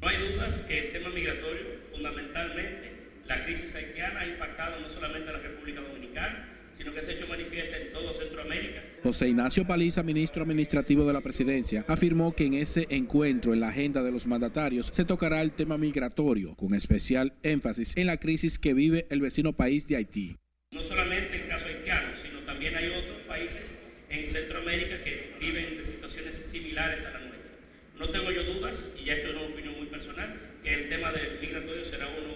No 0.00 0.08
hay 0.08 0.32
dudas 0.32 0.60
que 0.62 0.86
el 0.86 0.92
tema 0.92 1.10
migratorio, 1.10 1.82
fundamentalmente, 1.90 3.22
la 3.26 3.44
crisis 3.44 3.74
haitiana 3.74 4.20
ha 4.20 4.26
impactado 4.26 4.80
no 4.80 4.88
solamente 4.88 5.28
a 5.28 5.32
la 5.34 5.40
República 5.40 5.82
Dominicana, 5.82 6.57
sino 6.78 6.94
que 6.94 7.02
se 7.02 7.10
ha 7.10 7.14
hecho 7.14 7.26
manifiesta 7.26 7.76
en 7.76 7.92
todo 7.92 8.12
Centroamérica. 8.12 8.84
José 9.02 9.28
Ignacio 9.28 9.66
Paliza, 9.66 10.04
ministro 10.04 10.44
administrativo 10.44 11.04
de 11.04 11.12
la 11.12 11.20
presidencia, 11.20 11.84
afirmó 11.88 12.36
que 12.36 12.46
en 12.46 12.54
ese 12.54 12.86
encuentro 12.88 13.52
en 13.52 13.58
la 13.58 13.70
agenda 13.70 14.00
de 14.04 14.12
los 14.12 14.28
mandatarios 14.28 14.86
se 14.86 15.04
tocará 15.04 15.42
el 15.42 15.50
tema 15.50 15.76
migratorio, 15.76 16.54
con 16.54 16.74
especial 16.74 17.34
énfasis 17.42 17.96
en 17.96 18.06
la 18.06 18.18
crisis 18.18 18.60
que 18.60 18.74
vive 18.74 19.06
el 19.10 19.20
vecino 19.20 19.54
país 19.54 19.88
de 19.88 19.96
Haití. 19.96 20.36
No 20.70 20.84
solamente 20.84 21.42
el 21.42 21.48
caso 21.48 21.66
haitiano, 21.66 22.14
sino 22.14 22.38
también 22.40 22.76
hay 22.76 22.90
otros 22.90 23.22
países 23.26 23.76
en 24.08 24.24
Centroamérica 24.28 25.02
que 25.02 25.34
viven 25.40 25.78
de 25.78 25.84
situaciones 25.84 26.36
similares 26.36 27.00
a 27.00 27.10
la 27.10 27.18
nuestra. 27.18 27.50
No 27.98 28.08
tengo 28.10 28.30
yo 28.30 28.44
dudas, 28.44 28.88
y 28.96 29.06
ya 29.06 29.14
esto 29.14 29.30
es 29.30 29.34
una 29.34 29.46
opinión 29.46 29.76
muy 29.76 29.88
personal, 29.88 30.40
que 30.62 30.74
el 30.74 30.88
tema 30.88 31.10
del 31.10 31.40
migratorio 31.40 31.84
será 31.84 32.06
uno, 32.06 32.27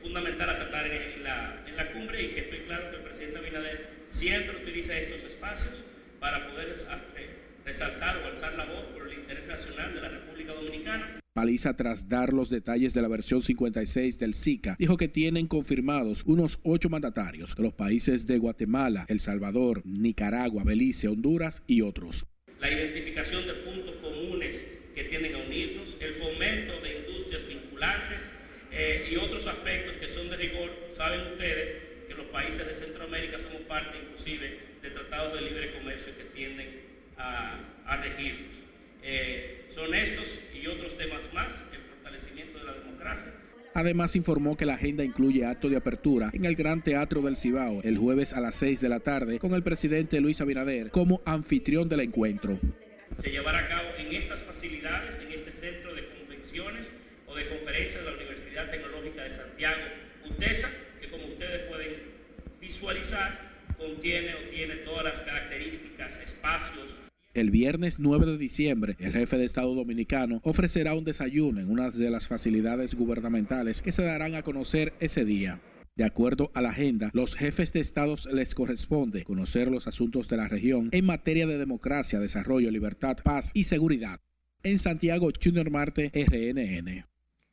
fundamental 0.00 0.50
a 0.50 0.56
tratar 0.56 0.86
en 0.86 1.22
la, 1.22 1.64
en 1.66 1.76
la 1.76 1.92
cumbre 1.92 2.22
y 2.22 2.28
que 2.34 2.40
estoy 2.40 2.60
claro 2.60 2.90
que 2.90 2.96
el 2.96 3.02
presidente 3.02 3.38
Abinader 3.38 3.88
siempre 4.06 4.56
utiliza 4.62 4.98
estos 4.98 5.22
espacios 5.24 5.84
para 6.18 6.48
poder 6.48 6.74
resaltar 7.64 8.16
o 8.18 8.26
alzar 8.26 8.54
la 8.54 8.64
voz 8.64 8.84
por 8.92 9.06
el 9.06 9.18
interés 9.18 9.46
nacional 9.46 9.94
de 9.94 10.00
la 10.00 10.08
República 10.08 10.52
Dominicana. 10.52 11.20
Paliza, 11.32 11.76
tras 11.76 12.08
dar 12.08 12.32
los 12.32 12.50
detalles 12.50 12.92
de 12.92 13.02
la 13.02 13.08
versión 13.08 13.40
56 13.40 14.18
del 14.18 14.34
SICA, 14.34 14.74
dijo 14.78 14.96
que 14.96 15.08
tienen 15.08 15.46
confirmados 15.46 16.24
unos 16.26 16.58
ocho 16.64 16.88
mandatarios 16.88 17.54
de 17.54 17.62
los 17.62 17.72
países 17.72 18.26
de 18.26 18.38
Guatemala, 18.38 19.06
El 19.08 19.20
Salvador, 19.20 19.82
Nicaragua, 19.84 20.64
Belice, 20.64 21.06
Honduras 21.06 21.62
y 21.68 21.82
otros. 21.82 22.26
La 22.60 22.70
identificación 22.70 23.46
de 23.46 23.54
puntos 23.54 23.94
comunes 24.02 24.66
que 24.94 25.04
tienen 25.04 25.34
a 25.36 25.38
unirnos, 25.38 25.96
el 26.00 26.12
fomento 26.14 26.79
eh, 28.80 29.08
y 29.10 29.16
otros 29.16 29.46
aspectos 29.46 29.94
que 30.00 30.08
son 30.08 30.30
de 30.30 30.36
rigor. 30.36 30.70
Saben 30.90 31.20
ustedes 31.32 31.76
que 32.08 32.14
los 32.14 32.26
países 32.28 32.66
de 32.66 32.74
Centroamérica 32.74 33.38
somos 33.38 33.60
parte 33.62 33.98
inclusive 34.02 34.58
de 34.80 34.90
tratados 34.90 35.34
de 35.34 35.42
libre 35.42 35.74
comercio 35.74 36.16
que 36.16 36.24
tienden 36.34 36.80
a, 37.18 37.58
a 37.84 37.96
regirnos. 37.98 38.52
Eh, 39.02 39.66
son 39.68 39.94
estos 39.94 40.40
y 40.54 40.66
otros 40.66 40.96
temas 40.96 41.28
más, 41.34 41.62
el 41.74 41.80
fortalecimiento 41.80 42.58
de 42.58 42.64
la 42.64 42.72
democracia. 42.72 43.34
Además 43.74 44.16
informó 44.16 44.56
que 44.56 44.64
la 44.64 44.74
agenda 44.74 45.04
incluye 45.04 45.44
acto 45.44 45.68
de 45.68 45.76
apertura 45.76 46.30
en 46.32 46.46
el 46.46 46.56
Gran 46.56 46.82
Teatro 46.82 47.20
del 47.20 47.36
Cibao 47.36 47.82
el 47.84 47.98
jueves 47.98 48.32
a 48.32 48.40
las 48.40 48.54
6 48.54 48.80
de 48.80 48.88
la 48.88 49.00
tarde 49.00 49.38
con 49.38 49.52
el 49.52 49.62
presidente 49.62 50.22
Luis 50.22 50.40
Abinader 50.40 50.90
como 50.90 51.20
anfitrión 51.26 51.86
del 51.90 52.00
encuentro. 52.00 52.58
Se 53.12 53.30
llevará 53.30 53.58
a 53.58 53.68
cabo 53.68 53.88
en 53.98 54.14
estas 54.14 54.42
facilidades, 54.42 55.18
en 55.18 55.32
este 55.32 55.52
centro 55.52 55.94
de 55.94 56.08
convenciones, 56.08 56.90
o 57.30 57.36
de 57.36 57.48
conferencia 57.48 58.00
de 58.00 58.10
la 58.10 58.16
Universidad 58.16 58.70
Tecnológica 58.70 59.22
de 59.22 59.30
Santiago, 59.30 59.82
Que 60.40 61.10
como 61.10 61.26
ustedes 61.26 61.68
pueden 61.68 61.96
visualizar, 62.62 63.38
contiene 63.76 64.34
o 64.34 64.50
tiene 64.50 64.76
todas 64.76 65.04
las 65.04 65.20
características, 65.20 66.18
espacios. 66.18 66.96
El 67.34 67.50
viernes 67.50 67.98
9 68.00 68.24
de 68.24 68.38
diciembre, 68.38 68.96
el 69.00 69.12
jefe 69.12 69.36
de 69.36 69.44
Estado 69.44 69.74
dominicano 69.74 70.40
ofrecerá 70.42 70.94
un 70.94 71.04
desayuno 71.04 71.60
en 71.60 71.70
una 71.70 71.90
de 71.90 72.08
las 72.08 72.26
facilidades 72.26 72.94
gubernamentales 72.94 73.82
que 73.82 73.92
se 73.92 74.02
darán 74.02 74.34
a 74.34 74.42
conocer 74.42 74.94
ese 74.98 75.26
día. 75.26 75.60
De 75.94 76.04
acuerdo 76.04 76.50
a 76.54 76.62
la 76.62 76.70
agenda, 76.70 77.10
los 77.12 77.34
jefes 77.34 77.74
de 77.74 77.80
estados 77.80 78.24
les 78.32 78.54
corresponde 78.54 79.24
conocer 79.24 79.70
los 79.70 79.86
asuntos 79.86 80.30
de 80.30 80.38
la 80.38 80.48
región 80.48 80.88
en 80.92 81.04
materia 81.04 81.46
de 81.46 81.58
democracia, 81.58 82.18
desarrollo, 82.18 82.70
libertad, 82.70 83.18
paz 83.22 83.50
y 83.52 83.64
seguridad. 83.64 84.20
En 84.62 84.78
Santiago, 84.78 85.28
Junior 85.38 85.70
Marte, 85.70 86.10
RNN. 86.14 87.04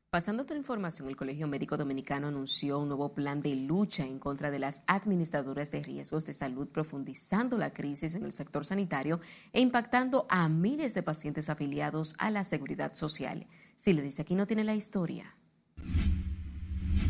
Pasando 0.10 0.41
a 0.41 0.45
otra 0.45 0.55
información, 0.55 1.10
el 1.10 1.18
Colegio 1.18 1.49
Médico 1.49 1.76
Dominicano 1.76 2.28
anunció 2.28 2.80
un 2.80 2.88
nuevo 2.88 3.14
plan 3.14 3.41
de 3.41 3.53
lucha 3.58 4.05
en 4.05 4.20
contra 4.20 4.51
de 4.51 4.58
las 4.58 4.82
administradoras 4.88 5.70
de 5.70 5.84
riesgos 5.84 6.26
de 6.26 6.34
salud, 6.34 6.70
profundizando 6.70 7.58
la 7.58 7.74
crisis 7.74 8.16
en 8.16 8.24
el 8.24 8.32
sector 8.32 8.64
sanitario 8.64 9.20
e 9.51 9.60
impactando 9.60 10.26
a 10.30 10.47
miles 10.47 10.93
de 10.93 11.03
pacientes 11.03 11.49
afiliados 11.49 12.16
a 12.20 12.32
la 12.32 12.45
seguridad 12.45 12.93
social. 12.93 13.47
Si 13.76 13.91
le 13.91 14.01
dice 14.01 14.22
aquí 14.22 14.34
no 14.34 14.47
tiene 14.47 14.64
la 14.64 14.76
historia. 14.76 15.36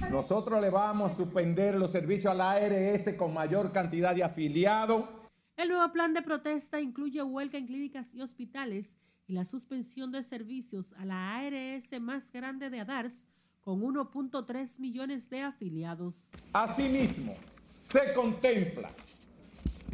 Nosotros 0.10 0.60
le 0.60 0.72
vamos 0.72 1.12
a 1.12 1.16
suspender 1.16 1.76
los 1.76 1.92
servicios 1.92 2.32
a 2.32 2.36
la 2.36 2.54
ARS 2.54 3.14
con 3.16 3.32
mayor 3.32 3.72
cantidad 3.72 4.16
de 4.16 4.24
afiliados. 4.24 5.04
El 5.56 5.70
nuevo 5.70 5.94
plan 5.94 6.16
de 6.16 6.24
protesta 6.24 6.82
incluye 6.82 7.22
huelga 7.22 7.60
en 7.60 7.68
clínicas 7.68 8.08
y 8.16 8.24
hospitales 8.24 8.97
y 9.28 9.34
la 9.34 9.46
suspensión 9.46 10.12
de 10.12 10.24
servicios 10.24 10.94
a 10.98 11.06
la 11.06 11.36
ARS 11.38 12.02
más 12.02 12.32
grande 12.32 12.70
de 12.70 12.80
ADARS 12.80 13.14
con 13.62 13.82
1.3 13.82 14.80
millones 14.80 15.30
de 15.30 15.42
afiliados. 15.42 16.16
Asimismo, 16.54 17.36
se 17.90 18.14
contempla 18.14 18.90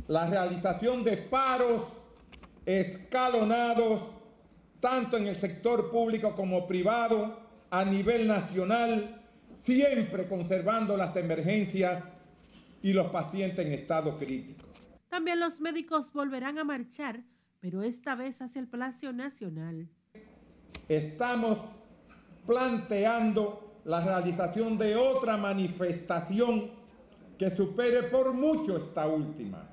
la 0.07 0.27
realización 0.27 1.03
de 1.03 1.17
paros 1.17 1.81
escalonados 2.65 4.01
tanto 4.79 5.17
en 5.17 5.27
el 5.27 5.35
sector 5.37 5.89
público 5.89 6.35
como 6.35 6.67
privado 6.67 7.39
a 7.71 7.83
nivel 7.83 8.27
nacional, 8.27 9.21
siempre 9.55 10.27
conservando 10.27 10.95
las 10.95 11.15
emergencias 11.15 12.03
y 12.83 12.93
los 12.93 13.07
pacientes 13.11 13.65
en 13.65 13.73
estado 13.73 14.17
crítico. 14.19 14.67
También 15.09 15.39
los 15.39 15.59
médicos 15.59 16.11
volverán 16.11 16.59
a 16.59 16.63
marchar 16.63 17.23
pero 17.63 17.81
esta 17.81 18.13
vez 18.13 18.41
hacia 18.41 18.59
el 18.59 18.67
Palacio 18.67 19.13
Nacional. 19.13 19.87
Estamos 20.89 21.57
planteando 22.45 23.79
la 23.85 24.01
realización 24.01 24.77
de 24.77 24.97
otra 24.97 25.37
manifestación 25.37 26.71
que 27.39 27.49
supere 27.51 28.03
por 28.03 28.33
mucho 28.33 28.75
esta 28.75 29.07
última, 29.07 29.69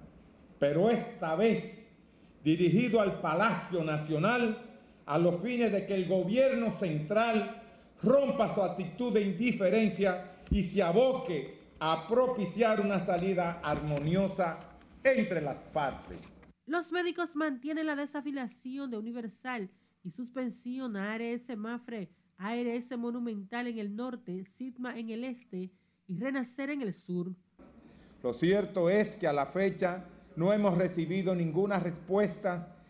pero 0.60 0.88
esta 0.88 1.34
vez 1.34 1.64
dirigido 2.44 3.00
al 3.00 3.20
Palacio 3.20 3.82
Nacional 3.82 4.56
a 5.04 5.18
los 5.18 5.42
fines 5.42 5.72
de 5.72 5.84
que 5.84 5.96
el 5.96 6.06
gobierno 6.06 6.70
central 6.78 7.60
rompa 8.04 8.54
su 8.54 8.62
actitud 8.62 9.12
de 9.12 9.22
indiferencia 9.22 10.36
y 10.48 10.62
se 10.62 10.80
aboque 10.80 11.58
a 11.80 12.06
propiciar 12.06 12.80
una 12.80 13.04
salida 13.04 13.58
armoniosa 13.64 14.60
entre 15.02 15.40
las 15.40 15.58
partes. 15.58 16.29
Los 16.70 16.92
médicos 16.92 17.34
mantienen 17.34 17.86
la 17.86 17.96
desafiliación 17.96 18.92
de 18.92 18.96
Universal 18.96 19.68
y 20.04 20.12
suspensión 20.12 20.96
a 20.96 21.14
ARS 21.14 21.56
Mafre, 21.56 22.08
ARS 22.38 22.96
Monumental 22.96 23.66
en 23.66 23.78
el 23.80 23.96
norte, 23.96 24.44
Sigma 24.44 24.96
en 24.96 25.10
el 25.10 25.24
este 25.24 25.72
y 26.06 26.16
Renacer 26.16 26.70
en 26.70 26.82
el 26.82 26.94
sur. 26.94 27.34
Lo 28.22 28.32
cierto 28.32 28.88
es 28.88 29.16
que 29.16 29.26
a 29.26 29.32
la 29.32 29.46
fecha 29.46 30.04
no 30.36 30.52
hemos 30.52 30.78
recibido 30.78 31.34
ninguna 31.34 31.80
respuesta. 31.80 32.80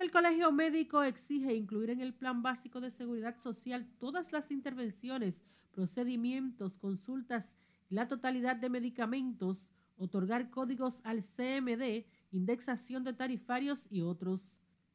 El 0.00 0.10
Colegio 0.10 0.50
Médico 0.50 1.04
exige 1.04 1.54
incluir 1.54 1.90
en 1.90 2.00
el 2.00 2.12
Plan 2.12 2.42
Básico 2.42 2.80
de 2.80 2.90
Seguridad 2.90 3.36
Social 3.36 3.86
todas 4.00 4.32
las 4.32 4.50
intervenciones, 4.50 5.44
procedimientos, 5.70 6.80
consultas 6.80 7.54
y 7.90 7.94
la 7.94 8.08
totalidad 8.08 8.56
de 8.56 8.70
medicamentos, 8.70 9.70
otorgar 9.98 10.50
códigos 10.50 10.94
al 11.04 11.22
CMD 11.22 12.06
indexación 12.30 13.04
de 13.04 13.12
tarifarios 13.12 13.80
y 13.90 14.02
otros. 14.02 14.40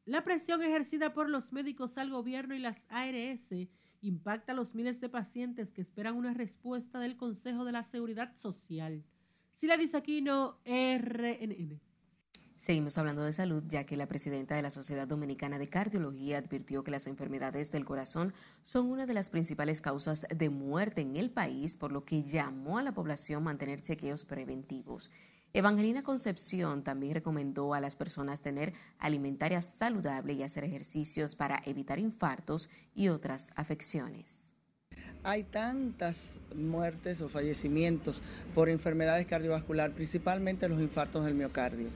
La 0.04 0.24
presión 0.24 0.62
ejercida 0.62 1.12
por 1.14 1.28
los 1.28 1.52
médicos 1.52 1.98
al 1.98 2.10
gobierno 2.10 2.54
y 2.54 2.58
las 2.58 2.78
ARS 2.88 3.68
impacta 4.00 4.52
a 4.52 4.54
los 4.54 4.74
miles 4.74 5.00
de 5.00 5.08
pacientes 5.08 5.72
que 5.72 5.80
esperan 5.80 6.16
una 6.16 6.34
respuesta 6.34 6.98
del 7.00 7.16
Consejo 7.16 7.64
de 7.64 7.72
la 7.72 7.82
Seguridad 7.82 8.36
Social. 8.36 9.04
Sila 9.52 9.78
Aquino, 9.94 10.58
RNN. 10.64 11.80
Seguimos 12.58 12.98
hablando 12.98 13.22
de 13.22 13.32
salud, 13.32 13.62
ya 13.68 13.84
que 13.84 13.96
la 13.96 14.08
presidenta 14.08 14.56
de 14.56 14.62
la 14.62 14.70
Sociedad 14.70 15.06
Dominicana 15.06 15.58
de 15.58 15.68
Cardiología 15.68 16.38
advirtió 16.38 16.82
que 16.82 16.90
las 16.90 17.06
enfermedades 17.06 17.70
del 17.70 17.84
corazón 17.84 18.32
son 18.62 18.90
una 18.90 19.06
de 19.06 19.14
las 19.14 19.30
principales 19.30 19.80
causas 19.80 20.26
de 20.34 20.50
muerte 20.50 21.02
en 21.02 21.16
el 21.16 21.30
país, 21.30 21.76
por 21.76 21.92
lo 21.92 22.04
que 22.04 22.22
llamó 22.22 22.78
a 22.78 22.82
la 22.82 22.92
población 22.92 23.44
mantener 23.44 23.82
chequeos 23.82 24.24
preventivos. 24.24 25.10
Evangelina 25.52 26.02
Concepción 26.02 26.82
también 26.82 27.14
recomendó 27.14 27.72
a 27.72 27.80
las 27.80 27.96
personas 27.96 28.42
tener 28.42 28.74
alimentaria 28.98 29.62
saludable 29.62 30.34
y 30.34 30.42
hacer 30.42 30.64
ejercicios 30.64 31.34
para 31.34 31.62
evitar 31.64 31.98
infartos 31.98 32.68
y 32.94 33.08
otras 33.08 33.52
afecciones. 33.56 34.54
Hay 35.22 35.44
tantas 35.44 36.40
muertes 36.54 37.20
o 37.20 37.28
fallecimientos 37.28 38.20
por 38.54 38.68
enfermedades 38.68 39.26
cardiovasculares, 39.26 39.96
principalmente 39.96 40.68
los 40.68 40.80
infartos 40.80 41.24
del 41.24 41.34
miocardio. 41.34 41.88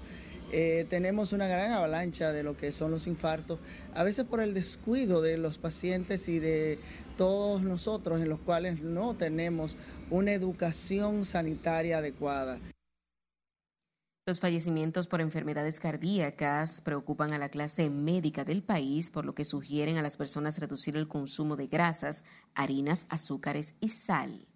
Eh, 0.53 0.85
tenemos 0.89 1.33
una 1.33 1.47
gran 1.47 1.71
avalancha 1.71 2.33
de 2.33 2.43
lo 2.43 2.57
que 2.57 2.73
son 2.73 2.91
los 2.91 3.07
infartos, 3.07 3.61
a 3.95 4.03
veces 4.03 4.25
por 4.25 4.41
el 4.41 4.53
descuido 4.53 5.23
de 5.23 5.39
los 5.39 5.59
pacientes 5.59 6.29
y 6.29 6.41
de 6.41 6.81
todos 7.17 7.63
nosotros 7.63 8.21
en 8.21 8.29
los 8.29 8.41
cuales 8.41 8.83
no 8.83 9.15
tenemos 9.15 9.77
una 10.11 10.33
educación 10.33 11.25
sanitaria 11.25 11.99
adecuada. 11.99 12.59
Los 14.31 14.39
fallecimientos 14.39 15.09
por 15.09 15.21
enfermedades 15.21 15.81
cardíacas 15.81 16.83
preocupan 16.83 17.33
a 17.33 17.39
la 17.39 17.49
clase 17.49 17.91
médica 17.91 18.45
del 18.45 18.63
país, 18.63 19.11
por 19.11 19.25
lo 19.25 19.35
que 19.35 19.45
sugieren 19.45 19.97
a 19.97 20.03
las 20.03 20.17
personas 20.17 20.61
reducir 20.61 20.97
el 20.97 21.09
consumo 21.09 21.57
de 21.57 21.67
grasas, 21.67 22.23
harinas, 22.55 23.07
azúcares 23.09 23.75
y 23.81 23.89
sal. 23.89 24.47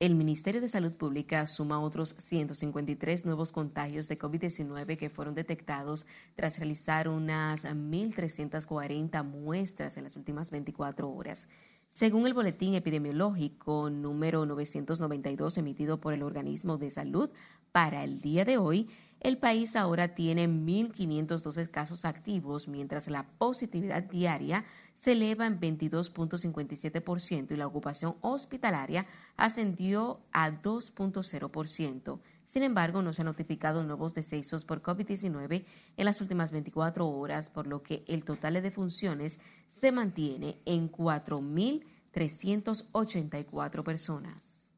El 0.00 0.16
Ministerio 0.16 0.60
de 0.60 0.68
Salud 0.68 0.96
Pública 0.96 1.46
suma 1.46 1.78
otros 1.78 2.16
153 2.18 3.24
nuevos 3.24 3.52
contagios 3.52 4.08
de 4.08 4.18
COVID-19 4.18 4.96
que 4.96 5.08
fueron 5.08 5.36
detectados 5.36 6.06
tras 6.34 6.58
realizar 6.58 7.06
unas 7.06 7.64
1.340 7.64 9.22
muestras 9.22 9.96
en 9.96 10.02
las 10.02 10.16
últimas 10.16 10.50
24 10.50 11.08
horas. 11.08 11.46
Según 11.90 12.24
el 12.24 12.34
boletín 12.34 12.74
epidemiológico 12.74 13.90
número 13.90 14.46
992 14.46 15.58
emitido 15.58 16.00
por 16.00 16.14
el 16.14 16.22
organismo 16.22 16.78
de 16.78 16.88
salud 16.88 17.30
para 17.72 18.04
el 18.04 18.20
día 18.20 18.44
de 18.44 18.58
hoy, 18.58 18.88
el 19.18 19.38
país 19.38 19.74
ahora 19.74 20.14
tiene 20.14 20.48
1.512 20.48 21.68
casos 21.68 22.04
activos, 22.04 22.68
mientras 22.68 23.08
la 23.08 23.26
positividad 23.38 24.04
diaria 24.04 24.64
se 24.94 25.12
eleva 25.12 25.46
en 25.46 25.60
22.57% 25.60 27.50
y 27.50 27.56
la 27.56 27.66
ocupación 27.66 28.14
hospitalaria 28.20 29.04
ascendió 29.36 30.20
a 30.30 30.62
2.0%. 30.62 32.20
Sin 32.44 32.62
embargo, 32.62 33.02
no 33.02 33.12
se 33.12 33.22
han 33.22 33.26
notificado 33.26 33.84
nuevos 33.84 34.14
decesos 34.14 34.64
por 34.64 34.82
COVID-19 34.82 35.64
en 35.96 36.04
las 36.04 36.20
últimas 36.20 36.50
24 36.50 37.08
horas, 37.08 37.50
por 37.50 37.66
lo 37.66 37.82
que 37.82 38.04
el 38.08 38.24
total 38.24 38.54
de 38.54 38.62
defunciones 38.62 39.38
se 39.80 39.90
mantiene 39.92 40.58
en 40.66 40.92
4.384 40.92 43.82
personas. 43.82 44.70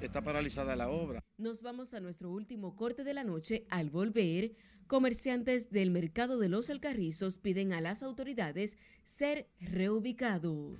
Está 0.00 0.22
paralizada 0.22 0.74
la 0.76 0.88
obra. 0.88 1.22
Nos 1.36 1.60
vamos 1.60 1.92
a 1.92 2.00
nuestro 2.00 2.30
último 2.30 2.74
corte 2.74 3.04
de 3.04 3.12
la 3.12 3.24
noche. 3.24 3.66
Al 3.68 3.90
volver, 3.90 4.54
comerciantes 4.86 5.70
del 5.70 5.90
mercado 5.90 6.38
de 6.38 6.48
los 6.48 6.70
Alcarrizos 6.70 7.36
piden 7.36 7.74
a 7.74 7.82
las 7.82 8.02
autoridades 8.02 8.78
ser 9.04 9.50
reubicados 9.60 10.78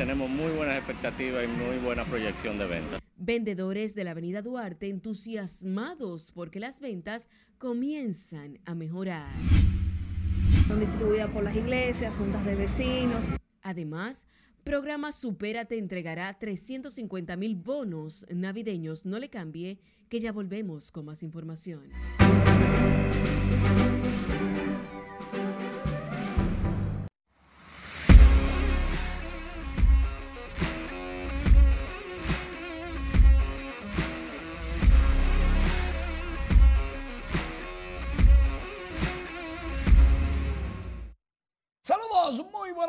tenemos 0.00 0.30
muy 0.30 0.50
buenas 0.52 0.78
expectativas 0.78 1.44
y 1.44 1.46
muy 1.46 1.76
buena 1.76 2.06
proyección 2.06 2.56
de 2.56 2.66
ventas. 2.66 3.02
Vendedores 3.18 3.94
de 3.94 4.04
la 4.04 4.12
Avenida 4.12 4.40
Duarte 4.40 4.88
entusiasmados 4.88 6.32
porque 6.32 6.58
las 6.58 6.80
ventas 6.80 7.28
comienzan 7.60 8.58
a 8.64 8.74
mejorar. 8.74 9.30
Son 10.66 10.80
distribuidas 10.80 11.30
por 11.30 11.44
las 11.44 11.54
iglesias, 11.54 12.16
juntas 12.16 12.42
de 12.46 12.54
vecinos. 12.54 13.22
Además, 13.60 14.26
Programa 14.64 15.12
Supérate 15.12 15.76
entregará 15.76 16.38
350 16.38 17.36
mil 17.36 17.56
bonos 17.56 18.24
navideños. 18.30 19.04
No 19.04 19.18
le 19.18 19.28
cambie, 19.28 19.78
que 20.08 20.20
ya 20.20 20.32
volvemos 20.32 20.90
con 20.90 21.04
más 21.04 21.22
información. 21.22 21.90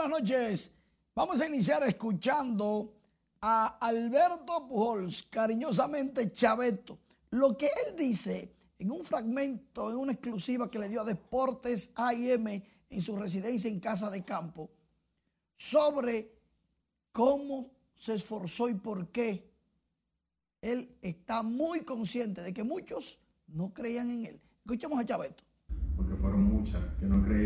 Buenas 0.02 0.22
noches. 0.22 0.72
Vamos 1.14 1.42
a 1.42 1.48
iniciar 1.48 1.84
escuchando 1.84 2.92
a 3.40 3.78
Alberto 3.80 4.68
Pujols, 4.68 5.24
cariñosamente 5.30 6.32
Chaveto. 6.32 6.98
Lo 7.32 7.56
que 7.56 7.68
él 7.68 7.96
dice 7.96 8.52
en 8.80 8.90
un 8.90 9.04
fragmento, 9.04 9.92
en 9.92 9.98
una 9.98 10.14
exclusiva 10.14 10.72
que 10.72 10.80
le 10.80 10.90
dio 10.90 11.02
a 11.02 11.06
Deportes 11.06 11.92
AM 11.94 12.48
en 12.48 13.02
su 13.02 13.16
residencia 13.16 13.70
en 13.70 13.80
Casa 13.80 14.10
de 14.10 14.24
Campo, 14.24 14.72
sobre 15.56 16.32
cómo 17.12 17.70
se 17.94 18.16
esforzó 18.16 18.70
y 18.70 18.74
por 18.74 19.10
qué 19.10 19.52
él 20.62 20.98
está 21.04 21.44
muy 21.44 21.82
consciente 21.82 22.42
de 22.42 22.54
que 22.54 22.64
muchos 22.64 23.20
no 23.48 23.72
creían 23.72 24.10
en 24.10 24.26
él. 24.26 24.42
Escuchemos 24.66 25.00
a 25.00 25.06
Chaveto. 25.06 25.44
Porque 25.96 26.16
fueron 26.16 26.44
muchas 26.46 26.82
que 27.00 27.06
no. 27.06 27.18
Eh, 27.32 27.41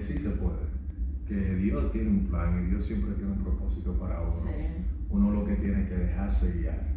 que 0.00 0.06
sí 0.06 0.18
se 0.18 0.30
puede. 0.30 0.64
Que 1.28 1.56
Dios 1.56 1.92
tiene 1.92 2.08
un 2.08 2.26
plan 2.26 2.64
y 2.64 2.70
Dios 2.70 2.86
siempre 2.86 3.12
tiene 3.12 3.32
un 3.32 3.44
propósito 3.44 3.98
para 3.98 4.22
uno. 4.22 4.50
Uno 5.10 5.30
lo 5.30 5.44
que 5.44 5.56
tiene 5.56 5.86
que 5.88 5.94
dejarse 5.94 6.58
guiar 6.58 6.88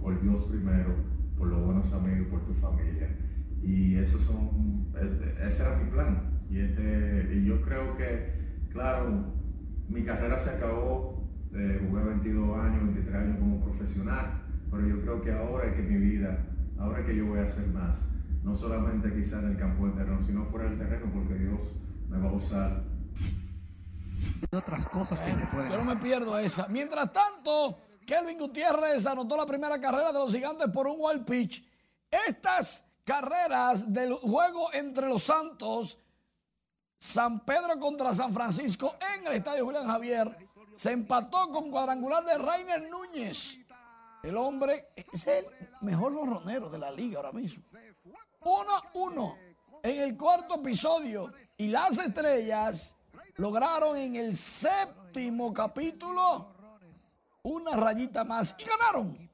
por 0.00 0.20
Dios 0.22 0.44
primero, 0.44 0.94
por 1.36 1.48
los 1.48 1.64
buenos 1.64 1.92
amigos, 1.92 2.28
por 2.28 2.46
tu 2.46 2.54
familia. 2.54 3.08
Y 3.60 3.96
eso 3.96 4.18
son, 4.18 4.86
ese 5.44 5.62
era 5.62 5.76
mi 5.78 5.90
plan. 5.90 6.22
Y, 6.48 6.60
este, 6.60 7.34
y 7.34 7.44
yo 7.44 7.60
creo 7.62 7.96
que, 7.96 8.34
claro, 8.70 9.32
mi 9.88 10.04
carrera 10.04 10.38
se 10.38 10.50
acabó, 10.50 11.28
eh, 11.54 11.84
jugué 11.84 12.04
22 12.04 12.58
años, 12.58 12.84
23 12.84 13.14
años 13.16 13.38
como 13.38 13.64
profesional, 13.64 14.42
pero 14.70 14.86
yo 14.86 15.00
creo 15.00 15.22
que 15.22 15.32
ahora 15.32 15.70
es 15.70 15.74
que 15.74 15.82
mi 15.82 15.96
vida, 15.96 16.46
ahora 16.78 17.00
es 17.00 17.06
que 17.06 17.16
yo 17.16 17.26
voy 17.26 17.40
a 17.40 17.44
hacer 17.44 17.66
más, 17.72 18.14
no 18.44 18.54
solamente 18.54 19.12
quizá 19.12 19.40
en 19.40 19.48
el 19.48 19.56
campo 19.56 19.86
del 19.86 19.96
terreno, 19.96 20.22
sino 20.22 20.44
fuera 20.44 20.68
del 20.68 20.78
terreno, 20.78 21.06
porque 21.12 21.34
Dios 21.34 21.74
me 22.08 22.18
va 22.18 22.30
a 22.30 22.32
usar. 22.32 22.82
Y 24.50 24.56
otras 24.56 24.86
cosas 24.86 25.20
que 25.20 25.32
me 25.32 25.46
pueden 25.46 25.70
Yo 25.70 25.78
no 25.78 25.84
me 25.84 25.96
pierdo 25.96 26.38
esa. 26.38 26.66
Mientras 26.68 27.12
tanto, 27.12 27.78
Kelvin 28.06 28.38
Gutiérrez 28.38 29.06
anotó 29.06 29.36
la 29.36 29.46
primera 29.46 29.80
carrera 29.80 30.12
de 30.12 30.18
los 30.18 30.32
gigantes 30.32 30.68
por 30.68 30.86
un 30.86 30.96
wild 30.98 31.24
pitch. 31.24 31.64
Estas 32.10 32.84
carreras 33.04 33.92
del 33.92 34.12
juego 34.14 34.72
entre 34.72 35.08
los 35.08 35.24
Santos, 35.24 35.98
San 36.98 37.44
Pedro 37.44 37.78
contra 37.78 38.14
San 38.14 38.32
Francisco 38.32 38.96
en 39.16 39.26
el 39.26 39.34
estadio 39.34 39.64
Julián 39.64 39.86
Javier, 39.86 40.36
se 40.74 40.92
empató 40.92 41.50
con 41.50 41.70
cuadrangular 41.70 42.24
de 42.24 42.38
Rainer 42.38 42.88
Núñez. 42.88 43.58
El 44.22 44.36
hombre 44.38 44.88
es 45.12 45.26
el 45.26 45.44
mejor 45.82 46.14
jorronero 46.14 46.70
de 46.70 46.78
la 46.78 46.90
liga 46.90 47.18
ahora 47.18 47.32
mismo. 47.32 47.64
1-1 48.40 49.43
en 49.84 50.00
el 50.00 50.16
cuarto 50.16 50.54
episodio 50.54 51.30
y 51.58 51.68
las 51.68 51.98
estrellas 51.98 52.96
lograron 53.36 53.98
en 53.98 54.16
el 54.16 54.34
séptimo 54.34 55.52
capítulo 55.52 56.54
una 57.42 57.76
rayita 57.76 58.24
más 58.24 58.56
y 58.58 58.64
ganaron. 58.64 59.30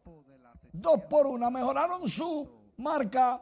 Dos 0.72 1.02
por 1.08 1.28
una, 1.28 1.50
mejoraron 1.50 2.08
su 2.08 2.48
marca 2.78 3.40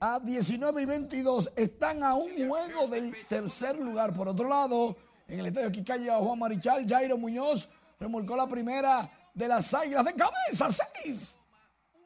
a 0.00 0.18
19 0.18 0.80
y 0.80 0.86
22. 0.86 1.52
Están 1.56 2.02
a 2.02 2.14
un 2.14 2.48
juego 2.48 2.86
del 2.86 3.14
tercer 3.26 3.78
lugar. 3.78 4.14
Por 4.14 4.28
otro 4.28 4.48
lado, 4.48 4.96
en 5.28 5.40
el 5.40 5.46
estadio 5.46 5.70
Quicalle, 5.70 6.10
Juan 6.10 6.38
Marichal, 6.38 6.88
Jairo 6.88 7.18
Muñoz 7.18 7.68
remolcó 8.00 8.34
la 8.34 8.46
primera 8.46 9.10
de 9.34 9.46
las 9.46 9.74
águilas 9.74 10.06
de 10.06 10.14
cabeza, 10.14 10.70
safe. 10.70 11.36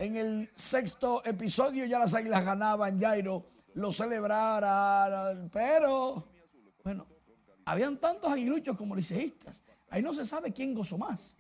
En 0.01 0.17
el 0.17 0.51
sexto 0.55 1.25
episodio 1.25 1.85
ya 1.87 2.01
las 2.01 2.15
águilas 2.15 2.45
ganaban, 2.45 3.01
Jairo 3.01 3.56
lo 3.77 3.93
celebraron, 3.93 5.51
pero 5.53 6.25
bueno, 6.83 7.07
habían 7.67 7.99
tantos 7.99 8.33
aguiluchos 8.33 8.75
como 8.77 8.97
liceístas. 8.97 9.63
Ahí 9.91 10.03
no 10.03 10.15
se 10.15 10.25
sabe 10.25 10.53
quién 10.53 10.75
gozó 10.75 10.97
más. 10.97 11.37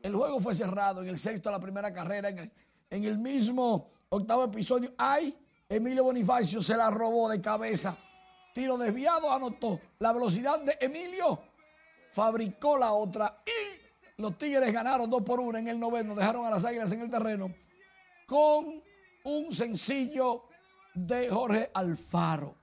El 0.00 0.14
juego 0.14 0.38
fue 0.38 0.54
cerrado 0.54 1.02
en 1.02 1.08
el 1.08 1.18
sexto 1.18 1.48
de 1.48 1.56
la 1.56 1.60
primera 1.60 1.92
carrera, 1.92 2.28
en 2.28 3.04
el, 3.04 3.18
mismo 3.18 3.90
octavo 4.10 4.44
episodio. 4.44 4.94
Ay, 4.96 5.36
Emilio 5.68 6.04
Bonifacio 6.04 6.62
se 6.62 6.76
la 6.76 6.88
robó 6.88 7.28
de 7.28 7.40
cabeza. 7.40 7.98
Tiro 8.54 8.78
desviado, 8.78 9.32
anotó. 9.32 9.80
La 9.98 10.12
velocidad 10.12 10.60
de 10.60 10.78
Emilio 10.80 11.40
fabricó 12.10 12.78
la 12.78 12.92
otra 12.92 13.42
y 13.44 14.22
los 14.22 14.38
Tigres 14.38 14.72
ganaron 14.72 15.10
dos 15.10 15.22
por 15.22 15.40
uno 15.40 15.58
en 15.58 15.66
el 15.66 15.80
noveno. 15.80 16.14
Dejaron 16.14 16.46
a 16.46 16.50
las 16.50 16.64
Águilas 16.64 16.92
en 16.92 17.00
el 17.00 17.10
terreno 17.10 17.52
con 18.26 18.82
un 19.24 19.52
sencillo 19.52 20.49
de 21.06 21.28
Jorge 21.28 21.70
Alfaro. 21.72 22.54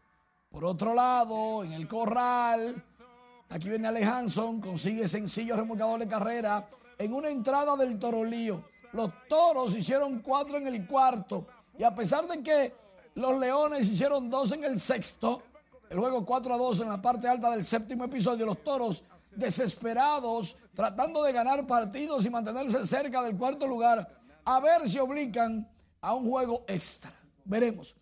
Por 0.50 0.66
otro 0.66 0.94
lado, 0.94 1.64
en 1.64 1.74
el 1.74 1.88
corral, 1.88 2.84
aquí 3.50 3.70
viene 3.70 3.88
Alejanson, 3.88 4.62
consigue 4.62 5.08
sencillo 5.08 5.56
remolcador 5.56 6.00
de 6.00 6.08
carrera 6.08 6.70
en 6.98 7.14
una 7.14 7.30
entrada 7.30 7.76
del 7.76 7.98
Torolío. 8.00 8.64
Los 8.94 9.12
toros 9.28 9.76
hicieron 9.76 10.20
cuatro 10.20 10.58
en 10.58 10.68
el 10.68 10.86
cuarto. 10.88 11.48
Y 11.78 11.84
a 11.84 11.94
pesar 11.94 12.28
de 12.28 12.42
que 12.42 12.74
los 13.16 13.38
leones 13.40 13.90
hicieron 13.90 14.30
dos 14.30 14.52
en 14.52 14.64
el 14.64 14.80
sexto, 14.80 15.44
el 15.90 16.00
juego 16.00 16.26
4 16.26 16.54
a 16.54 16.58
2 16.58 16.82
en 16.82 16.90
la 16.90 17.02
parte 17.02 17.28
alta 17.28 17.50
del 17.52 17.64
séptimo 17.64 18.04
episodio, 18.06 18.46
los 18.46 18.64
toros 18.64 19.04
desesperados, 19.36 20.58
tratando 20.74 21.24
de 21.24 21.32
ganar 21.32 21.66
partidos 21.66 22.26
y 22.26 22.30
mantenerse 22.30 22.86
cerca 22.86 23.22
del 23.22 23.38
cuarto 23.38 23.68
lugar, 23.68 24.08
a 24.44 24.60
ver 24.60 24.88
si 24.90 25.00
obligan 25.00 25.70
a 26.02 26.14
un 26.14 26.30
juego 26.30 26.64
extra. 26.68 27.12
Veremos. 27.46 27.96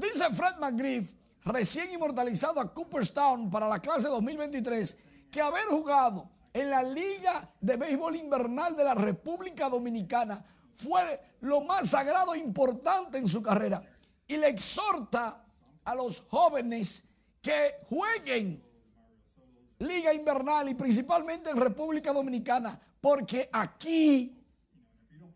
Dice 0.00 0.30
Fred 0.32 0.56
McGriff, 0.58 1.12
recién 1.44 1.92
inmortalizado 1.92 2.58
a 2.58 2.72
Cooperstown 2.72 3.50
para 3.50 3.68
la 3.68 3.80
clase 3.80 4.08
2023, 4.08 4.96
que 5.30 5.42
haber 5.42 5.64
jugado 5.64 6.30
en 6.54 6.70
la 6.70 6.82
Liga 6.82 7.52
de 7.60 7.76
Béisbol 7.76 8.16
Invernal 8.16 8.74
de 8.74 8.84
la 8.84 8.94
República 8.94 9.68
Dominicana 9.68 10.42
fue 10.72 11.20
lo 11.42 11.60
más 11.60 11.90
sagrado 11.90 12.34
e 12.34 12.38
importante 12.38 13.18
en 13.18 13.28
su 13.28 13.42
carrera. 13.42 13.82
Y 14.26 14.38
le 14.38 14.48
exhorta 14.48 15.44
a 15.84 15.94
los 15.94 16.22
jóvenes 16.28 17.04
que 17.42 17.74
jueguen 17.90 18.64
Liga 19.80 20.14
Invernal 20.14 20.70
y 20.70 20.74
principalmente 20.74 21.50
en 21.50 21.58
República 21.58 22.10
Dominicana, 22.10 22.80
porque 23.02 23.50
aquí 23.52 24.34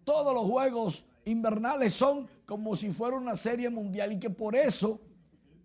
todos 0.04 0.32
los 0.32 0.44
juegos 0.44 1.04
invernales 1.26 1.92
son 1.92 2.28
como 2.47 2.76
si 2.76 2.90
fuera 2.92 3.16
una 3.16 3.36
serie 3.36 3.70
mundial 3.70 4.12
y 4.12 4.20
que 4.20 4.30
por 4.30 4.55
eso 4.57 5.01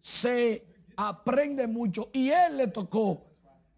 se 0.02 0.66
aprende 0.96 1.68
mucho. 1.68 2.10
Y 2.14 2.30
él 2.30 2.58
le 2.58 2.68
tocó 2.68 3.26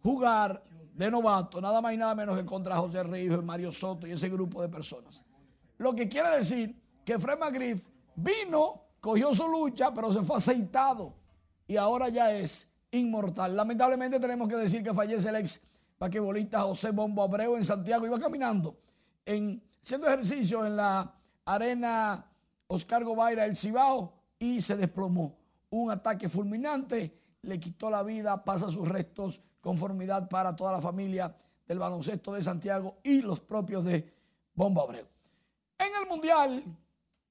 jugar 0.04 0.64
de 0.94 1.10
novato, 1.10 1.62
nada 1.62 1.82
más 1.82 1.94
y 1.94 1.98
nada 1.98 2.14
menos 2.16 2.38
que 2.38 2.46
contra 2.46 2.78
José 2.78 3.04
Ríos 3.04 3.40
y 3.40 3.46
Mario 3.46 3.72
Soto 3.72 4.08
y 4.08 4.12
ese 4.12 4.30
grupo 4.30 4.62
de 4.62 4.70
personas. 4.70 5.24
Lo 5.78 5.96
que 5.96 6.08
quiere 6.08 6.30
decir 6.38 6.76
que 7.04 7.18
Fred 7.18 7.40
McGriff 7.40 7.88
vino, 8.16 8.84
cogió 9.00 9.34
su 9.34 9.48
lucha, 9.48 9.94
pero 9.94 10.12
se 10.12 10.22
fue 10.22 10.38
aceitado 10.38 11.16
y 11.68 11.78
ahora 11.78 12.10
ya 12.10 12.34
es 12.34 12.70
inmortal. 12.92 13.56
Lamentablemente 13.56 14.20
tenemos 14.20 14.48
que 14.48 14.56
decir 14.56 14.84
que 14.84 14.94
fallece 14.94 15.30
el 15.30 15.38
ex 15.38 15.62
vaquebolista 16.00 16.62
José 16.62 16.92
Bombo 16.92 17.24
Abreu 17.24 17.56
en 17.56 17.66
Santiago. 17.66 18.06
Iba 18.06 18.20
caminando, 18.20 18.78
en, 19.26 19.64
haciendo 19.82 20.08
ejercicio 20.08 20.66
en 20.66 20.76
la 20.76 21.14
arena 21.46 22.26
Oscar 22.72 23.04
Gobaira, 23.04 23.44
el 23.44 23.58
Cibao, 23.58 24.14
y 24.40 24.62
se 24.62 24.78
desplomó. 24.78 25.36
Un 25.72 25.92
ataque 25.92 26.30
fulminante 26.30 27.14
le 27.42 27.60
quitó 27.60 27.90
la 27.90 28.02
vida, 28.02 28.46
pasa 28.46 28.72
sus 28.72 28.88
restos, 28.88 29.42
conformidad 29.60 30.30
para 30.30 30.56
toda 30.56 30.72
la 30.72 30.80
familia 30.80 31.36
del 31.68 31.80
baloncesto 31.80 32.34
de 32.34 32.42
Santiago 32.42 32.98
y 33.04 33.22
los 33.22 33.42
propios 33.42 33.84
de 33.84 34.14
Bombo 34.54 34.84
Abreu. 34.84 35.06
En 35.78 35.90
el 36.02 36.08
Mundial, 36.08 36.64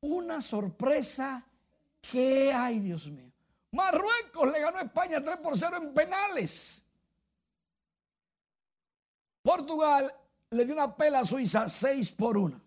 una 0.03 0.43
sorpresa 0.43 1.43
que, 2.03 2.53
ay 2.53 2.80
Dios 2.80 3.11
mío, 3.11 3.32
Marruecos 3.72 4.53
le 4.53 4.61
ganó 4.61 4.76
a 4.76 4.82
España 4.82 5.24
3 5.24 5.38
por 5.38 5.57
0 5.57 5.76
en 5.80 5.95
penales. 5.95 6.84
Portugal 9.43 10.12
le 10.51 10.66
dio 10.66 10.74
una 10.74 10.95
pela 10.95 11.20
a 11.20 11.24
Suiza 11.24 11.66
6 11.66 12.12
por 12.12 12.36
1. 12.36 12.61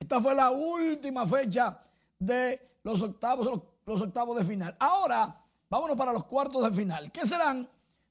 Esta 0.00 0.20
fue 0.20 0.34
la 0.34 0.50
última 0.50 1.26
fecha 1.26 1.83
de 2.18 2.78
los 2.82 3.00
octavos, 3.02 3.62
los, 3.86 4.00
octavos 4.00 4.38
de 4.38 4.44
final. 4.44 4.76
Ahora, 4.78 5.40
vámonos 5.68 5.96
para 5.96 6.12
los 6.12 6.24
cuartos 6.24 6.62
de 6.64 6.70
final. 6.70 7.10
¿Qué 7.10 7.26
serán? 7.26 7.68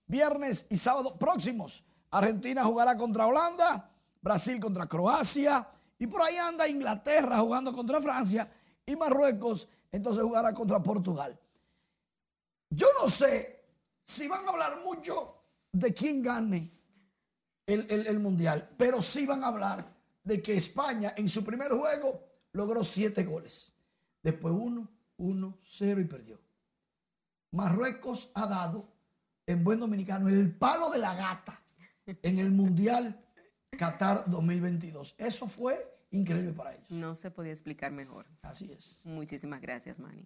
Viernes 0.08 0.66
y 0.70 0.78
sábado 0.78 1.18
próximos. 1.18 1.84
Argentina 2.12 2.64
jugará 2.64 2.98
contra 2.98 3.26
Holanda, 3.26 3.90
Brasil 4.22 4.60
contra 4.60 4.88
Croacia 4.88 5.68
y 5.98 6.08
por 6.08 6.22
ahí 6.22 6.38
anda 6.38 6.68
Inglaterra 6.68 7.40
jugando 7.40 7.74
contra 7.74 8.02
Francia 8.02 8.50
y 8.86 8.96
Marruecos 8.96 9.68
entonces 9.92 10.24
jugará 10.24 10.54
contra 10.54 10.82
Portugal. 10.82 11.40
Yo 12.70 12.88
no 13.02 13.08
sé 13.08 13.64
si 14.04 14.28
van 14.28 14.46
a 14.46 14.50
hablar 14.50 14.82
mucho 14.84 15.36
de 15.72 15.94
quién 15.94 16.22
gane 16.22 16.72
el, 17.66 17.86
el, 17.90 18.08
el, 18.08 18.20
mundial, 18.20 18.70
pero 18.78 19.02
sí 19.02 19.26
van 19.26 19.44
a 19.44 19.48
hablar 19.48 19.86
de 20.24 20.42
que 20.42 20.58
España 20.58 21.14
en 21.16 21.30
su 21.30 21.44
primer 21.44 21.72
juego 21.72 22.24
logró 22.54 22.84
siete 22.84 23.24
goles. 23.24 23.73
Después 24.24 24.54
uno, 24.58 24.90
uno, 25.18 25.60
cero 25.62 26.02
y 26.02 26.06
perdió. 26.06 26.40
Marruecos 27.52 28.32
ha 28.34 28.48
dado, 28.48 28.92
en 29.46 29.64
buen 29.64 29.80
dominicano, 29.80 30.30
el 30.30 30.56
palo 30.56 30.90
de 30.90 31.00
la 31.00 31.14
gata 31.14 31.62
en 32.06 32.40
el 32.40 32.52
mundial 32.52 33.24
Qatar 33.78 34.24
2022. 34.28 35.16
Eso 35.18 35.48
fue 35.48 35.76
increíble 36.12 36.54
para 36.54 36.74
ellos. 36.74 36.90
No 36.90 37.16
se 37.16 37.32
podía 37.32 37.52
explicar 37.52 37.92
mejor. 37.92 38.26
Así 38.42 38.72
es. 38.72 39.00
Muchísimas 39.04 39.62
gracias, 39.62 40.00
Manny. 40.00 40.26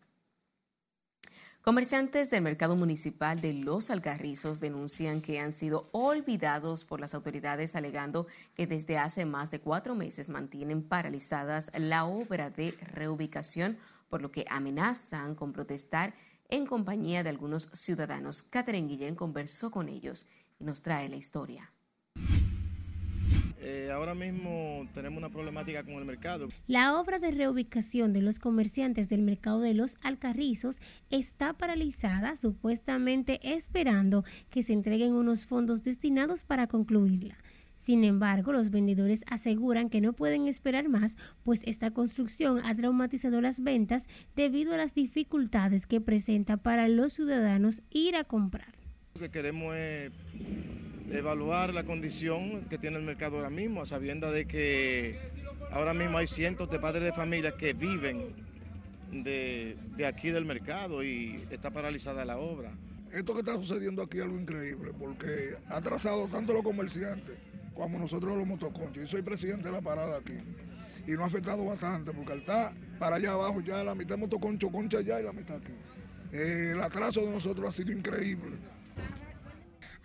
Comerciantes 1.68 2.30
del 2.30 2.44
mercado 2.44 2.78
municipal 2.78 3.42
de 3.42 3.52
Los 3.52 3.92
Alcarrizos 3.92 4.62
denuncian 4.62 5.20
que 5.20 5.42
han 5.42 5.52
sido 5.52 5.90
olvidados 5.92 6.86
por 6.86 7.02
las 7.02 7.14
autoridades 7.14 7.76
alegando 7.76 8.26
que 8.56 8.68
desde 8.68 8.98
hace 8.98 9.26
más 9.26 9.52
de 9.52 9.60
cuatro 9.60 9.94
meses 9.94 10.30
mantienen 10.30 10.82
paralizadas 10.82 11.70
la 11.78 12.06
obra 12.06 12.50
de 12.50 12.72
reubicación, 12.94 13.78
por 14.08 14.22
lo 14.22 14.32
que 14.32 14.46
amenazan 14.50 15.36
con 15.36 15.52
protestar 15.52 16.14
en 16.48 16.66
compañía 16.66 17.22
de 17.22 17.32
algunos 17.32 17.68
ciudadanos. 17.74 18.44
Catherine 18.44 18.88
Guillén 18.88 19.16
conversó 19.16 19.70
con 19.70 19.90
ellos 19.90 20.26
y 20.62 20.64
nos 20.64 20.84
trae 20.84 21.10
la 21.10 21.18
historia. 21.18 21.74
Eh, 23.60 23.90
ahora 23.92 24.14
mismo 24.14 24.88
tenemos 24.94 25.18
una 25.18 25.30
problemática 25.30 25.84
con 25.84 25.96
el 25.96 26.06
mercado. 26.06 26.48
La 26.68 27.00
obra 27.00 27.18
de 27.18 27.32
reubicación 27.32 28.14
de 28.14 28.22
los 28.22 28.38
comerciantes 28.38 29.10
del 29.10 29.24
mercado 29.24 29.62
de 29.62 29.74
los 29.74 29.96
Alcarrizos 30.02 30.78
está 31.10 31.54
paralizada, 31.54 32.36
supuestamente 32.36 33.40
esperando 33.42 34.24
que 34.52 34.62
se 34.62 34.74
entreguen 34.74 35.14
unos 35.14 35.46
fondos 35.46 35.84
destinados 35.84 36.44
para 36.44 36.68
concluirla. 36.68 37.38
Sin 37.76 38.04
embargo, 38.04 38.52
los 38.52 38.70
vendedores 38.70 39.24
aseguran 39.28 39.90
que 39.90 40.02
no 40.02 40.14
pueden 40.14 40.48
esperar 40.48 40.90
más, 40.90 41.16
pues 41.44 41.62
esta 41.66 41.92
construcción 41.92 42.60
ha 42.66 42.76
traumatizado 42.76 43.40
las 43.40 43.64
ventas 43.64 44.08
debido 44.36 44.74
a 44.74 44.78
las 44.78 44.94
dificultades 44.94 45.88
que 45.88 46.02
presenta 46.02 46.58
para 46.58 46.88
los 46.90 47.14
ciudadanos 47.14 47.82
ir 47.90 48.16
a 48.16 48.24
comprar. 48.24 48.74
Lo 49.14 49.22
que 49.22 49.32
queremos 49.32 49.76
es 49.76 50.12
evaluar 51.12 51.74
la 51.74 51.84
condición 51.84 52.66
que 52.70 52.78
tiene 52.78 52.98
el 52.98 53.04
mercado 53.04 53.38
ahora 53.38 53.50
mismo, 53.50 53.82
a 53.82 53.86
sabienda 53.86 54.32
de 54.32 54.46
que 54.46 55.20
ahora 55.72 55.94
mismo 55.94 56.18
hay 56.18 56.28
cientos 56.28 56.70
de 56.70 56.80
padres 56.80 57.04
de 57.04 57.14
familia 57.14 57.54
que 57.56 57.74
viven 57.74 58.36
de, 59.12 59.78
de 59.96 60.06
aquí 60.06 60.30
del 60.30 60.46
mercado 60.46 61.04
y 61.04 61.46
está 61.50 61.72
paralizada 61.72 62.26
la 62.26 62.38
obra. 62.38 62.72
Esto 63.12 63.34
que 63.34 63.40
está 63.40 63.56
sucediendo 63.56 64.02
aquí 64.02 64.18
es 64.18 64.24
algo 64.24 64.40
increíble 64.40 64.92
porque 64.98 65.56
ha 65.70 65.78
atrasado 65.78 66.28
tanto 66.28 66.54
los 66.54 66.64
comerciantes 66.64 67.38
como 67.74 67.98
nosotros 67.98 68.38
los 68.38 68.46
motoconchos. 68.46 68.96
Yo 68.96 69.08
soy 69.08 69.22
presidente 69.22 69.66
de 69.66 69.72
la 69.72 69.82
parada 69.82 70.18
aquí 70.18 70.38
y 71.08 71.12
nos 71.12 71.22
ha 71.22 71.26
afectado 71.26 71.64
bastante 71.64 72.12
porque 72.12 72.34
estar 72.34 72.74
para 73.00 73.16
allá 73.16 73.32
abajo 73.32 73.62
ya 73.62 73.84
la 73.84 73.96
mitad 73.96 74.16
de 74.16 74.22
motoconcho 74.22 74.70
concha 74.70 74.98
allá 74.98 75.22
y 75.22 75.24
la 75.24 75.32
mitad 75.32 75.58
aquí. 75.58 75.74
El 76.34 76.82
atraso 76.82 77.22
de 77.22 77.32
nosotros 77.32 77.70
ha 77.70 77.72
sido 77.72 77.94
increíble 77.94 78.58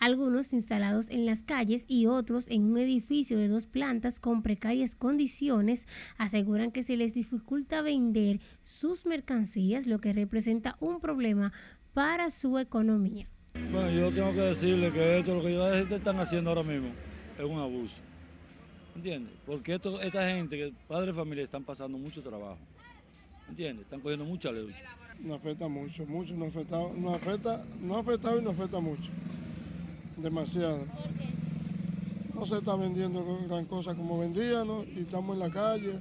algunos 0.02 0.52
instalados 0.52 1.08
en 1.10 1.26
las 1.26 1.42
calles 1.44 1.84
y 1.86 2.06
otros 2.06 2.48
en 2.48 2.64
un 2.64 2.76
edificio 2.76 3.38
de 3.38 3.46
dos 3.46 3.66
plantas 3.66 4.18
con 4.18 4.42
precarias 4.42 4.96
condiciones, 4.96 5.86
aseguran 6.18 6.72
que 6.72 6.82
se 6.82 6.96
les 6.96 7.14
dificulta 7.14 7.82
vender 7.82 8.40
sus 8.64 9.06
mercancías, 9.06 9.86
lo 9.86 10.00
que 10.00 10.12
representa 10.12 10.76
un 10.80 10.98
problema 10.98 11.52
para 11.94 12.32
su 12.32 12.58
economía. 12.58 13.28
Bueno, 13.70 13.92
yo 13.92 14.10
tengo 14.10 14.32
que 14.32 14.40
decirle 14.40 14.90
que 14.90 15.20
esto, 15.20 15.36
lo 15.36 15.42
que 15.42 15.50
ellos 15.50 15.88
están 15.92 16.18
haciendo 16.18 16.50
ahora 16.50 16.64
mismo, 16.64 16.88
es 17.38 17.44
un 17.44 17.60
abuso. 17.60 17.94
¿Entiendes? 18.96 19.32
Porque 19.46 19.74
esto, 19.74 20.00
esta 20.00 20.28
gente, 20.28 20.58
que 20.58 20.72
padres 20.88 21.14
de 21.14 21.20
familia, 21.20 21.44
están 21.44 21.62
pasando 21.62 21.96
mucho 21.96 22.20
trabajo. 22.22 22.58
¿Entiendes? 23.48 23.84
Están 23.84 24.00
cogiendo 24.00 24.24
mucha 24.24 24.50
lucha. 24.50 24.82
Nos 25.20 25.38
afecta 25.38 25.68
mucho, 25.68 26.04
mucho, 26.06 26.34
nos 26.34 26.48
afecta, 26.48 26.78
nos 26.96 27.14
afecta, 27.14 27.64
nos 27.80 27.96
ha 27.98 28.00
afectado 28.00 28.40
y 28.40 28.42
nos 28.42 28.54
afecta 28.54 28.80
mucho 28.80 29.12
demasiado. 30.22 30.86
No 32.34 32.46
se 32.46 32.58
está 32.58 32.74
vendiendo 32.76 33.24
gran 33.48 33.66
cosa 33.66 33.94
como 33.94 34.18
vendían 34.18 34.66
y 34.96 35.00
estamos 35.00 35.34
en 35.34 35.40
la 35.40 35.50
calle. 35.50 35.98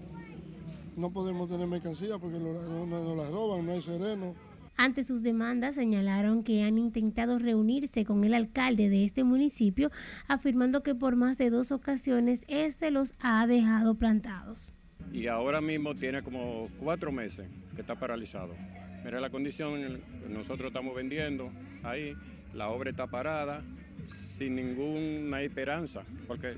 No 0.95 1.11
podemos 1.11 1.49
tener 1.49 1.67
mercancía 1.67 2.17
porque 2.17 2.37
nos, 2.37 2.87
nos 2.87 3.17
las 3.17 3.31
roban, 3.31 3.65
no 3.65 3.71
hay 3.71 3.81
sereno. 3.81 4.33
Ante 4.77 5.03
sus 5.03 5.21
demandas 5.21 5.75
señalaron 5.75 6.43
que 6.43 6.63
han 6.63 6.77
intentado 6.77 7.37
reunirse 7.37 8.03
con 8.03 8.23
el 8.23 8.33
alcalde 8.33 8.89
de 8.89 9.05
este 9.05 9.23
municipio, 9.23 9.91
afirmando 10.27 10.81
que 10.81 10.95
por 10.95 11.15
más 11.15 11.37
de 11.37 11.49
dos 11.49 11.71
ocasiones 11.71 12.43
este 12.47 12.89
los 12.89 13.13
ha 13.19 13.45
dejado 13.45 13.95
plantados. 13.95 14.73
Y 15.13 15.27
ahora 15.27 15.61
mismo 15.61 15.93
tiene 15.93 16.23
como 16.23 16.69
cuatro 16.79 17.11
meses 17.11 17.47
que 17.75 17.81
está 17.81 17.99
paralizado. 17.99 18.55
Mira 19.03 19.19
la 19.19 19.29
condición 19.29 19.75
que 19.75 20.29
nosotros 20.29 20.67
estamos 20.67 20.95
vendiendo 20.95 21.51
ahí, 21.83 22.15
la 22.53 22.69
obra 22.69 22.91
está 22.91 23.07
parada, 23.07 23.63
sin 24.07 24.55
ninguna 24.55 25.41
esperanza, 25.41 26.03
porque 26.27 26.55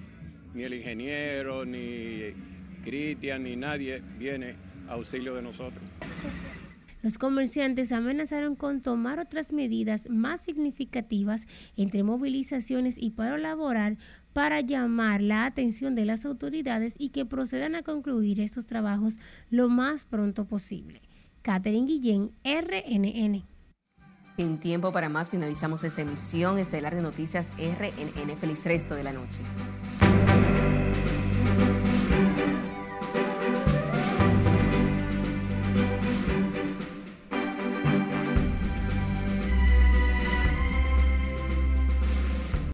ni 0.54 0.64
el 0.64 0.74
ingeniero, 0.74 1.66
ni 1.66 2.34
Cristian, 2.84 3.44
ni 3.44 3.56
nadie 3.56 4.02
viene 4.18 4.56
a 4.88 4.94
auxilio 4.94 5.36
de 5.36 5.42
nosotros. 5.42 5.84
Los 7.02 7.18
comerciantes 7.18 7.92
amenazaron 7.92 8.56
con 8.56 8.82
tomar 8.82 9.20
otras 9.20 9.52
medidas 9.52 10.10
más 10.10 10.40
significativas 10.40 11.48
entre 11.76 12.02
movilizaciones 12.02 12.96
y 12.98 13.10
paro 13.10 13.38
laboral 13.38 13.98
para 14.32 14.62
llamar 14.62 15.22
la 15.22 15.46
atención 15.46 15.96
de 15.96 16.06
las 16.06 16.26
autoridades 16.26 16.96
y 16.98 17.10
que 17.10 17.26
procedan 17.26 17.76
a 17.76 17.84
concluir 17.84 18.40
estos 18.40 18.66
trabajos 18.66 19.20
lo 19.50 19.68
más 19.68 20.06
pronto 20.06 20.46
posible. 20.46 21.02
Catherine 21.42 21.88
Guillén, 21.88 22.32
RNN. 22.46 23.44
En 24.36 24.60
tiempo 24.60 24.92
para 24.92 25.10
más 25.10 25.30
finalizamos 25.30 25.84
esta 25.84 26.02
emisión 26.02 26.58
estelar 26.58 26.96
de 26.96 27.04
Noticias 27.04 27.50
RNN. 27.58 28.36
Feliz 28.38 28.64
resto 28.64 28.96
de 28.96 29.04
la 29.04 29.14
noche. 29.14 29.44